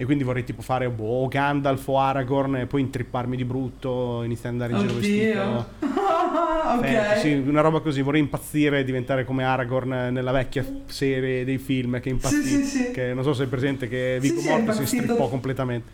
E 0.00 0.06
quindi 0.06 0.24
vorrei 0.24 0.44
tipo 0.44 0.62
fare 0.62 0.88
boh, 0.88 1.28
Gandalf 1.28 1.86
o 1.86 1.98
Aragorn 1.98 2.56
e 2.56 2.64
poi 2.66 2.80
intripparmi 2.80 3.36
di 3.36 3.44
brutto, 3.44 4.22
iniziare 4.22 4.56
ad 4.56 4.62
andare 4.62 4.72
in 4.72 4.88
giro 4.88 4.98
Oddio. 4.98 5.66
vestito. 5.76 5.88
ok. 6.78 6.84
Eh, 6.84 7.18
sì, 7.18 7.32
una 7.34 7.60
roba 7.60 7.80
così, 7.80 8.00
vorrei 8.00 8.22
impazzire 8.22 8.78
e 8.78 8.84
diventare 8.84 9.26
come 9.26 9.44
Aragorn 9.44 10.08
nella 10.10 10.32
vecchia 10.32 10.64
serie 10.86 11.44
dei 11.44 11.58
film 11.58 12.00
che 12.00 12.08
impazzì. 12.08 12.42
Sì, 12.42 12.64
sì, 12.64 12.78
sì. 12.84 12.90
Che 12.92 13.12
non 13.12 13.22
so 13.24 13.34
se 13.34 13.44
è 13.44 13.46
presente 13.46 13.88
che 13.88 14.16
Vico 14.22 14.40
Mortensen 14.40 14.86
si 14.86 14.96
strippò 14.96 15.28
completamente. 15.28 15.86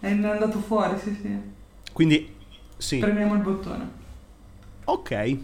È 0.00 0.10
andato 0.10 0.58
fuori, 0.58 0.98
sì, 0.98 1.16
sì. 1.22 1.38
Quindi, 1.92 2.34
sì. 2.76 2.98
Premiamo 2.98 3.34
il 3.34 3.40
bottone. 3.40 3.88
Ok. 4.86 5.38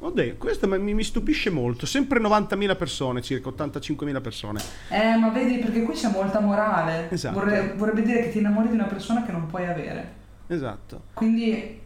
Oddio, 0.00 0.36
questo 0.36 0.68
mi, 0.68 0.94
mi 0.94 1.02
stupisce 1.02 1.50
molto. 1.50 1.84
Sempre 1.84 2.20
90.000 2.20 2.76
persone, 2.76 3.20
circa 3.20 3.50
85.000 3.50 4.20
persone. 4.20 4.60
Eh, 4.90 5.16
ma 5.16 5.28
vedi, 5.30 5.58
perché 5.58 5.82
qui 5.82 5.94
c'è 5.94 6.08
molta 6.10 6.38
morale. 6.40 7.10
Esatto. 7.10 7.38
Vorre- 7.38 7.74
vorrebbe 7.76 8.02
dire 8.02 8.22
che 8.22 8.30
ti 8.30 8.38
innamori 8.38 8.68
di 8.68 8.74
una 8.74 8.84
persona 8.84 9.24
che 9.24 9.32
non 9.32 9.46
puoi 9.46 9.66
avere. 9.66 10.14
Esatto. 10.46 11.02
Quindi... 11.14 11.80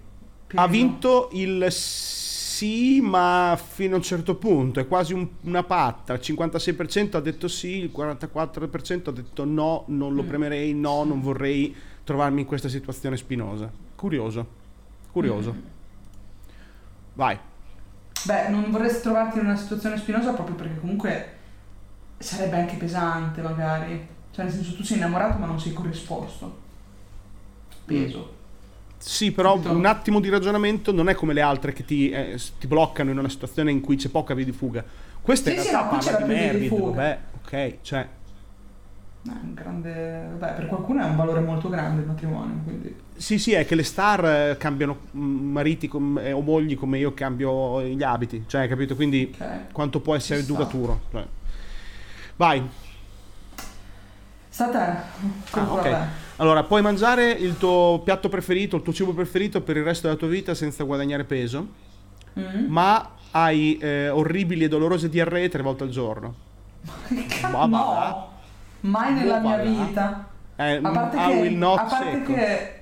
Ha 0.54 0.66
peso. 0.66 0.68
vinto 0.68 1.28
il 1.32 1.66
sì, 1.70 3.00
ma 3.00 3.58
fino 3.60 3.94
a 3.94 3.96
un 3.96 4.02
certo 4.02 4.34
punto. 4.36 4.78
È 4.80 4.86
quasi 4.86 5.14
un- 5.14 5.26
una 5.42 5.62
patta. 5.62 6.12
Il 6.12 6.20
56% 6.22 7.16
ha 7.16 7.20
detto 7.20 7.48
sì, 7.48 7.78
il 7.78 7.90
44% 7.90 9.08
ha 9.08 9.12
detto 9.12 9.44
no, 9.46 9.84
non 9.86 10.14
lo 10.14 10.22
Mm. 10.22 10.26
premerei, 10.28 10.74
no, 10.74 11.04
non 11.04 11.22
vorrei 11.22 11.74
trovarmi 12.04 12.42
in 12.42 12.46
questa 12.46 12.68
situazione 12.68 13.16
spinosa. 13.16 13.70
Curioso. 13.96 14.46
Curioso. 15.10 15.52
Mm. 15.54 15.60
Vai. 17.14 17.38
Beh, 18.24 18.48
non 18.48 18.70
vorresti 18.70 19.02
trovarti 19.02 19.38
in 19.38 19.46
una 19.46 19.56
situazione 19.56 19.96
spinosa 19.96 20.32
proprio 20.32 20.54
perché 20.54 20.78
comunque 20.78 21.32
sarebbe 22.18 22.56
anche 22.56 22.76
pesante, 22.76 23.40
magari. 23.40 24.08
Cioè, 24.30 24.44
nel 24.44 24.54
senso, 24.54 24.74
tu 24.76 24.82
sei 24.82 24.96
innamorato 24.98 25.38
ma 25.38 25.46
non 25.46 25.60
sei 25.60 25.72
corrisposto. 25.72 26.60
Peso. 27.84 28.40
Sì, 28.98 29.32
però 29.32 29.54
Capito? 29.54 29.74
un 29.74 29.84
attimo 29.84 30.20
di 30.20 30.28
ragionamento 30.28 30.92
non 30.92 31.08
è 31.08 31.14
come 31.14 31.32
le 31.32 31.40
altre 31.40 31.72
che 31.72 31.84
ti, 31.84 32.10
eh, 32.10 32.40
ti 32.60 32.68
bloccano 32.68 33.10
in 33.10 33.18
una 33.18 33.28
situazione 33.28 33.72
in 33.72 33.80
cui 33.80 33.96
c'è 33.96 34.08
poca 34.08 34.32
via 34.34 34.44
di 34.44 34.52
fuga. 34.52 34.84
Questa 35.20 35.50
in 35.50 35.58
Sì, 35.58 35.66
sì, 35.66 35.72
no, 35.72 35.88
parla 35.88 36.52
di 36.52 36.68
fuga. 36.68 36.82
vabbè, 36.90 37.18
ok, 37.44 37.76
cioè... 37.82 38.08
Eh, 39.24 39.30
un 39.30 39.54
grande... 39.54 40.30
Beh, 40.38 40.48
per 40.52 40.66
qualcuno 40.66 41.00
è 41.02 41.04
un 41.04 41.16
valore 41.16 41.40
molto 41.40 41.68
grande 41.68 42.00
il 42.02 42.06
matrimonio, 42.08 42.60
quindi... 42.64 42.96
Sì, 43.16 43.38
sì, 43.38 43.52
è 43.52 43.64
che 43.64 43.74
le 43.76 43.84
star 43.84 44.24
eh, 44.24 44.56
cambiano 44.58 44.98
mm, 45.16 45.50
mariti 45.52 45.86
com- 45.86 46.18
eh, 46.18 46.32
o 46.32 46.40
mogli 46.40 46.74
come 46.76 46.98
io 46.98 47.14
cambio 47.14 47.82
gli 47.82 48.02
abiti, 48.02 48.44
cioè, 48.48 48.66
capito? 48.66 48.96
Quindi 48.96 49.32
Ok. 49.38 49.72
quanto 49.72 50.00
può 50.00 50.14
essere 50.16 50.40
Ci 50.40 50.46
duraturo. 50.46 51.00
cioè. 51.12 51.24
Vai. 52.36 52.68
Sta 54.48 54.68
te. 54.68 55.58
Ah, 55.58 55.72
ok. 55.72 55.96
Allora, 56.36 56.64
puoi 56.64 56.82
mangiare 56.82 57.30
il 57.30 57.56
tuo 57.56 58.00
piatto 58.04 58.28
preferito, 58.28 58.76
il 58.76 58.82
tuo 58.82 58.92
cibo 58.92 59.12
preferito 59.14 59.60
per 59.62 59.76
il 59.76 59.84
resto 59.84 60.08
della 60.08 60.18
tua 60.18 60.28
vita 60.28 60.54
senza 60.54 60.84
guadagnare 60.84 61.24
peso, 61.24 61.80
Mm? 62.38 62.64
ma 62.68 63.10
hai 63.32 63.76
eh, 63.76 64.08
orribili 64.08 64.64
e 64.64 64.68
dolorose 64.68 65.10
diarree 65.10 65.50
tre 65.50 65.62
volte 65.62 65.84
al 65.84 65.90
giorno. 65.90 66.34
Ma 67.52 67.66
no, 67.66 68.31
mai 68.82 69.14
nella 69.14 69.38
mia 69.40 69.56
vita. 69.58 70.28
Eh, 70.56 70.78
A 70.82 70.90
parte, 70.90 71.16
I 71.16 71.26
che, 71.26 71.40
will 71.40 71.56
not 71.56 71.78
a 71.78 71.84
parte 71.84 72.10
secco. 72.12 72.32
che 72.34 72.80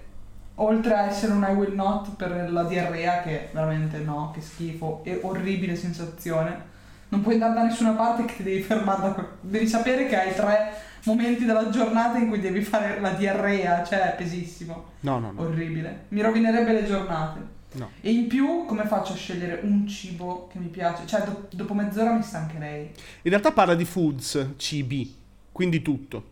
oltre 0.56 0.94
a 0.94 1.02
essere 1.06 1.32
un 1.32 1.46
I 1.48 1.52
will 1.54 1.74
not 1.74 2.10
per 2.16 2.50
la 2.50 2.64
diarrea, 2.64 3.22
che 3.22 3.48
veramente 3.52 3.98
no, 3.98 4.30
che 4.34 4.40
schifo 4.40 5.00
e 5.04 5.20
orribile 5.22 5.76
sensazione, 5.76 6.68
non 7.08 7.22
puoi 7.22 7.34
andare 7.34 7.54
da 7.54 7.62
nessuna 7.64 7.92
parte 7.92 8.24
che 8.24 8.36
ti 8.36 8.42
devi 8.42 8.62
fermare 8.62 9.00
da 9.00 9.26
Devi 9.40 9.66
sapere 9.66 10.06
che 10.06 10.16
hai 10.20 10.34
tre 10.34 10.72
momenti 11.04 11.44
della 11.46 11.70
giornata 11.70 12.18
in 12.18 12.28
cui 12.28 12.40
devi 12.40 12.60
fare 12.60 13.00
la 13.00 13.10
diarrea, 13.12 13.82
cioè 13.84 14.12
è 14.12 14.16
pesissimo, 14.16 14.84
No, 15.00 15.18
no, 15.18 15.32
no. 15.32 15.40
orribile. 15.42 16.04
Mi 16.08 16.20
rovinerebbe 16.20 16.72
le 16.72 16.84
giornate. 16.84 17.40
no. 17.72 17.88
E 18.00 18.10
in 18.12 18.26
più, 18.26 18.64
come 18.66 18.84
faccio 18.84 19.12
a 19.14 19.16
scegliere 19.16 19.60
un 19.62 19.86
cibo 19.88 20.48
che 20.52 20.58
mi 20.58 20.66
piace? 20.66 21.06
Cioè, 21.06 21.22
do- 21.22 21.48
dopo 21.52 21.72
mezz'ora 21.72 22.12
mi 22.12 22.22
stancherei. 22.22 22.82
In 23.22 23.30
realtà 23.30 23.50
parla 23.52 23.74
di 23.74 23.84
foods, 23.86 24.50
cibi, 24.56 25.16
quindi 25.60 25.82
tutto. 25.82 26.22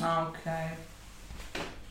Ah, 0.00 0.22
ok. 0.26 0.50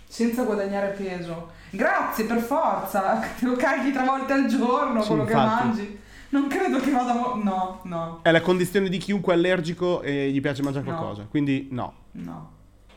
Senza 0.08 0.42
guadagnare 0.44 0.88
peso. 0.98 1.52
Grazie, 1.70 2.26
per 2.26 2.40
forza. 2.40 3.20
Te 3.38 3.46
lo 3.46 3.56
carichi 3.56 3.92
tre 3.92 4.04
volte 4.04 4.34
al 4.34 4.48
giorno 4.48 5.02
Sì, 5.02 5.08
quello 5.10 5.24
che 5.26 5.34
infatti. 5.34 5.64
mangi. 5.68 6.00
Non 6.30 6.48
credo 6.48 6.80
che 6.80 6.90
vada... 6.90 7.14
mo- 7.14 7.40
no, 7.44 7.80
no, 7.84 8.20
È 8.24 8.32
la 8.32 8.42
condizione 8.42 8.90
di 8.90 8.98
chiunque 8.98 9.34
è 9.34 9.38
allergico 9.38 10.02
e 10.02 10.32
gli 10.32 10.42
piace 10.42 10.64
mangiare 10.64 10.84
No. 10.90 10.96
qualcosa. 10.96 11.28
Quindi 11.30 11.68
no, 11.70 11.94
no. 12.14 12.52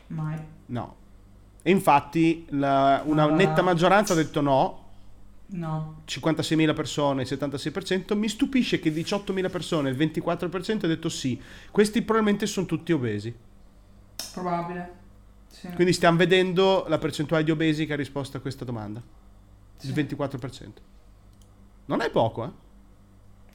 Mai. 0.07 0.37
no. 0.65 0.95
E 1.61 1.69
infatti 1.69 2.47
la- 2.49 3.03
una 3.05 3.27
Ma- 3.27 3.35
netta 3.35 3.61
maggioranza 3.61 4.13
ha 4.13 4.15
detto 4.15 4.41
no, 4.41 4.80
No. 5.53 6.03
56.000 6.07 6.73
persone, 6.73 7.23
il 7.23 7.27
76%. 7.29 8.15
Mi 8.17 8.29
stupisce 8.29 8.79
che 8.79 8.91
18.000 8.93 9.49
persone, 9.49 9.89
il 9.89 9.97
24% 9.97 10.85
ha 10.85 10.87
detto 10.87 11.09
sì. 11.09 11.39
Questi 11.69 12.01
probabilmente 12.03 12.45
sono 12.45 12.65
tutti 12.65 12.91
obesi. 12.93 13.33
Probabile. 14.33 14.99
Sì. 15.49 15.67
Quindi 15.71 15.91
stiamo 15.93 16.17
vedendo 16.17 16.85
la 16.87 16.97
percentuale 16.97 17.43
di 17.43 17.51
obesi 17.51 17.85
che 17.85 17.93
ha 17.93 17.97
risposto 17.97 18.37
a 18.37 18.39
questa 18.39 18.63
domanda. 18.63 19.01
Il 19.81 19.93
Sì. 19.93 19.93
24%. 19.93 20.67
Non 21.85 21.99
è 22.01 22.09
poco, 22.09 22.45
eh? 22.45 22.49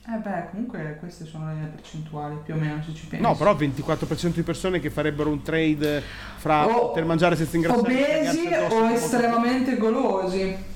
Eh 0.08 0.18
beh, 0.18 0.50
comunque 0.50 0.96
queste 1.00 1.24
sono 1.24 1.52
le 1.52 1.66
percentuali, 1.74 2.36
più 2.44 2.54
o 2.54 2.58
meno, 2.58 2.80
se 2.82 2.94
ci 2.94 3.06
pensi. 3.06 3.24
No, 3.24 3.34
però 3.34 3.54
24% 3.54 4.34
di 4.34 4.42
persone 4.42 4.78
che 4.78 4.90
farebbero 4.90 5.30
un 5.30 5.42
trade 5.42 6.00
fra 6.36 6.66
O- 6.66 6.88
poter 6.88 7.04
mangiare 7.06 7.34
senza 7.36 7.56
ingrassare 7.56 7.80
Obesi 7.92 8.46
o 8.70 8.88
estremamente 8.90 9.76
golosi. 9.78 10.74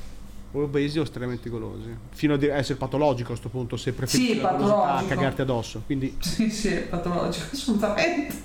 O 0.53 0.63
obesi 0.63 0.99
o 0.99 1.03
estremamente 1.03 1.49
golosi. 1.49 1.95
Fino 2.11 2.35
a 2.35 2.39
essere 2.57 2.79
patologico 2.79 3.25
a 3.29 3.31
questo 3.31 3.49
punto, 3.49 3.77
se 3.77 3.93
preferisci 3.93 4.35
Sì, 4.35 4.41
a 4.41 5.05
cagarti 5.07 5.41
addosso. 5.43 5.83
Quindi, 5.87 6.17
Sì, 6.21 6.51
sì, 6.51 6.69
è 6.69 6.81
patologico, 6.83 7.47
assolutamente. 7.53 8.43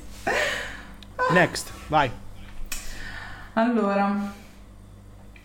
next, 1.32 1.72
vai. 1.88 2.10
Allora, 3.54 4.34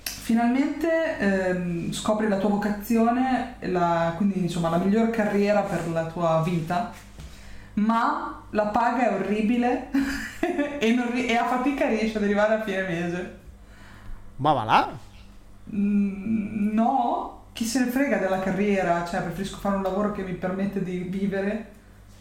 finalmente 0.03 1.19
ehm, 1.19 1.93
scopri 1.93 2.29
la 2.29 2.39
tua 2.39 2.51
vocazione, 2.51 3.55
la- 3.61 4.15
quindi 4.17 4.41
insomma 4.41 4.69
la 4.69 4.79
miglior 4.79 5.11
carriera 5.11 5.61
per 5.63 5.89
la 5.89 6.07
tua 6.07 6.43
vita, 6.45 6.93
ma 7.75 8.43
la 8.51 8.67
paga 8.67 9.11
è 9.11 9.15
orribile 9.15 9.91
e, 10.41 11.09
ri- 11.13 11.27
e 11.27 11.37
a 11.37 11.47
fatica 11.47 11.87
riesci 11.89 12.17
ad 12.17 12.25
arrivare 12.25 12.55
a 12.55 12.63
fine 12.65 12.83
mese. 12.83 13.39
Ma 14.37 14.53
va 14.53 14.65
là? 14.65 14.91
Mm, 15.73 16.30
chi 17.61 17.67
se 17.67 17.81
ne 17.81 17.91
frega 17.91 18.17
della 18.17 18.39
carriera, 18.41 19.05
cioè 19.07 19.21
preferisco 19.21 19.59
fare 19.59 19.77
un 19.77 19.83
lavoro 19.83 20.13
che 20.13 20.23
mi 20.23 20.33
permette 20.33 20.83
di 20.83 20.97
vivere 21.01 21.69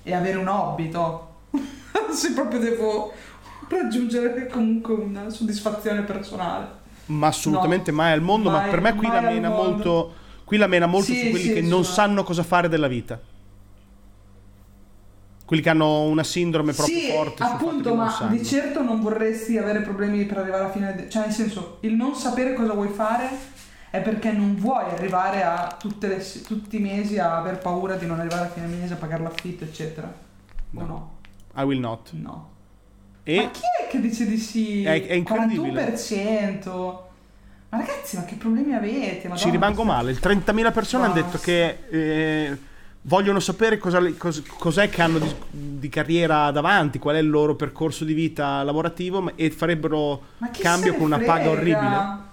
e 0.03 0.13
avere 0.13 0.35
un 0.37 0.49
hobby, 0.49 0.89
toh. 0.89 1.27
Se 2.11 2.33
proprio 2.33 2.59
devo 2.59 3.13
raggiungere 3.69 4.47
comunque 4.47 4.95
una 4.95 5.29
soddisfazione 5.29 6.01
personale. 6.01 6.67
Ma 7.05 7.27
assolutamente 7.27 7.89
mai 7.93 8.11
al 8.11 8.21
mondo. 8.21 8.49
ma 8.49 8.57
mai- 8.59 8.69
per 8.69 8.81
me 8.81 8.95
qui 8.95 9.07
la 9.07 9.21
mena 9.21 9.47
molto. 9.47 10.13
Qui 10.43 10.57
la 10.57 10.67
mena 10.67 10.87
molto 10.87 11.05
Sì, 11.13 11.21
su 11.21 11.29
quelli 11.29 11.45
sì, 11.45 11.53
che 11.53 11.61
non 11.61 11.83
sono- 11.85 11.95
sanno 11.95 12.23
cosa 12.23 12.43
fare 12.43 12.67
della 12.67 12.87
vita. 12.89 13.17
Quelli 15.45 15.61
che 15.61 15.69
hanno 15.69 16.01
una 16.01 16.23
sindrome 16.25 16.73
proprio 16.73 16.99
sì, 16.99 17.11
forte. 17.11 17.43
appunto, 17.43 17.95
ma 17.95 18.13
di 18.29 18.43
certo 18.43 18.81
non 18.83 18.99
vorresti 18.99 19.57
avere 19.57 19.79
problemi 19.83 20.25
per 20.25 20.39
arrivare 20.39 20.65
a 20.65 20.69
fine... 20.69 20.93
de- 20.95 21.09
Cioè, 21.09 21.23
nel 21.27 21.31
senso, 21.33 21.77
il 21.79 21.93
non 21.93 22.13
sapere 22.13 22.53
cosa 22.53 22.73
vuoi 22.73 22.89
fare 22.89 23.29
è 23.91 24.01
perché 24.01 24.31
non 24.31 24.55
vuoi 24.55 24.85
arrivare 24.91 25.43
a 25.43 25.75
tutte 25.79 26.07
le 26.07 26.23
tutti 26.45 26.77
i 26.77 26.79
mesi 26.79 27.17
a 27.17 27.37
aver 27.37 27.57
paura 27.59 27.95
di 27.95 28.05
non 28.05 28.19
arrivare 28.19 28.45
a 28.47 28.49
fine 28.49 28.67
mese 28.67 28.93
a 28.93 28.97
pagare 28.97 29.23
l'affitto, 29.23 29.63
eccetera. 29.63 30.11
No. 30.71 30.81
O 30.81 30.85
no? 30.85 31.17
I 31.55 31.63
will 31.63 31.79
not. 31.79 32.09
No. 32.11 32.49
E 33.23 33.35
Ma 33.43 33.49
chi 33.51 33.61
è 33.83 33.87
che 33.89 33.99
dice 33.99 34.25
di 34.27 34.37
sì? 34.37 34.83
È- 34.83 35.07
è 35.07 35.13
incredibile. 35.13 35.83
41%. 35.93 37.07
Ma 37.69 37.77
ragazzi, 37.77 38.15
ma 38.17 38.23
che 38.25 38.35
problemi 38.35 38.73
avete? 38.73 39.27
Madonna, 39.27 39.37
ci 39.37 39.49
rimango 39.49 39.83
questa- 39.83 39.93
male. 39.93 40.11
Il 40.11 40.19
30.000 40.19 40.71
persone 40.71 41.05
hanno 41.05 41.13
detto 41.13 41.37
che 41.37 41.77
eh, 41.89 42.57
vogliono 43.03 43.39
sapere 43.39 43.77
cosa, 43.77 44.01
cos- 44.17 44.43
cos'è 44.57 44.89
che 44.89 45.01
hanno 45.03 45.19
di, 45.19 45.35
di 45.51 45.89
carriera 45.89 46.49
davanti, 46.51 46.97
qual 46.97 47.15
è 47.15 47.19
il 47.19 47.29
loro 47.29 47.55
percorso 47.55 48.05
di 48.05 48.13
vita 48.13 48.63
lavorativo 48.63 49.31
e 49.35 49.51
farebbero 49.51 50.21
cambio 50.59 50.93
con 50.95 51.03
una 51.03 51.17
paga 51.19 51.43
frega? 51.43 51.49
orribile. 51.49 52.27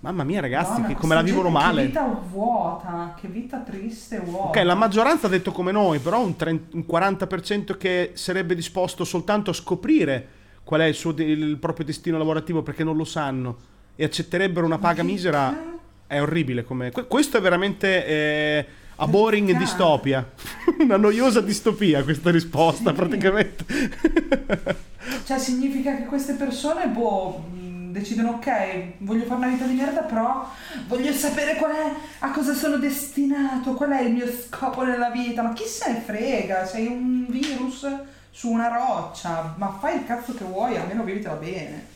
Mamma 0.00 0.22
mia, 0.22 0.40
ragazzi, 0.40 0.70
Madonna, 0.70 0.86
che 0.88 0.94
come 0.94 1.14
la 1.16 1.22
vivono 1.22 1.48
gente 1.50 1.58
male. 1.64 1.80
Che 1.80 1.86
vita 1.88 2.20
vuota, 2.30 3.16
che 3.20 3.26
vita 3.28 3.58
triste 3.58 4.16
e 4.16 4.20
vuota. 4.20 4.48
Ok, 4.60 4.64
la 4.64 4.74
maggioranza 4.76 5.26
ha 5.26 5.30
detto 5.30 5.50
come 5.50 5.72
noi, 5.72 5.98
però 5.98 6.22
un, 6.22 6.36
30 6.36 6.76
un 6.76 6.84
40% 6.88 7.76
che 7.76 8.12
sarebbe 8.14 8.54
disposto 8.54 9.02
soltanto 9.04 9.50
a 9.50 9.54
scoprire 9.54 10.26
qual 10.62 10.82
è 10.82 10.84
il, 10.84 10.94
suo 10.94 11.12
il 11.16 11.56
proprio 11.58 11.84
destino 11.84 12.16
lavorativo 12.16 12.62
perché 12.62 12.84
non 12.84 12.96
lo 12.96 13.04
sanno 13.04 13.56
e 13.96 14.04
accetterebbero 14.04 14.64
una 14.64 14.78
paga 14.78 15.00
che 15.02 15.08
misera. 15.08 15.48
ca- 15.50 15.76
È 16.14 16.20
orribile 16.22 16.62
come... 16.62 16.92
que- 16.92 17.06
Questo 17.08 17.38
è 17.38 17.40
veramente 17.40 18.06
eh, 18.06 18.66
a 18.96 19.06
boring 19.08 19.48
cazzo? 19.48 19.58
distopia. 19.58 20.30
Una 20.78 20.96
noiosa 20.96 21.40
distopia 21.40 22.04
questa 22.04 22.30
risposta 22.30 22.90
Sì. 22.90 22.96
praticamente. 22.96 23.64
Cioè, 25.24 25.38
significa 25.38 25.96
che 25.96 26.04
queste 26.04 26.34
persone, 26.34 26.86
boh, 26.88 27.44
decidono, 27.90 28.30
ok, 28.32 28.92
voglio 28.98 29.24
fare 29.24 29.38
una 29.40 29.48
vita 29.48 29.64
di 29.66 29.74
merda, 29.74 30.02
però 30.02 30.48
voglio 30.86 31.12
sapere 31.12 31.56
qual 31.56 31.72
è, 31.72 31.94
a 32.20 32.30
cosa 32.30 32.54
sono 32.54 32.76
destinato, 32.76 33.74
qual 33.74 33.90
è 33.90 34.02
il 34.02 34.12
mio 34.12 34.26
scopo 34.30 34.84
nella 34.84 35.10
vita. 35.10 35.42
Ma 35.42 35.52
chi 35.52 35.64
se 35.64 35.92
ne 35.92 36.00
frega? 36.00 36.64
Sei 36.66 36.86
un 36.86 37.26
virus 37.28 37.86
su 38.30 38.50
una 38.50 38.68
roccia, 38.68 39.54
ma 39.56 39.70
fai 39.80 39.96
il 39.98 40.06
cazzo 40.06 40.34
che 40.34 40.44
vuoi, 40.44 40.76
almeno 40.76 41.02
vivitela 41.02 41.34
bene. 41.34 41.86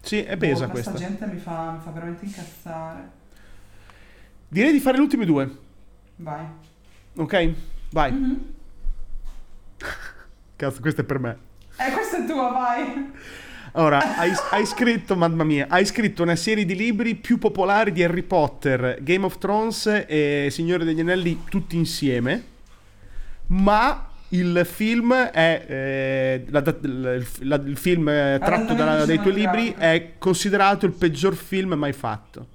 sì, 0.00 0.22
è 0.22 0.36
pesa 0.36 0.66
Boh, 0.66 0.72
questa. 0.72 0.92
gente 0.94 1.26
mi 1.26 1.38
fa, 1.38 1.72
mi 1.72 1.80
fa 1.82 1.90
veramente 1.90 2.24
incazzare. 2.24 3.16
Direi 4.48 4.72
di 4.72 4.80
fare 4.80 4.96
le 4.96 5.02
ultime 5.02 5.24
due. 5.26 5.50
Vai. 6.16 6.44
Ok? 7.16 7.52
Vai. 7.90 8.12
Mhm. 8.12 8.54
Cazzo, 10.56 10.80
questo 10.80 11.02
è 11.02 11.04
per 11.04 11.18
me. 11.18 11.36
Eh, 11.78 11.92
questa 11.92 12.18
è 12.18 12.26
tua, 12.26 12.48
vai. 12.50 13.12
Allora, 13.72 14.16
hai, 14.16 14.32
hai 14.50 14.64
scritto, 14.66 15.14
mamma 15.16 15.44
mia, 15.44 15.66
hai 15.68 15.84
scritto 15.84 16.22
una 16.22 16.36
serie 16.36 16.64
di 16.64 16.74
libri 16.74 17.14
più 17.14 17.38
popolari 17.38 17.92
di 17.92 18.02
Harry 18.02 18.22
Potter, 18.22 18.98
Game 19.02 19.24
of 19.24 19.38
Thrones 19.38 20.04
e 20.06 20.48
Signore 20.50 20.84
degli 20.84 21.00
Anelli 21.00 21.42
tutti 21.48 21.76
insieme, 21.76 22.42
ma 23.48 24.08
il 24.30 24.66
film 24.70 25.14
è 25.14 25.64
eh, 25.66 26.44
la- 26.50 26.62
la- 26.80 27.16
la- 27.40 27.62
il 27.64 27.76
film 27.76 28.08
eh, 28.08 28.38
tratto 28.42 28.74
da- 28.74 29.04
dai 29.04 29.20
tuoi 29.20 29.34
libri 29.34 29.74
è 29.76 30.12
considerato 30.18 30.84
il 30.86 30.92
peggior 30.92 31.34
film 31.34 31.72
mai 31.74 31.92
fatto. 31.92 32.46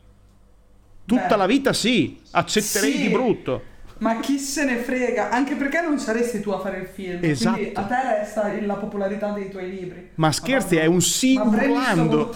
Tutta 1.06 1.28
Beh. 1.30 1.36
la 1.36 1.46
vita 1.46 1.74
sì, 1.74 2.20
accetterei 2.32 2.92
Sì. 2.94 3.02
di 3.04 3.10
brutto. 3.10 3.64
Ma 4.00 4.20
chi 4.20 4.38
se 4.40 4.66
ne 4.66 4.78
frega? 4.78 5.30
Anche 5.30 5.56
perché 5.56 5.82
non 5.82 5.98
saresti 6.00 6.40
tu 6.42 6.50
a 6.50 6.60
fare 6.60 6.80
il 6.80 6.88
film. 6.88 7.20
Esatto. 7.24 7.56
Quindi 7.58 7.76
a 7.76 7.84
te 7.84 8.02
resta 8.20 8.52
la 8.62 8.74
popolarità 8.76 9.32
dei 9.32 9.50
tuoi 9.50 9.70
libri. 9.70 10.10
Ma 10.16 10.32
scherzi, 10.32 10.76
Madonna. 10.76 10.92
è 10.92 10.94
un 10.94 11.02
sì 11.02 11.36
urlando. 11.38 12.32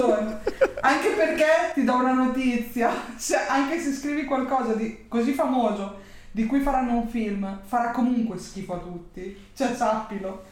Anche 0.82 1.10
perché 1.10 1.46
ti 1.74 1.84
do 1.84 1.96
una 1.96 2.14
notizia. 2.14 2.92
Se- 3.18 3.36
anche 3.48 3.80
se 3.80 3.92
scrivi 3.94 4.26
qualcosa 4.26 4.74
di 4.74 5.06
così 5.08 5.32
famoso 5.34 6.06
di 6.32 6.46
cui 6.46 6.60
faranno 6.62 6.98
un 6.98 7.08
film, 7.08 7.60
farà 7.66 7.92
comunque 7.92 8.38
schifo 8.38 8.76
a 8.76 8.80
tutti. 8.80 9.36
Cioè, 9.56 9.74
sappilo. 9.74 10.44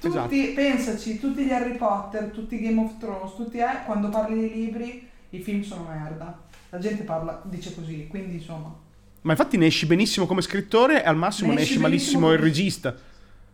Tutti, 0.00 0.14
Esatto. 0.16 0.54
pensaci, 0.54 1.18
tutti 1.18 1.44
gli 1.44 1.50
Harry 1.52 1.76
Potter, 1.76 2.24
tutti 2.30 2.54
i 2.56 2.60
Game 2.60 2.80
of 2.80 2.98
Thrones, 2.98 3.34
tutti 3.34 3.58
eh, 3.58 3.82
quando 3.84 4.08
parli 4.10 4.38
di 4.48 4.52
libri, 4.54 5.08
i 5.30 5.40
film 5.40 5.62
sono 5.62 5.86
merda. 5.88 6.38
La 6.70 6.78
gente 6.78 7.02
parla, 7.02 7.40
dice 7.44 7.74
così, 7.74 8.06
quindi 8.08 8.34
insomma. 8.36 8.86
Ma 9.28 9.34
infatti 9.34 9.58
ne 9.58 9.66
esci 9.66 9.84
benissimo 9.84 10.24
come 10.26 10.40
scrittore 10.40 11.04
e 11.04 11.06
al 11.06 11.14
massimo 11.16 11.48
Ne 11.50 11.56
ne 11.56 11.60
esci 11.60 11.72
esci 11.74 11.82
malissimo 11.82 12.32
il 12.32 12.38
regista. 12.38 12.94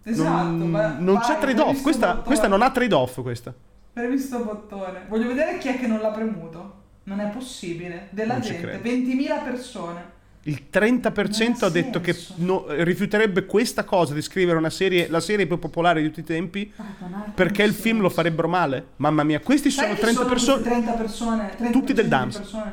Esatto, 0.05 0.45
non, 0.45 0.71
ma- 0.71 0.97
non 0.99 1.15
vai, 1.17 1.25
c'è 1.25 1.39
trade-off. 1.39 1.83
Questa, 1.83 2.15
questa 2.17 2.47
non 2.47 2.63
ha 2.63 2.71
trade-off. 2.71 3.21
Questa. 3.23 3.53
Premi 3.93 4.17
sto 4.19 4.45
bottone. 4.45 5.07
Voglio 5.09 5.27
vedere 5.27 5.59
chi 5.59 5.67
è 5.69 5.79
che 5.79 5.89
non 5.89 5.99
l'ha 6.01 6.11
premuto. 6.11 6.83
Non 7.05 7.19
è 7.19 7.27
possibile. 7.31 8.07
Della 8.11 8.35
Non 8.35 8.43
gente, 8.43 8.81
credo. 8.81 8.89
20.000 8.89 9.43
persone. 9.45 10.13
Il 10.47 10.65
30% 10.73 11.65
ha 11.65 11.71
detto 11.71 12.01
che 12.01 12.13
senso. 12.13 12.35
no- 12.37 12.67
rifiuterebbe 12.69 13.45
questa 13.47 13.83
cosa 13.85 14.15
di 14.15 14.23
scrivere 14.23 14.59
una 14.59 14.71
serie, 14.71 15.09
la 15.09 15.21
serie 15.21 15.47
più 15.47 15.59
popolare 15.59 16.03
di 16.03 16.09
tutti 16.09 16.21
i 16.21 16.25
tempi 16.25 16.71
Madonna, 16.77 17.33
perché 17.35 17.63
il 17.63 17.71
non 17.73 17.81
film 17.81 17.97
lo 17.97 18.03
senso. 18.09 18.15
farebbero 18.17 18.47
male. 18.49 18.87
Mamma 18.97 19.25
mia, 19.25 19.41
questi 19.41 19.71
Sai 19.71 19.85
sono 19.85 19.95
chi 19.97 20.01
30 20.03 20.25
queste 20.27 20.35
persone. 20.35 20.63
30 20.63 20.93
persone. 20.93 21.51
30% 21.59 21.73
Tutti 21.73 21.93
del 21.95 22.09
Dams. 22.09 22.37
persone? 22.37 22.73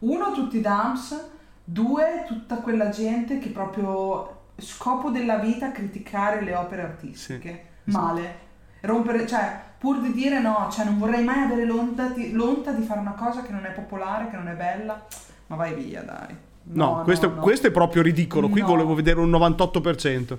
Uno, 0.00 0.32
tutti 0.32 0.60
Dams. 0.60 1.28
Due, 1.68 2.24
tutta 2.28 2.58
quella 2.58 2.90
gente 2.90 3.38
che 3.40 3.48
proprio 3.48 4.42
scopo 4.56 5.10
della 5.10 5.38
vita 5.38 5.72
criticare 5.72 6.42
le 6.42 6.54
opere 6.54 6.82
artistiche. 6.82 7.64
Sì. 7.84 7.90
Male. 7.90 8.44
Rompere, 8.82 9.26
cioè, 9.26 9.60
pur 9.78 10.00
di 10.00 10.12
dire 10.12 10.38
no, 10.40 10.68
cioè 10.70 10.84
non 10.84 10.96
vorrei 10.98 11.24
mai 11.24 11.42
avere 11.42 11.64
l'onta 11.64 12.08
di, 12.10 12.30
l'onta 12.30 12.70
di 12.70 12.84
fare 12.84 13.00
una 13.00 13.14
cosa 13.14 13.42
che 13.42 13.50
non 13.50 13.64
è 13.64 13.72
popolare, 13.72 14.30
che 14.30 14.36
non 14.36 14.46
è 14.46 14.54
bella. 14.54 15.04
Ma 15.48 15.56
vai 15.56 15.74
via, 15.74 16.02
dai. 16.02 16.36
No, 16.68 17.02
questo, 17.02 17.28
no. 17.34 17.40
questo 17.40 17.66
è 17.66 17.70
proprio 17.72 18.02
ridicolo. 18.02 18.48
Qui 18.48 18.60
No. 18.60 18.66
volevo 18.68 18.94
vedere 18.94 19.18
un 19.18 19.30
98%. 19.30 20.38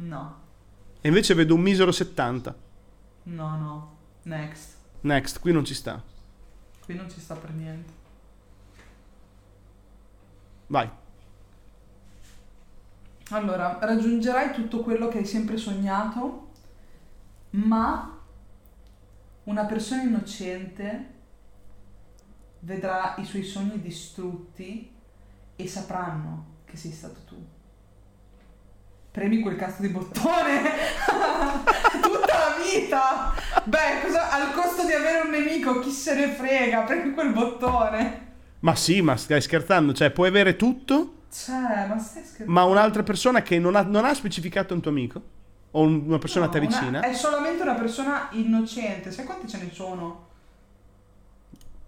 No, 0.00 0.36
E 1.02 1.08
invece 1.08 1.34
vedo 1.34 1.54
un 1.54 1.60
misero 1.60 1.90
70%. 1.90 2.54
no, 3.24 3.56
no. 3.58 3.96
Next. 4.22 4.76
Next, 5.02 5.40
qui 5.40 5.52
non 5.52 5.64
ci 5.64 5.74
sta. 5.74 6.02
Qui 6.84 6.94
non 6.94 7.10
ci 7.10 7.20
sta 7.20 7.34
per 7.34 7.50
niente. 7.52 7.92
Vai. 10.68 10.88
Allora, 13.30 13.78
raggiungerai 13.80 14.52
tutto 14.52 14.80
quello 14.82 15.08
che 15.08 15.18
hai 15.18 15.26
sempre 15.26 15.56
sognato, 15.56 16.48
ma 17.50 18.18
una 19.44 19.64
persona 19.64 20.02
innocente 20.02 21.16
vedrà 22.60 23.14
i 23.18 23.24
suoi 23.24 23.44
sogni 23.44 23.80
distrutti 23.80 24.94
e 25.56 25.68
sapranno 25.68 26.56
che 26.64 26.76
sei 26.76 26.92
stato 26.92 27.20
tu. 27.26 27.46
premi 29.10 29.40
quel 29.40 29.56
cazzo 29.56 29.82
di 29.82 29.88
bottone 29.88 30.62
tutta 32.00 32.38
la 32.38 32.54
vita. 32.62 33.34
Beh, 33.64 34.02
cosa, 34.04 34.30
al 34.30 34.52
costo 34.54 34.86
di 34.86 34.92
avere 34.92 35.20
un 35.20 35.30
nemico, 35.30 35.80
chi 35.80 35.90
se 35.90 36.14
ne 36.14 36.28
frega, 36.28 36.82
premi 36.82 37.12
quel 37.14 37.32
bottone. 37.32 38.27
Ma 38.60 38.74
sì, 38.74 39.00
ma 39.02 39.16
stai 39.16 39.40
scherzando, 39.40 39.92
cioè 39.92 40.10
puoi 40.10 40.28
avere 40.28 40.56
tutto, 40.56 41.14
Cioè, 41.32 41.86
ma 41.88 41.98
stai 41.98 42.22
scherzando? 42.24 42.52
ma 42.52 42.64
un'altra 42.64 43.02
persona 43.04 43.42
che 43.42 43.58
non 43.58 43.76
ha, 43.76 43.82
non 43.82 44.04
ha 44.04 44.12
specificato 44.14 44.74
un 44.74 44.80
tuo 44.80 44.90
amico? 44.90 45.22
O 45.72 45.82
un- 45.82 46.02
una 46.06 46.18
persona 46.18 46.46
a 46.46 46.48
te 46.48 46.58
No, 46.60 46.66
una- 46.66 46.76
vicina? 46.78 47.00
è 47.00 47.12
solamente 47.14 47.62
una 47.62 47.74
persona 47.74 48.28
innocente. 48.32 49.12
Sai 49.12 49.24
quanti 49.26 49.46
ce 49.46 49.58
ne 49.58 49.70
sono? 49.72 50.26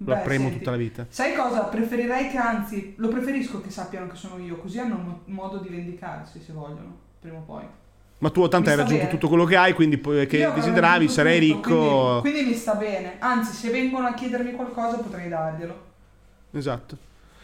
Lo 0.02 0.14
Beh, 0.14 0.20
premo 0.20 0.44
senti, 0.44 0.58
tutta 0.58 0.70
la 0.70 0.76
vita. 0.76 1.06
Sai 1.08 1.34
cosa? 1.34 1.64
Preferirei 1.64 2.30
che 2.30 2.36
anzi, 2.38 2.94
lo 2.98 3.08
preferisco 3.08 3.60
che 3.60 3.70
sappiano 3.70 4.06
che 4.06 4.16
sono 4.16 4.38
io, 4.38 4.56
così 4.58 4.78
hanno 4.78 4.94
mo- 4.96 5.20
modo 5.26 5.58
di 5.58 5.68
vendicarsi 5.68 6.40
se 6.40 6.52
vogliono, 6.52 6.96
prima 7.20 7.38
o 7.38 7.42
poi. 7.42 7.64
Ma 8.18 8.30
tu 8.30 8.42
tanto 8.48 8.68
Mi 8.68 8.74
hai 8.74 8.76
raggiunto 8.76 9.04
bene. 9.04 9.10
tutto 9.10 9.28
quello 9.28 9.44
che 9.44 9.56
hai, 9.56 9.72
quindi 9.72 9.98
poi- 9.98 10.26
che 10.26 10.36
Io 10.38 10.52
desideravi, 10.52 11.08
sarei 11.08 11.40
tutto, 11.50 11.68
ricco. 11.68 12.20
Quindi, 12.20 12.38
quindi 12.38 12.50
mi 12.50 12.56
sta 12.56 12.74
bene. 12.74 13.16
Anzi, 13.18 13.52
se 13.54 13.70
vengono 13.70 14.06
a 14.06 14.14
chiedermi 14.14 14.52
qualcosa 14.52 14.98
potrei 14.98 15.28
darglielo. 15.28 15.88
Esatto. 16.52 16.96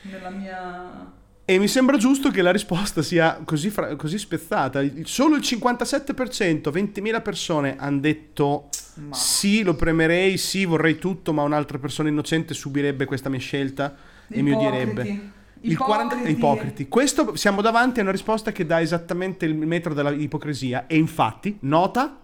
Nella 0.03 0.31
mia... 0.31 1.13
E 1.49 1.59
mi 1.59 1.69
sembra 1.69 1.97
giusto 1.97 2.31
che 2.31 2.43
la 2.43 2.51
risposta 2.51 3.03
sia 3.03 3.41
così, 3.45 3.71
fra- 3.71 3.95
così 3.95 4.19
spezzata. 4.19 4.83
Solo 5.05 5.37
il 5.37 5.43
57%, 5.43 6.73
20.000 6.73 7.23
persone 7.23 7.77
hanno 7.79 8.01
detto 8.01 8.69
Ma... 8.95 9.15
sì, 9.15 9.63
lo 9.63 9.75
premerei, 9.75 10.39
sì, 10.39 10.65
vorrei 10.65 10.99
tutto, 10.99 11.33
ma 11.33 11.43
un'altra 11.43 11.79
persona 11.79 12.09
innocente 12.09 12.53
subirebbe 12.53 13.05
questa 13.05 13.29
mia 13.29 13.39
scelta 13.39 13.95
e 14.29 14.43
mi 14.43 14.53
odierebbe. 14.53 15.03
Ipocriti. 15.03 15.35
Il 15.61 15.79
40 15.79 16.29
ipocriti. 16.29 16.89
Questo 16.89 17.37
siamo 17.37 17.61
davanti 17.61 18.01
a 18.01 18.03
una 18.03 18.13
risposta 18.13 18.51
che 18.51 18.67
dà 18.67 18.81
esattamente 18.81 19.47
il 19.47 19.55
metro 19.55 19.95
dell'ipocrisia. 19.95 20.87
E 20.87 20.97
infatti, 20.97 21.59
nota, 21.61 22.21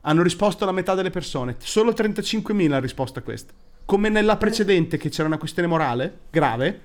hanno 0.00 0.22
risposto 0.22 0.64
la 0.64 0.72
metà 0.72 0.94
delle 0.94 1.10
persone. 1.10 1.54
Solo 1.58 1.92
35.000 1.92 2.64
hanno 2.66 2.80
risposto 2.80 3.20
a 3.20 3.22
questa. 3.22 3.52
Come 3.86 4.08
nella 4.08 4.36
precedente, 4.36 4.96
che 4.96 5.08
c'era 5.10 5.28
una 5.28 5.38
questione 5.38 5.68
morale 5.68 6.18
grave, 6.30 6.80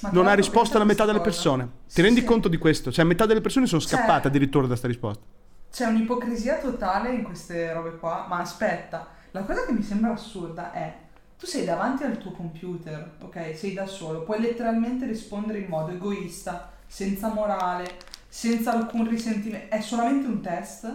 Ma 0.00 0.10
non 0.10 0.26
ha 0.26 0.32
risposto 0.34 0.72
pensa 0.72 0.78
la 0.78 0.84
metà 0.84 1.04
questa 1.04 1.12
delle 1.12 1.24
persone. 1.24 1.64
Ti 1.64 1.70
Sì, 1.86 2.02
rendi 2.02 2.20
sì. 2.20 2.26
conto 2.26 2.48
di 2.48 2.56
questo? 2.58 2.90
Cioè, 2.90 3.04
metà 3.04 3.24
delle 3.24 3.40
persone 3.40 3.66
sono 3.66 3.80
Cioè- 3.80 3.90
scappate 3.90 4.26
addirittura 4.28 4.66
da 4.66 4.74
sta 4.74 4.88
risposta. 4.88 5.22
C'è 5.70 5.86
un'ipocrisia 5.86 6.56
totale 6.58 7.12
in 7.14 7.22
queste 7.22 7.72
robe 7.72 7.96
qua, 7.98 8.26
ma 8.28 8.38
aspetta, 8.40 9.06
la 9.30 9.42
cosa 9.42 9.64
che 9.64 9.72
mi 9.72 9.82
sembra 9.82 10.10
assurda 10.12 10.72
è, 10.72 10.92
tu 11.38 11.46
sei 11.46 11.64
davanti 11.64 12.02
al 12.02 12.18
tuo 12.18 12.32
computer, 12.32 13.12
ok? 13.20 13.56
Sei 13.56 13.72
da 13.72 13.86
solo, 13.86 14.22
puoi 14.24 14.40
letteralmente 14.40 15.06
rispondere 15.06 15.58
in 15.60 15.68
modo 15.68 15.92
egoista, 15.92 16.72
senza 16.84 17.28
morale, 17.28 17.88
senza 18.28 18.72
alcun 18.72 19.08
risentimento, 19.08 19.72
è 19.72 19.80
solamente 19.80 20.26
un 20.26 20.40
test, 20.40 20.92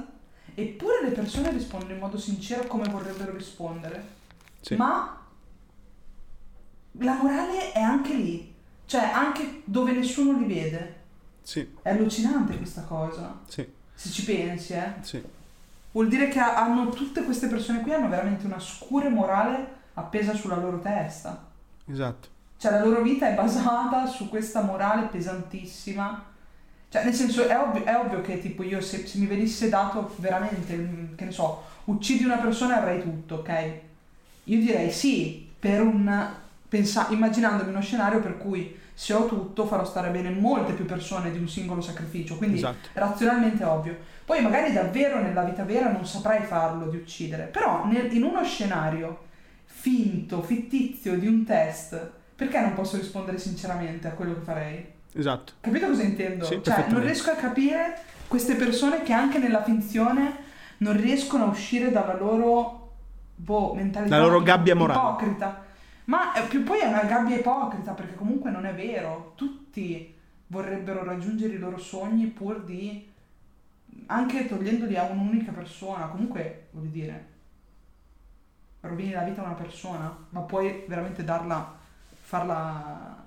eppure 0.54 1.02
le 1.02 1.12
persone 1.12 1.50
rispondono 1.52 1.94
in 1.94 2.00
modo 2.00 2.18
sincero 2.18 2.66
come 2.68 2.90
vorrebbero 2.90 3.32
rispondere. 3.34 4.04
Sì. 4.60 4.76
Ma 4.76 5.22
la 7.00 7.14
morale 7.22 7.72
è 7.72 7.82
anche 7.82 8.14
lì, 8.14 8.54
cioè 8.86 9.04
anche 9.14 9.62
dove 9.66 9.92
nessuno 9.92 10.38
li 10.38 10.46
vede. 10.46 11.04
Sì, 11.42 11.68
È 11.82 11.90
allucinante 11.90 12.58
questa 12.58 12.82
cosa, 12.82 13.40
sì, 13.48 13.68
se 13.94 14.10
ci 14.10 14.24
pensi, 14.24 14.74
eh. 14.74 14.94
sì. 15.02 15.22
Vuol 15.92 16.08
dire 16.08 16.28
che 16.28 16.40
ha- 16.40 16.56
hanno 16.58 16.90
tutte 16.90 17.24
queste 17.24 17.48
persone 17.48 17.82
qui 17.82 17.94
hanno 17.94 18.10
veramente 18.10 18.46
una 18.48 18.60
scure 18.60 19.10
morale 19.10 19.74
appesa 19.94 20.34
sulla 20.34 20.56
loro 20.58 20.80
testa. 20.80 21.46
Esatto. 21.86 22.28
Cioè 22.58 22.72
la 22.72 22.84
loro 22.84 23.02
vita 23.02 23.30
è 23.30 23.34
basata 23.36 24.06
su 24.08 24.28
questa 24.28 24.62
morale 24.62 25.08
pesantissima. 25.08 26.26
Cioè 26.90 27.04
nel 27.04 27.14
senso 27.14 27.46
è 27.48 27.58
ovvio, 27.60 27.84
è 27.84 27.96
ovvio 27.96 28.22
che 28.22 28.40
tipo 28.40 28.64
io 28.64 28.82
se, 28.82 29.06
se 29.06 29.18
mi 29.20 29.26
venisse 29.28 29.70
dato 29.70 30.14
veramente, 30.18 30.76
mm, 30.76 31.16
che 31.16 31.26
ne 31.26 31.32
so, 31.32 31.64
uccidi 31.86 32.24
una 32.24 32.38
persona 32.38 32.76
e 32.76 32.80
avrai 32.80 33.02
tutto, 33.02 33.36
ok? 33.36 33.74
Io 34.46 34.60
direi 34.60 34.92
sì, 34.92 35.48
per 35.58 35.82
un... 35.82 36.34
Pensa, 36.68 37.08
immaginandomi 37.10 37.70
uno 37.70 37.82
scenario 37.82 38.20
per 38.20 38.38
cui 38.38 38.78
se 38.94 39.14
ho 39.14 39.28
tutto 39.28 39.66
farò 39.66 39.84
stare 39.86 40.10
bene 40.10 40.30
molte 40.30 40.74
più 40.74 40.86
persone 40.86 41.32
di 41.32 41.38
un 41.38 41.48
singolo 41.48 41.82
sacrificio. 41.82 42.36
Quindi 42.38 42.58
Esatto. 42.58 42.90
razionalmente 42.94 43.64
ovvio. 43.64 43.98
Poi 44.26 44.42
magari 44.42 44.74
davvero 44.74 45.22
nella 45.22 45.44
vita 45.44 45.64
vera 45.64 45.92
non 45.92 46.06
saprai 46.06 46.44
farlo 46.44 46.88
di 46.88 46.98
uccidere, 46.98 47.44
però 47.44 47.86
nel- 47.86 48.14
in 48.16 48.24
uno 48.24 48.44
scenario 48.44 49.24
finto, 49.66 50.42
fittizio 50.42 51.18
di 51.20 51.28
un 51.28 51.46
test, 51.46 52.10
perché 52.36 52.60
non 52.60 52.74
posso 52.74 52.98
rispondere 52.98 53.38
sinceramente 53.38 54.08
a 54.08 54.12
quello 54.12 54.34
che 54.34 54.42
farei? 54.42 54.86
Esatto. 55.14 55.54
Capito 55.62 55.88
cosa 55.88 56.02
intendo? 56.04 56.46
Sì, 56.46 56.60
cioè, 56.64 56.86
non 56.90 57.02
riesco 57.02 57.30
a 57.32 57.36
capire 57.36 57.98
queste 58.28 58.56
persone 58.56 59.04
che 59.04 59.14
anche 59.14 59.38
nella 59.38 59.64
finzione 59.64 60.44
non 60.80 60.98
riescono 61.00 61.46
a 61.46 61.48
uscire 61.48 61.92
dalla 61.92 62.18
loro 62.18 62.94
boh, 63.36 63.74
mentalità 63.76 64.18
La 64.18 64.24
loro 64.24 64.42
gabbia 64.42 64.76
morale. 64.76 65.00
ipocrita. 65.00 65.64
Ma 66.06 66.34
eh, 66.34 66.48
più 66.48 66.64
poi 66.64 66.80
è 66.80 66.88
una 66.88 67.04
gabbia 67.04 67.38
ipocrita 67.38 67.94
perché 67.94 68.16
comunque 68.16 68.52
non 68.52 68.66
è 68.66 68.74
vero. 68.74 69.34
Tutti 69.36 70.14
vorrebbero 70.48 71.04
raggiungere 71.04 71.54
i 71.54 71.58
loro 71.58 71.78
sogni 71.78 72.28
pur 72.28 72.64
di 72.64 73.12
anche 74.08 74.48
togliendoli 74.48 74.98
a 74.98 75.04
un'unica 75.04 75.52
persona. 75.52 76.08
Comunque, 76.08 76.68
voglio 76.72 76.90
dire, 76.90 77.28
rovini 78.82 79.12
la 79.12 79.24
vita 79.24 79.42
a 79.42 79.46
una 79.46 79.56
persona, 79.56 80.16
ma 80.30 80.42
puoi 80.42 80.84
veramente 80.88 81.24
darla, 81.24 81.76
farla 82.14 83.26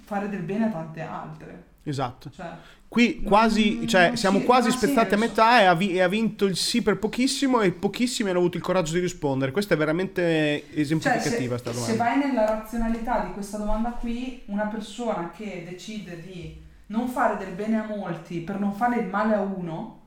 fare 0.00 0.28
del 0.28 0.42
bene 0.42 0.66
a 0.66 0.70
tante 0.70 1.00
altre. 1.00 1.67
Esatto. 1.88 2.30
Cioè, 2.30 2.46
Qui 2.88 3.22
quasi, 3.22 3.86
cioè, 3.86 4.12
siamo 4.14 4.40
quasi 4.40 4.70
spezzati 4.70 5.12
a 5.12 5.18
metà 5.18 5.60
e 5.60 5.64
ha, 5.64 5.74
vi- 5.74 5.92
e 5.92 6.00
ha 6.00 6.08
vinto 6.08 6.46
il 6.46 6.56
sì 6.56 6.80
per 6.80 6.98
pochissimo 6.98 7.60
e 7.60 7.70
pochissimi 7.72 8.30
hanno 8.30 8.38
avuto 8.38 8.56
il 8.56 8.62
coraggio 8.62 8.94
di 8.94 9.00
rispondere. 9.00 9.52
Questa 9.52 9.74
è 9.74 9.76
veramente 9.76 10.64
cioè 10.70 10.80
esemplificativa 10.80 11.56
se, 11.56 11.60
sta 11.60 11.72
se 11.74 11.96
domanda. 11.96 12.04
vai 12.04 12.18
nella 12.18 12.46
razionalità 12.46 13.24
di 13.26 13.32
questa 13.32 13.58
domanda 13.58 13.90
qui, 13.90 14.40
una 14.46 14.68
persona 14.68 15.30
che 15.36 15.66
decide 15.68 16.22
di 16.22 16.58
non 16.86 17.08
fare 17.08 17.36
del 17.36 17.52
bene 17.52 17.78
a 17.78 17.86
molti 17.86 18.38
per 18.38 18.58
non 18.58 18.72
fare 18.72 19.00
il 19.00 19.06
male 19.06 19.34
a 19.34 19.40
uno, 19.42 20.00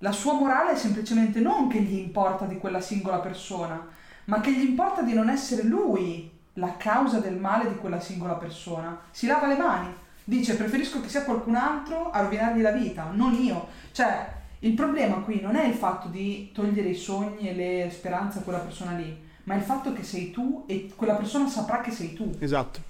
la 0.00 0.12
sua 0.12 0.34
morale 0.34 0.72
è 0.72 0.76
semplicemente 0.76 1.40
non 1.40 1.68
che 1.68 1.80
gli 1.80 1.96
importa 1.96 2.44
di 2.44 2.58
quella 2.58 2.82
singola 2.82 3.18
persona, 3.20 3.86
ma 4.26 4.40
che 4.40 4.52
gli 4.52 4.62
importa 4.68 5.00
di 5.00 5.14
non 5.14 5.30
essere 5.30 5.62
lui 5.62 6.30
la 6.54 6.76
causa 6.76 7.18
del 7.18 7.36
male 7.36 7.66
di 7.68 7.76
quella 7.76 7.98
singola 7.98 8.34
persona. 8.34 9.00
Si 9.10 9.26
lava 9.26 9.46
le 9.46 9.56
mani, 9.56 9.94
dice 10.28 10.56
preferisco 10.56 11.00
che 11.00 11.08
sia 11.08 11.24
qualcun 11.24 11.54
altro 11.54 12.10
a 12.10 12.20
rovinargli 12.20 12.60
la 12.60 12.70
vita, 12.72 13.08
non 13.12 13.32
io. 13.32 13.68
Cioè, 13.92 14.28
il 14.60 14.74
problema 14.74 15.16
qui 15.20 15.40
non 15.40 15.56
è 15.56 15.66
il 15.66 15.72
fatto 15.74 16.08
di 16.08 16.50
togliere 16.52 16.90
i 16.90 16.94
sogni 16.94 17.48
e 17.48 17.54
le 17.54 17.90
speranze 17.90 18.40
a 18.40 18.42
quella 18.42 18.58
persona 18.58 18.92
lì, 18.92 19.16
ma 19.44 19.54
il 19.54 19.62
fatto 19.62 19.94
che 19.94 20.02
sei 20.02 20.30
tu 20.30 20.64
e 20.66 20.92
quella 20.94 21.14
persona 21.14 21.48
saprà 21.48 21.80
che 21.80 21.90
sei 21.90 22.12
tu. 22.12 22.30
Esatto. 22.40 22.80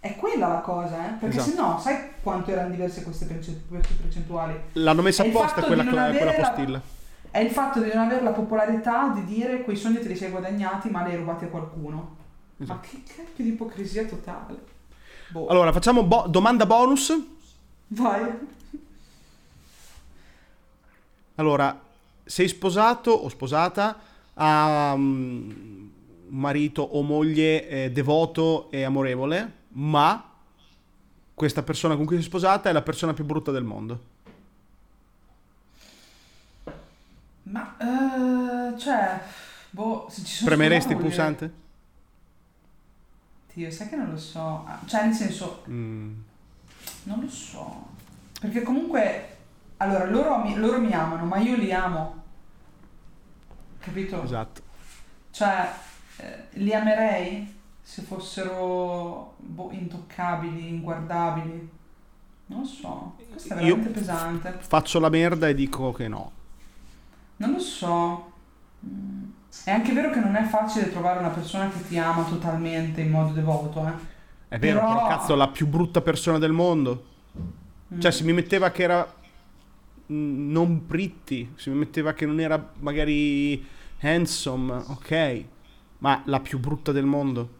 È 0.00 0.16
quella 0.16 0.48
la 0.48 0.60
cosa, 0.60 1.06
eh? 1.06 1.12
Perché 1.18 1.36
Esatto. 1.36 1.50
se 1.50 1.60
no, 1.60 1.78
sai 1.78 1.96
quanto 2.22 2.50
erano 2.50 2.70
diverse 2.70 3.02
queste 3.02 3.26
perce- 3.26 3.60
queste 3.68 3.92
percentuali? 4.00 4.58
L'hanno 4.72 5.02
messa 5.02 5.22
apposta 5.22 5.62
quella, 5.62 5.82
non 5.82 5.92
quella 5.92 6.08
avere 6.08 6.24
la- 6.24 6.48
postilla. 6.50 6.80
È 7.30 7.38
il 7.38 7.50
fatto 7.50 7.80
di 7.82 7.90
non 7.92 8.04
avere 8.06 8.22
la 8.22 8.30
popolarità 8.30 9.08
di 9.14 9.24
dire 9.26 9.60
quei 9.62 9.76
soldi 9.76 10.00
te 10.00 10.08
li 10.08 10.16
sei 10.16 10.30
guadagnati 10.30 10.88
ma 10.88 11.04
li 11.04 11.10
hai 11.10 11.18
rubati 11.18 11.44
a 11.44 11.48
qualcuno. 11.48 12.16
Esatto. 12.58 12.78
Ma 12.80 12.88
che 12.88 13.02
cacchio 13.14 13.44
di 13.44 13.50
ipocrisia 13.50 14.04
totale. 14.06 14.78
Boh. 15.30 15.46
Allora, 15.46 15.72
facciamo 15.72 16.02
bo- 16.02 16.26
domanda 16.28 16.66
bonus. 16.66 17.12
Vai. 17.88 18.48
Allora, 21.36 21.80
sei 22.24 22.48
sposato 22.48 23.10
o 23.10 23.28
sposata 23.28 23.98
a 24.34 24.94
mm, 24.96 25.50
un 26.30 26.38
marito 26.38 26.82
o 26.82 27.02
moglie 27.02 27.68
eh, 27.68 27.90
devoto 27.90 28.70
e 28.70 28.82
amorevole, 28.82 29.52
ma 29.70 30.24
questa 31.34 31.62
persona 31.62 31.96
con 31.96 32.04
cui 32.04 32.16
sei 32.16 32.24
sposata 32.24 32.68
è 32.68 32.72
la 32.72 32.82
persona 32.82 33.14
più 33.14 33.24
brutta 33.24 33.50
del 33.50 33.64
mondo. 33.64 34.08
Ma, 37.44 37.76
eh, 37.78 38.78
cioè, 38.78 39.20
boh, 39.70 40.06
se 40.10 40.24
ci 40.24 40.34
sono 40.34 40.48
Premeresti 40.48 40.92
il 40.92 40.98
pulsante? 40.98 41.52
Dio, 43.54 43.70
sai 43.70 43.88
che 43.88 43.96
non 43.96 44.10
lo 44.10 44.16
so. 44.16 44.64
Ah, 44.66 44.78
Cioè, 44.84 45.04
nel 45.06 45.14
senso, 45.14 45.62
Mm, 45.68 46.12
non 47.04 47.20
lo 47.20 47.28
so. 47.28 47.88
Perché 48.40 48.62
comunque, 48.62 49.36
allora, 49.78 50.04
loro 50.06 50.38
mi, 50.38 50.56
loro 50.56 50.80
mi 50.80 50.92
amano, 50.92 51.24
ma 51.24 51.38
io 51.38 51.56
li 51.56 51.72
amo. 51.72 52.22
Capito? 53.80 54.22
esatto. 54.22 54.62
Cioè, 55.30 55.70
eh, 56.18 56.44
li 56.52 56.74
amerei 56.74 57.58
se 57.82 58.02
fossero 58.02 59.34
boh, 59.38 59.70
intoccabili, 59.72 60.68
inguardabili. 60.68 61.70
Non 62.46 62.60
lo 62.60 62.64
so. 62.66 63.16
Questo 63.30 63.54
è 63.54 63.62
Io- 63.62 63.74
veramente 63.76 63.98
pesante. 64.00 64.56
Faccio 64.60 64.98
la 65.00 65.08
merda 65.08 65.48
e 65.48 65.54
dico 65.54 65.92
che 65.92 66.08
no. 66.08 66.32
Non 67.36 67.52
lo 67.52 67.58
so. 67.58 68.32
Mm. 68.86 69.24
È 69.64 69.70
anche 69.70 69.92
vero 69.92 70.10
che 70.10 70.20
non 70.20 70.36
è 70.36 70.44
facile 70.44 70.90
trovare 70.90 71.18
una 71.18 71.28
persona 71.28 71.68
che 71.68 71.86
ti 71.86 71.98
ama 71.98 72.24
totalmente 72.24 73.00
in 73.00 73.10
modo 73.10 73.32
devoto, 73.32 73.86
eh. 73.86 73.92
È 74.48 74.58
vero, 74.58 74.80
Però- 74.80 74.94
però 74.94 75.06
cazzo, 75.08 75.34
la 75.34 75.48
più 75.48 75.66
brutta 75.66 76.00
persona 76.00 76.38
del 76.38 76.52
mondo. 76.52 77.04
Mm. 77.94 78.00
Cioè, 78.00 78.10
se 78.10 78.24
mi 78.24 78.32
metteva 78.32 78.70
che 78.70 78.82
era 78.82 79.02
mh, 80.06 80.14
non 80.52 80.86
Pritti, 80.86 81.52
se 81.56 81.70
mi 81.70 81.76
metteva 81.76 82.12
che 82.14 82.26
non 82.26 82.40
era 82.40 82.72
magari 82.80 83.64
handsome, 84.00 84.72
ok, 84.88 85.44
ma 85.98 86.22
la 86.26 86.40
più 86.40 86.58
brutta 86.58 86.92
del 86.92 87.04
mondo. 87.04 87.58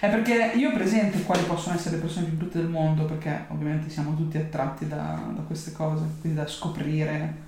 È 0.00 0.08
perché 0.08 0.52
io 0.56 0.70
ho 0.70 0.72
presente 0.72 1.22
quali 1.22 1.42
possono 1.44 1.74
essere 1.76 1.96
le 1.96 2.02
persone 2.02 2.26
più 2.26 2.36
brutte 2.36 2.58
del 2.58 2.68
mondo, 2.68 3.04
perché 3.04 3.44
ovviamente 3.48 3.90
siamo 3.90 4.14
tutti 4.16 4.36
attratti 4.38 4.88
da, 4.88 5.30
da 5.34 5.42
queste 5.42 5.72
cose, 5.72 6.04
quindi 6.20 6.38
da 6.38 6.46
scoprire. 6.46 7.44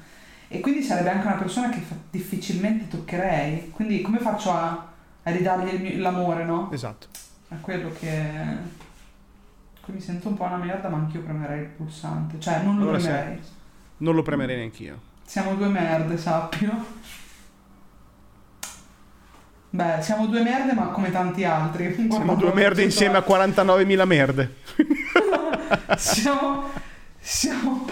E 0.49 0.61
quindi 0.61 0.83
sarebbe 0.83 1.11
anche 1.11 1.27
una 1.27 1.37
persona 1.37 1.69
che 1.69 1.83
difficilmente 2.11 2.89
toccherei. 2.89 3.71
Quindi 3.71 4.01
come 4.01 4.19
faccio 4.19 4.51
a, 4.51 4.87
a 5.23 5.31
ridargli 5.31 5.75
il 5.75 5.81
mio- 5.81 5.99
l'amore, 5.99 6.45
no? 6.45 6.71
Esatto. 6.73 7.07
È 7.49 7.55
quello 7.61 7.91
che... 7.99 8.77
Qui 9.83 9.93
mi 9.93 10.01
sento 10.01 10.29
un 10.29 10.37
po' 10.37 10.45
una 10.45 10.57
merda, 10.57 10.89
ma 10.89 10.97
anch'io 10.99 11.21
premerei 11.21 11.61
il 11.61 11.69
pulsante. 11.69 12.41
Cioè, 12.41 12.63
non 12.63 12.77
lo 12.77 12.83
Allora, 12.83 12.99
premerei. 12.99 13.41
Non 13.99 14.15
lo 14.15 14.23
premerei 14.23 14.57
neanch'io. 14.57 15.01
Siamo 15.25 15.55
due 15.55 15.69
merde, 15.69 16.17
sappilo. 16.17 16.73
Beh, 19.71 20.01
siamo 20.01 20.27
due 20.27 20.43
merde, 20.43 20.73
ma 20.73 20.87
come 20.87 21.11
tanti 21.11 21.45
altri. 21.45 21.95
Siamo 22.11 22.37
due 22.37 22.55
merde 22.55 22.83
insieme 22.83 23.19
a 23.19 23.25
49.000 23.27 24.07
merde. 24.07 24.55
Siamo, 25.97 26.71
siamo 27.21 27.87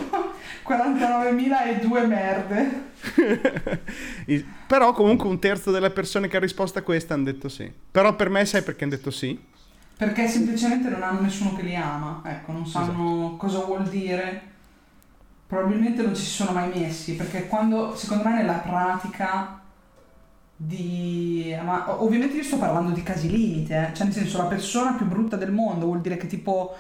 49.000 0.69 1.67
e 1.69 1.79
due 1.87 2.07
merde. 2.07 2.85
Però 4.67 4.93
comunque 4.93 5.29
un 5.29 5.39
terzo 5.39 5.71
delle 5.71 5.91
persone 5.91 6.29
che 6.29 6.37
ha 6.37 6.41
risposto 6.41 6.79
a 6.79 6.83
questa 6.83 7.14
hanno 7.14 7.25
detto 7.25 7.49
sì. 7.49 7.71
Però 7.91 8.14
per 8.17 8.29
me 8.31 8.45
sai 8.45 8.62
perché 8.62 8.85
hanno 8.85 8.95
detto 8.97 9.11
sì? 9.11 9.39
Perché 9.97 10.27
semplicemente 10.29 10.89
non 10.89 11.03
hanno 11.03 11.21
nessuno 11.21 11.55
che 11.55 11.62
li 11.62 11.75
ama. 11.77 12.21
Ecco, 12.25 12.53
non 12.53 12.67
sanno 12.67 12.85
Esatto. 13.29 13.37
cosa 13.37 13.59
vuol 13.61 13.85
dire. 13.89 14.43
Probabilmente 15.47 16.03
non 16.03 16.14
ci 16.14 16.23
si 16.23 16.31
sono 16.31 16.51
mai 16.53 16.69
messi. 16.75 17.14
Perché 17.14 17.47
quando, 17.47 17.95
secondo 17.97 18.25
me, 18.29 18.35
nella 18.35 18.55
pratica 18.55 19.61
di... 20.57 21.57
Ma 21.64 22.03
ovviamente 22.03 22.37
io 22.37 22.43
sto 22.43 22.59
parlando 22.59 22.91
di 22.91 23.03
casi 23.03 23.31
limite. 23.31 23.89
eh. 23.91 23.95
Cioè, 23.95 24.05
nel 24.07 24.14
senso, 24.14 24.39
la 24.39 24.45
persona 24.45 24.93
più 24.95 25.07
brutta 25.07 25.37
del 25.37 25.53
mondo 25.53 25.87
vuol 25.87 26.01
dire 26.01 26.17
che 26.17 26.27
tipo... 26.27 26.75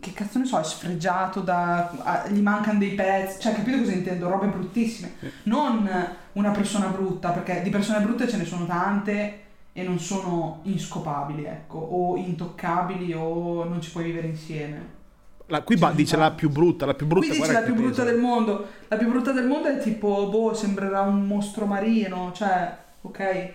Che 0.00 0.12
cazzo 0.12 0.38
ne 0.38 0.44
so, 0.44 0.58
è 0.58 0.64
sfregiato 0.64 1.40
da... 1.40 1.90
ah, 2.02 2.28
gli 2.28 2.40
mancano 2.40 2.78
dei 2.78 2.92
pezzi. 2.92 3.40
Cioè, 3.40 3.54
capito 3.54 3.78
cosa 3.78 3.92
intendo? 3.92 4.28
Robe 4.28 4.46
bruttissime. 4.46 5.14
Non 5.44 5.88
una 6.32 6.50
persona 6.50 6.86
brutta, 6.86 7.30
perché 7.30 7.62
di 7.62 7.70
persone 7.70 8.00
brutte 8.04 8.28
ce 8.28 8.36
ne 8.36 8.44
sono 8.44 8.66
tante 8.66 9.42
e 9.72 9.82
non 9.82 9.98
sono 9.98 10.60
inscopabili, 10.62 11.44
ecco, 11.44 11.78
o 11.78 12.16
intoccabili 12.16 13.12
o 13.12 13.64
non 13.64 13.80
ci 13.80 13.90
puoi 13.90 14.04
vivere 14.04 14.28
insieme. 14.28 15.02
La- 15.46 15.62
qui 15.62 15.76
ba- 15.76 15.90
dice 15.90 16.16
la 16.16 16.30
più 16.30 16.48
brutta, 16.48 16.86
la 16.86 16.94
più 16.94 17.06
brutta. 17.06 17.26
Qui 17.26 17.36
dice 17.36 17.52
la 17.52 17.60
più 17.60 17.74
brutta 17.74 18.04
del 18.04 18.18
mondo. 18.18 18.66
La 18.88 18.96
più 18.96 19.08
brutta 19.08 19.32
del 19.32 19.46
mondo 19.46 19.68
è 19.68 19.78
tipo, 19.78 20.28
boh, 20.28 20.54
sembrerà 20.54 21.00
un 21.02 21.26
mostro 21.26 21.66
marino, 21.66 22.32
cioè, 22.32 22.76
ok? 23.02 23.52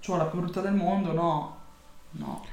Cioè, 0.00 0.16
la 0.16 0.24
più 0.24 0.40
brutta 0.40 0.60
del 0.60 0.74
mondo, 0.74 1.12
no. 1.12 1.56
No. 2.12 2.44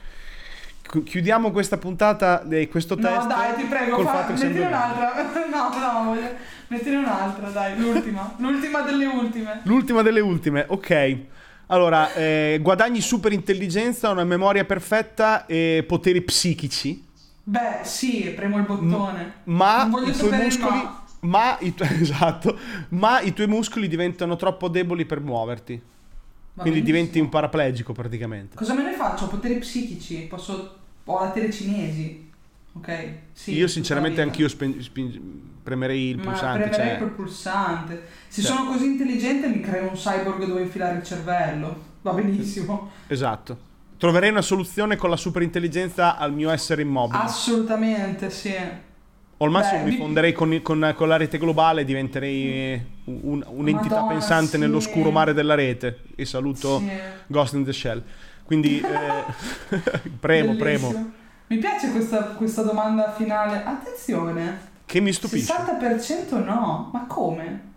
Chi- 0.89 1.03
Chiudiamo 1.03 1.51
questa 1.51 1.77
puntata 1.77 2.41
di 2.43 2.67
questo 2.67 2.95
test. 2.95 3.21
No, 3.21 3.27
dai, 3.27 3.55
ti 3.55 3.63
prego, 3.65 3.95
col 3.97 4.05
fa- 4.05 4.11
fatto 4.11 4.31
che 4.33 4.37
siamo 4.37 4.53
mettine 4.53 4.67
un'altra. 4.69 5.47
No, 5.49 5.69
no, 5.69 6.03
voglio... 6.05 6.29
mettine 6.67 6.95
un'altra, 6.97 7.49
dai, 7.49 7.77
l'ultima. 7.79 8.33
l'ultima 8.37 8.81
delle 8.81 9.05
ultime. 9.05 9.61
L'ultima 9.63 10.01
delle 10.01 10.19
ultime, 10.19 10.65
ok. 10.67 11.17
Allora, 11.67 12.13
eh, 12.13 12.59
guadagni 12.61 13.01
super 13.01 13.31
intelligenza, 13.31 14.09
una 14.09 14.23
memoria 14.23 14.65
perfetta 14.65 15.45
e 15.45 15.83
poteri 15.87 16.21
psichici, 16.21 17.05
Beh, 17.43 17.79
sì, 17.83 18.31
premo 18.35 18.57
il 18.57 18.63
bottone. 18.63 19.33
ma 19.45 19.87
i 20.05 20.11
tuoi 20.17 20.31
muscoli... 20.31 20.75
ma. 20.77 20.97
Ma 21.21 21.57
i, 21.59 21.73
tu- 21.75 21.83
esatto, 21.99 22.57
ma 22.89 23.19
i 23.19 23.33
tuoi 23.33 23.47
muscoli 23.47 23.87
diventano 23.89 24.35
troppo 24.37 24.69
deboli 24.69 25.05
per 25.05 25.19
muoverti. 25.19 25.73
Va 26.53 26.61
Quindi 26.61 26.79
benissimo. 26.81 26.85
diventi 26.85 27.19
un 27.19 27.29
paraplegico 27.29 27.91
praticamente. 27.93 28.55
Cosa 28.55 28.73
me 28.73 28.83
ne 28.83 28.93
faccio? 28.93 29.27
Poteri 29.27 29.55
psichici, 29.55 30.25
posso... 30.29 30.78
ho 31.11 31.19
la 31.23 31.29
telecinesi, 31.31 32.29
ok? 32.73 33.07
Sì, 33.33 33.53
Io 33.55 33.67
sinceramente 33.67 34.21
anch'io 34.21 34.47
spen- 34.47 34.81
spin- 34.81 35.47
premerei 35.63 36.09
il 36.09 36.17
Ma 36.17 36.23
pulsante. 36.23 36.59
premerei 36.67 36.87
Cioè, 36.89 36.97
quel 36.97 37.09
pulsante. 37.09 38.03
Se 38.27 38.41
Cioè. 38.41 38.51
sono 38.55 38.71
così 38.71 38.85
intelligente 38.85 39.47
mi 39.47 39.59
creo 39.61 39.89
un 39.89 39.95
cyborg 39.95 40.45
dove 40.45 40.61
infilare 40.61 40.97
il 40.97 41.03
cervello. 41.03 41.87
Va 42.01 42.13
benissimo. 42.13 42.91
esatto. 43.07 43.67
Troverei 43.97 44.29
una 44.29 44.41
soluzione 44.41 44.95
con 44.95 45.09
la 45.09 45.17
super 45.17 45.41
intelligenza 45.41 46.15
al 46.17 46.31
mio 46.33 46.49
essere 46.51 46.81
immobile. 46.83 47.21
Assolutamente, 47.23 48.29
sì. 48.29 48.53
o 49.41 49.45
al 49.45 49.51
massimo 49.51 49.83
beh, 49.83 49.89
mi 49.89 49.95
fonderei 49.97 50.31
con, 50.33 50.59
con- 50.61 50.93
con 50.95 51.07
la 51.07 51.15
rete 51.17 51.37
globale 51.37 51.81
e 51.81 51.85
diventerei 51.85 52.81
un- 53.05 53.43
un'entità 53.47 53.95
Madonna, 53.95 54.11
pensante 54.13 54.51
sì. 54.51 54.57
nell'oscuro 54.57 55.11
mare 55.11 55.33
della 55.33 55.55
rete. 55.55 55.99
E 56.15 56.25
saluto 56.25 56.79
Sì. 56.79 56.89
Ghost 57.27 57.53
in 57.55 57.63
the 57.65 57.73
Shell. 57.73 58.03
Quindi 58.49 58.81
eh, 58.81 59.77
premo, 60.19 60.55
premo. 60.55 61.11
Mi 61.45 61.57
piace 61.59 61.91
questa, 61.91 62.29
questa 62.29 62.63
domanda 62.63 63.13
finale. 63.13 63.63
Attenzione. 63.63 64.59
Che 64.87 64.99
mi 64.99 65.13
stupisce. 65.13 65.53
60% 65.53 66.43
no. 66.43 66.89
Ma 66.91 67.05
come? 67.05 67.67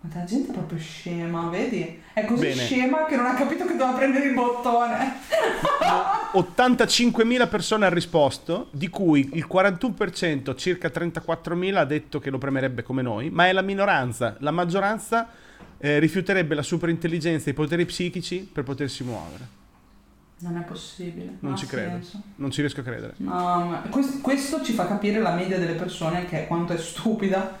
Ma 0.00 0.10
la 0.12 0.24
gente 0.24 0.50
è 0.50 0.52
proprio 0.52 0.76
scema, 0.76 1.48
vedi? 1.50 2.02
È 2.12 2.24
così 2.24 2.48
Bene. 2.48 2.62
scema 2.62 3.04
che 3.04 3.14
non 3.14 3.26
ha 3.26 3.34
capito 3.34 3.64
che 3.64 3.76
doveva 3.76 3.96
prendere 3.96 4.26
il 4.26 4.34
bottone. 4.34 5.18
85.000 6.34 7.48
persone 7.48 7.86
hanno 7.86 7.94
risposto, 7.94 8.70
di 8.72 8.88
cui 8.88 9.30
il 9.34 9.46
41%, 9.48 10.56
circa 10.56 10.88
34.000, 10.88 11.76
ha 11.76 11.84
detto 11.84 12.18
che 12.18 12.30
lo 12.30 12.38
premerebbe 12.38 12.82
come 12.82 13.02
noi, 13.02 13.30
ma 13.30 13.46
è 13.46 13.52
la 13.52 13.62
minoranza. 13.62 14.34
La 14.40 14.50
maggioranza 14.50 15.28
eh, 15.78 16.00
rifiuterebbe 16.00 16.56
la 16.56 16.62
super 16.62 16.88
intelligenza 16.88 17.46
e 17.46 17.52
i 17.52 17.54
poteri 17.54 17.84
psichici 17.84 18.38
per 18.52 18.64
potersi 18.64 19.04
muovere. 19.04 19.57
Non 20.40 20.56
è 20.56 20.60
possibile. 20.60 21.36
Non 21.40 21.54
ha 21.54 21.56
ci 21.56 21.66
credo. 21.66 21.90
senso. 21.90 22.22
Non 22.36 22.50
ci 22.50 22.60
riesco 22.60 22.80
a 22.80 22.82
credere. 22.84 23.14
No, 23.16 23.82
questo, 23.90 24.18
questo 24.20 24.62
ci 24.62 24.72
fa 24.72 24.86
capire 24.86 25.20
la 25.20 25.34
media 25.34 25.58
delle 25.58 25.74
persone 25.74 26.26
che 26.26 26.44
è 26.44 26.46
quanto 26.46 26.72
è 26.72 26.78
stupida. 26.78 27.58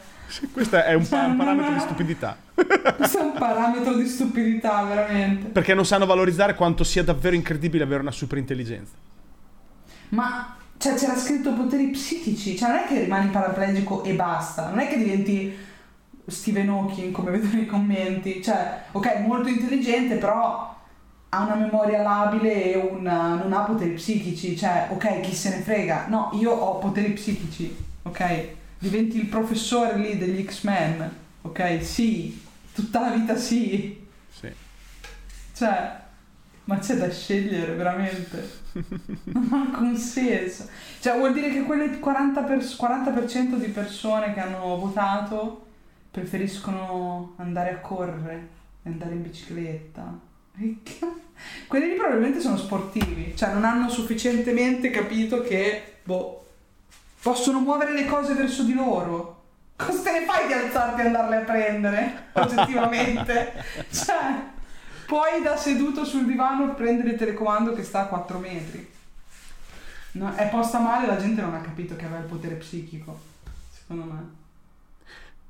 Questo 0.52 0.76
è 0.82 0.94
un, 0.94 1.06
pa- 1.08 1.24
un 1.24 1.36
parametro 1.36 1.72
di 1.72 1.80
stupidità. 1.80 2.36
Questo 2.54 3.18
è 3.18 3.22
un 3.22 3.32
parametro 3.38 3.94
di 3.94 4.06
stupidità, 4.06 4.82
veramente. 4.82 5.48
Perché 5.48 5.72
non 5.72 5.86
sanno 5.86 6.04
valorizzare 6.04 6.54
quanto 6.54 6.84
sia 6.84 7.02
davvero 7.02 7.34
incredibile 7.34 7.84
avere 7.84 8.02
una 8.02 8.10
super 8.10 8.36
intelligenza. 8.36 8.92
Ma 10.10 10.56
cioè, 10.76 10.94
c'era 10.94 11.16
scritto 11.16 11.54
poteri 11.54 11.88
psichici, 11.88 12.56
cioè 12.56 12.68
non 12.68 12.78
è 12.78 12.86
che 12.86 13.00
rimani 13.00 13.30
paraplegico 13.30 14.04
e 14.04 14.14
basta, 14.14 14.68
non 14.68 14.78
è 14.78 14.88
che 14.88 14.98
diventi 14.98 15.56
Stephen 16.26 16.68
Hawking 16.68 17.10
come 17.10 17.30
vedo 17.36 17.48
nei 17.52 17.66
commenti, 17.66 18.42
cioè 18.42 18.82
ok 18.92 19.20
molto 19.20 19.48
intelligente 19.48 20.16
però 20.16 20.76
ha 21.30 21.42
una 21.44 21.54
memoria 21.56 22.02
labile 22.02 22.72
e 22.72 22.76
una, 22.76 23.34
non 23.34 23.52
ha 23.52 23.60
poteri 23.60 23.92
psichici, 23.94 24.56
cioè 24.56 24.88
ok 24.90 25.20
chi 25.20 25.34
se 25.34 25.50
ne 25.56 25.62
frega, 25.62 26.06
no 26.08 26.30
io 26.34 26.52
ho 26.52 26.78
poteri 26.78 27.12
psichici, 27.12 27.76
ok 28.02 28.48
diventi 28.78 29.18
il 29.18 29.26
professore 29.26 29.96
lì 29.98 30.16
degli 30.18 30.44
X-Men, 30.44 31.10
ok 31.42 31.82
sì, 31.84 32.40
tutta 32.72 33.00
la 33.00 33.10
vita 33.10 33.36
sì, 33.36 34.06
Sì. 34.30 34.48
cioè 35.54 35.96
ma 36.64 36.78
c'è 36.78 36.96
da 36.96 37.10
scegliere 37.10 37.74
veramente. 37.74 38.56
Non 39.24 39.48
ha 39.52 39.60
alcun 39.62 39.96
senso. 39.96 40.68
Cioè, 41.00 41.16
vuol 41.16 41.32
dire 41.32 41.48
che 41.50 41.62
quelle 41.62 41.98
40%, 41.98 42.44
per- 42.46 42.58
40% 42.62 43.56
di 43.56 43.68
persone 43.68 44.34
che 44.34 44.40
hanno 44.40 44.76
votato 44.76 45.64
preferiscono 46.10 47.32
andare 47.36 47.70
a 47.70 47.78
correre 47.78 48.48
e 48.82 48.90
andare 48.90 49.14
in 49.14 49.22
bicicletta. 49.22 50.26
Quelli 51.66 51.86
lì 51.86 51.94
probabilmente 51.94 52.40
sono 52.40 52.56
sportivi, 52.56 53.36
cioè 53.36 53.52
non 53.52 53.64
hanno 53.64 53.88
sufficientemente 53.88 54.90
capito 54.90 55.42
che, 55.42 55.98
boh, 56.02 56.46
possono 57.22 57.60
muovere 57.60 57.92
le 57.92 58.06
cose 58.06 58.34
verso 58.34 58.62
di 58.64 58.74
loro. 58.74 59.36
Cosa 59.76 60.02
te 60.02 60.10
ne 60.10 60.24
fai 60.24 60.48
di 60.48 60.52
alzarti 60.52 61.00
e 61.00 61.04
andarle 61.04 61.36
a 61.36 61.40
prendere? 61.40 62.28
Oggettivamente. 62.32 63.64
cioè, 63.92 64.42
puoi 65.06 65.42
da 65.42 65.56
seduto 65.56 66.04
sul 66.04 66.26
divano 66.26 66.74
prendere 66.74 67.10
il 67.10 67.18
telecomando 67.18 67.72
che 67.74 67.84
sta 67.84 68.00
a 68.00 68.06
4 68.06 68.38
metri. 68.38 68.90
No, 70.12 70.34
è 70.34 70.48
posta 70.48 70.80
male, 70.80 71.06
la 71.06 71.18
gente 71.18 71.40
non 71.40 71.54
ha 71.54 71.60
capito 71.60 71.94
che 71.94 72.06
aveva 72.06 72.20
il 72.20 72.26
potere 72.26 72.54
psichico. 72.54 73.20
Secondo 73.70 74.04
me. 74.04 74.36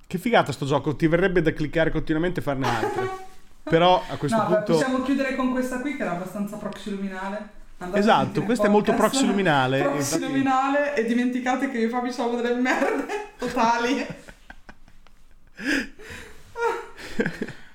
Che 0.06 0.18
figata 0.18 0.52
sto 0.52 0.66
gioco, 0.66 0.94
ti 0.94 1.06
verrebbe 1.06 1.40
da 1.40 1.52
cliccare 1.52 1.90
continuamente 1.90 2.40
e 2.40 2.42
farne 2.42 2.66
altre. 2.68 3.27
Però 3.68 4.02
a 4.08 4.16
questo 4.16 4.36
no, 4.36 4.46
punto... 4.46 4.72
possiamo 4.72 5.02
chiudere 5.02 5.36
con 5.36 5.52
questa 5.52 5.80
qui 5.80 5.96
che 5.96 6.02
era 6.02 6.12
abbastanza 6.12 6.56
proxiluminale. 6.56 7.56
Andate 7.78 8.00
Esatto, 8.00 8.42
questa 8.42 8.66
è 8.66 8.70
molto 8.70 8.92
proxiluminale, 8.94 9.82
Proxiluminale 9.86 10.96
e 10.96 11.04
dimenticate 11.04 11.70
che 11.70 11.78
io 11.78 11.86
e 11.86 11.90
Fabio 11.90 12.10
siamo 12.10 12.40
delle 12.40 12.54
merde 12.54 13.34
totali. 13.38 14.06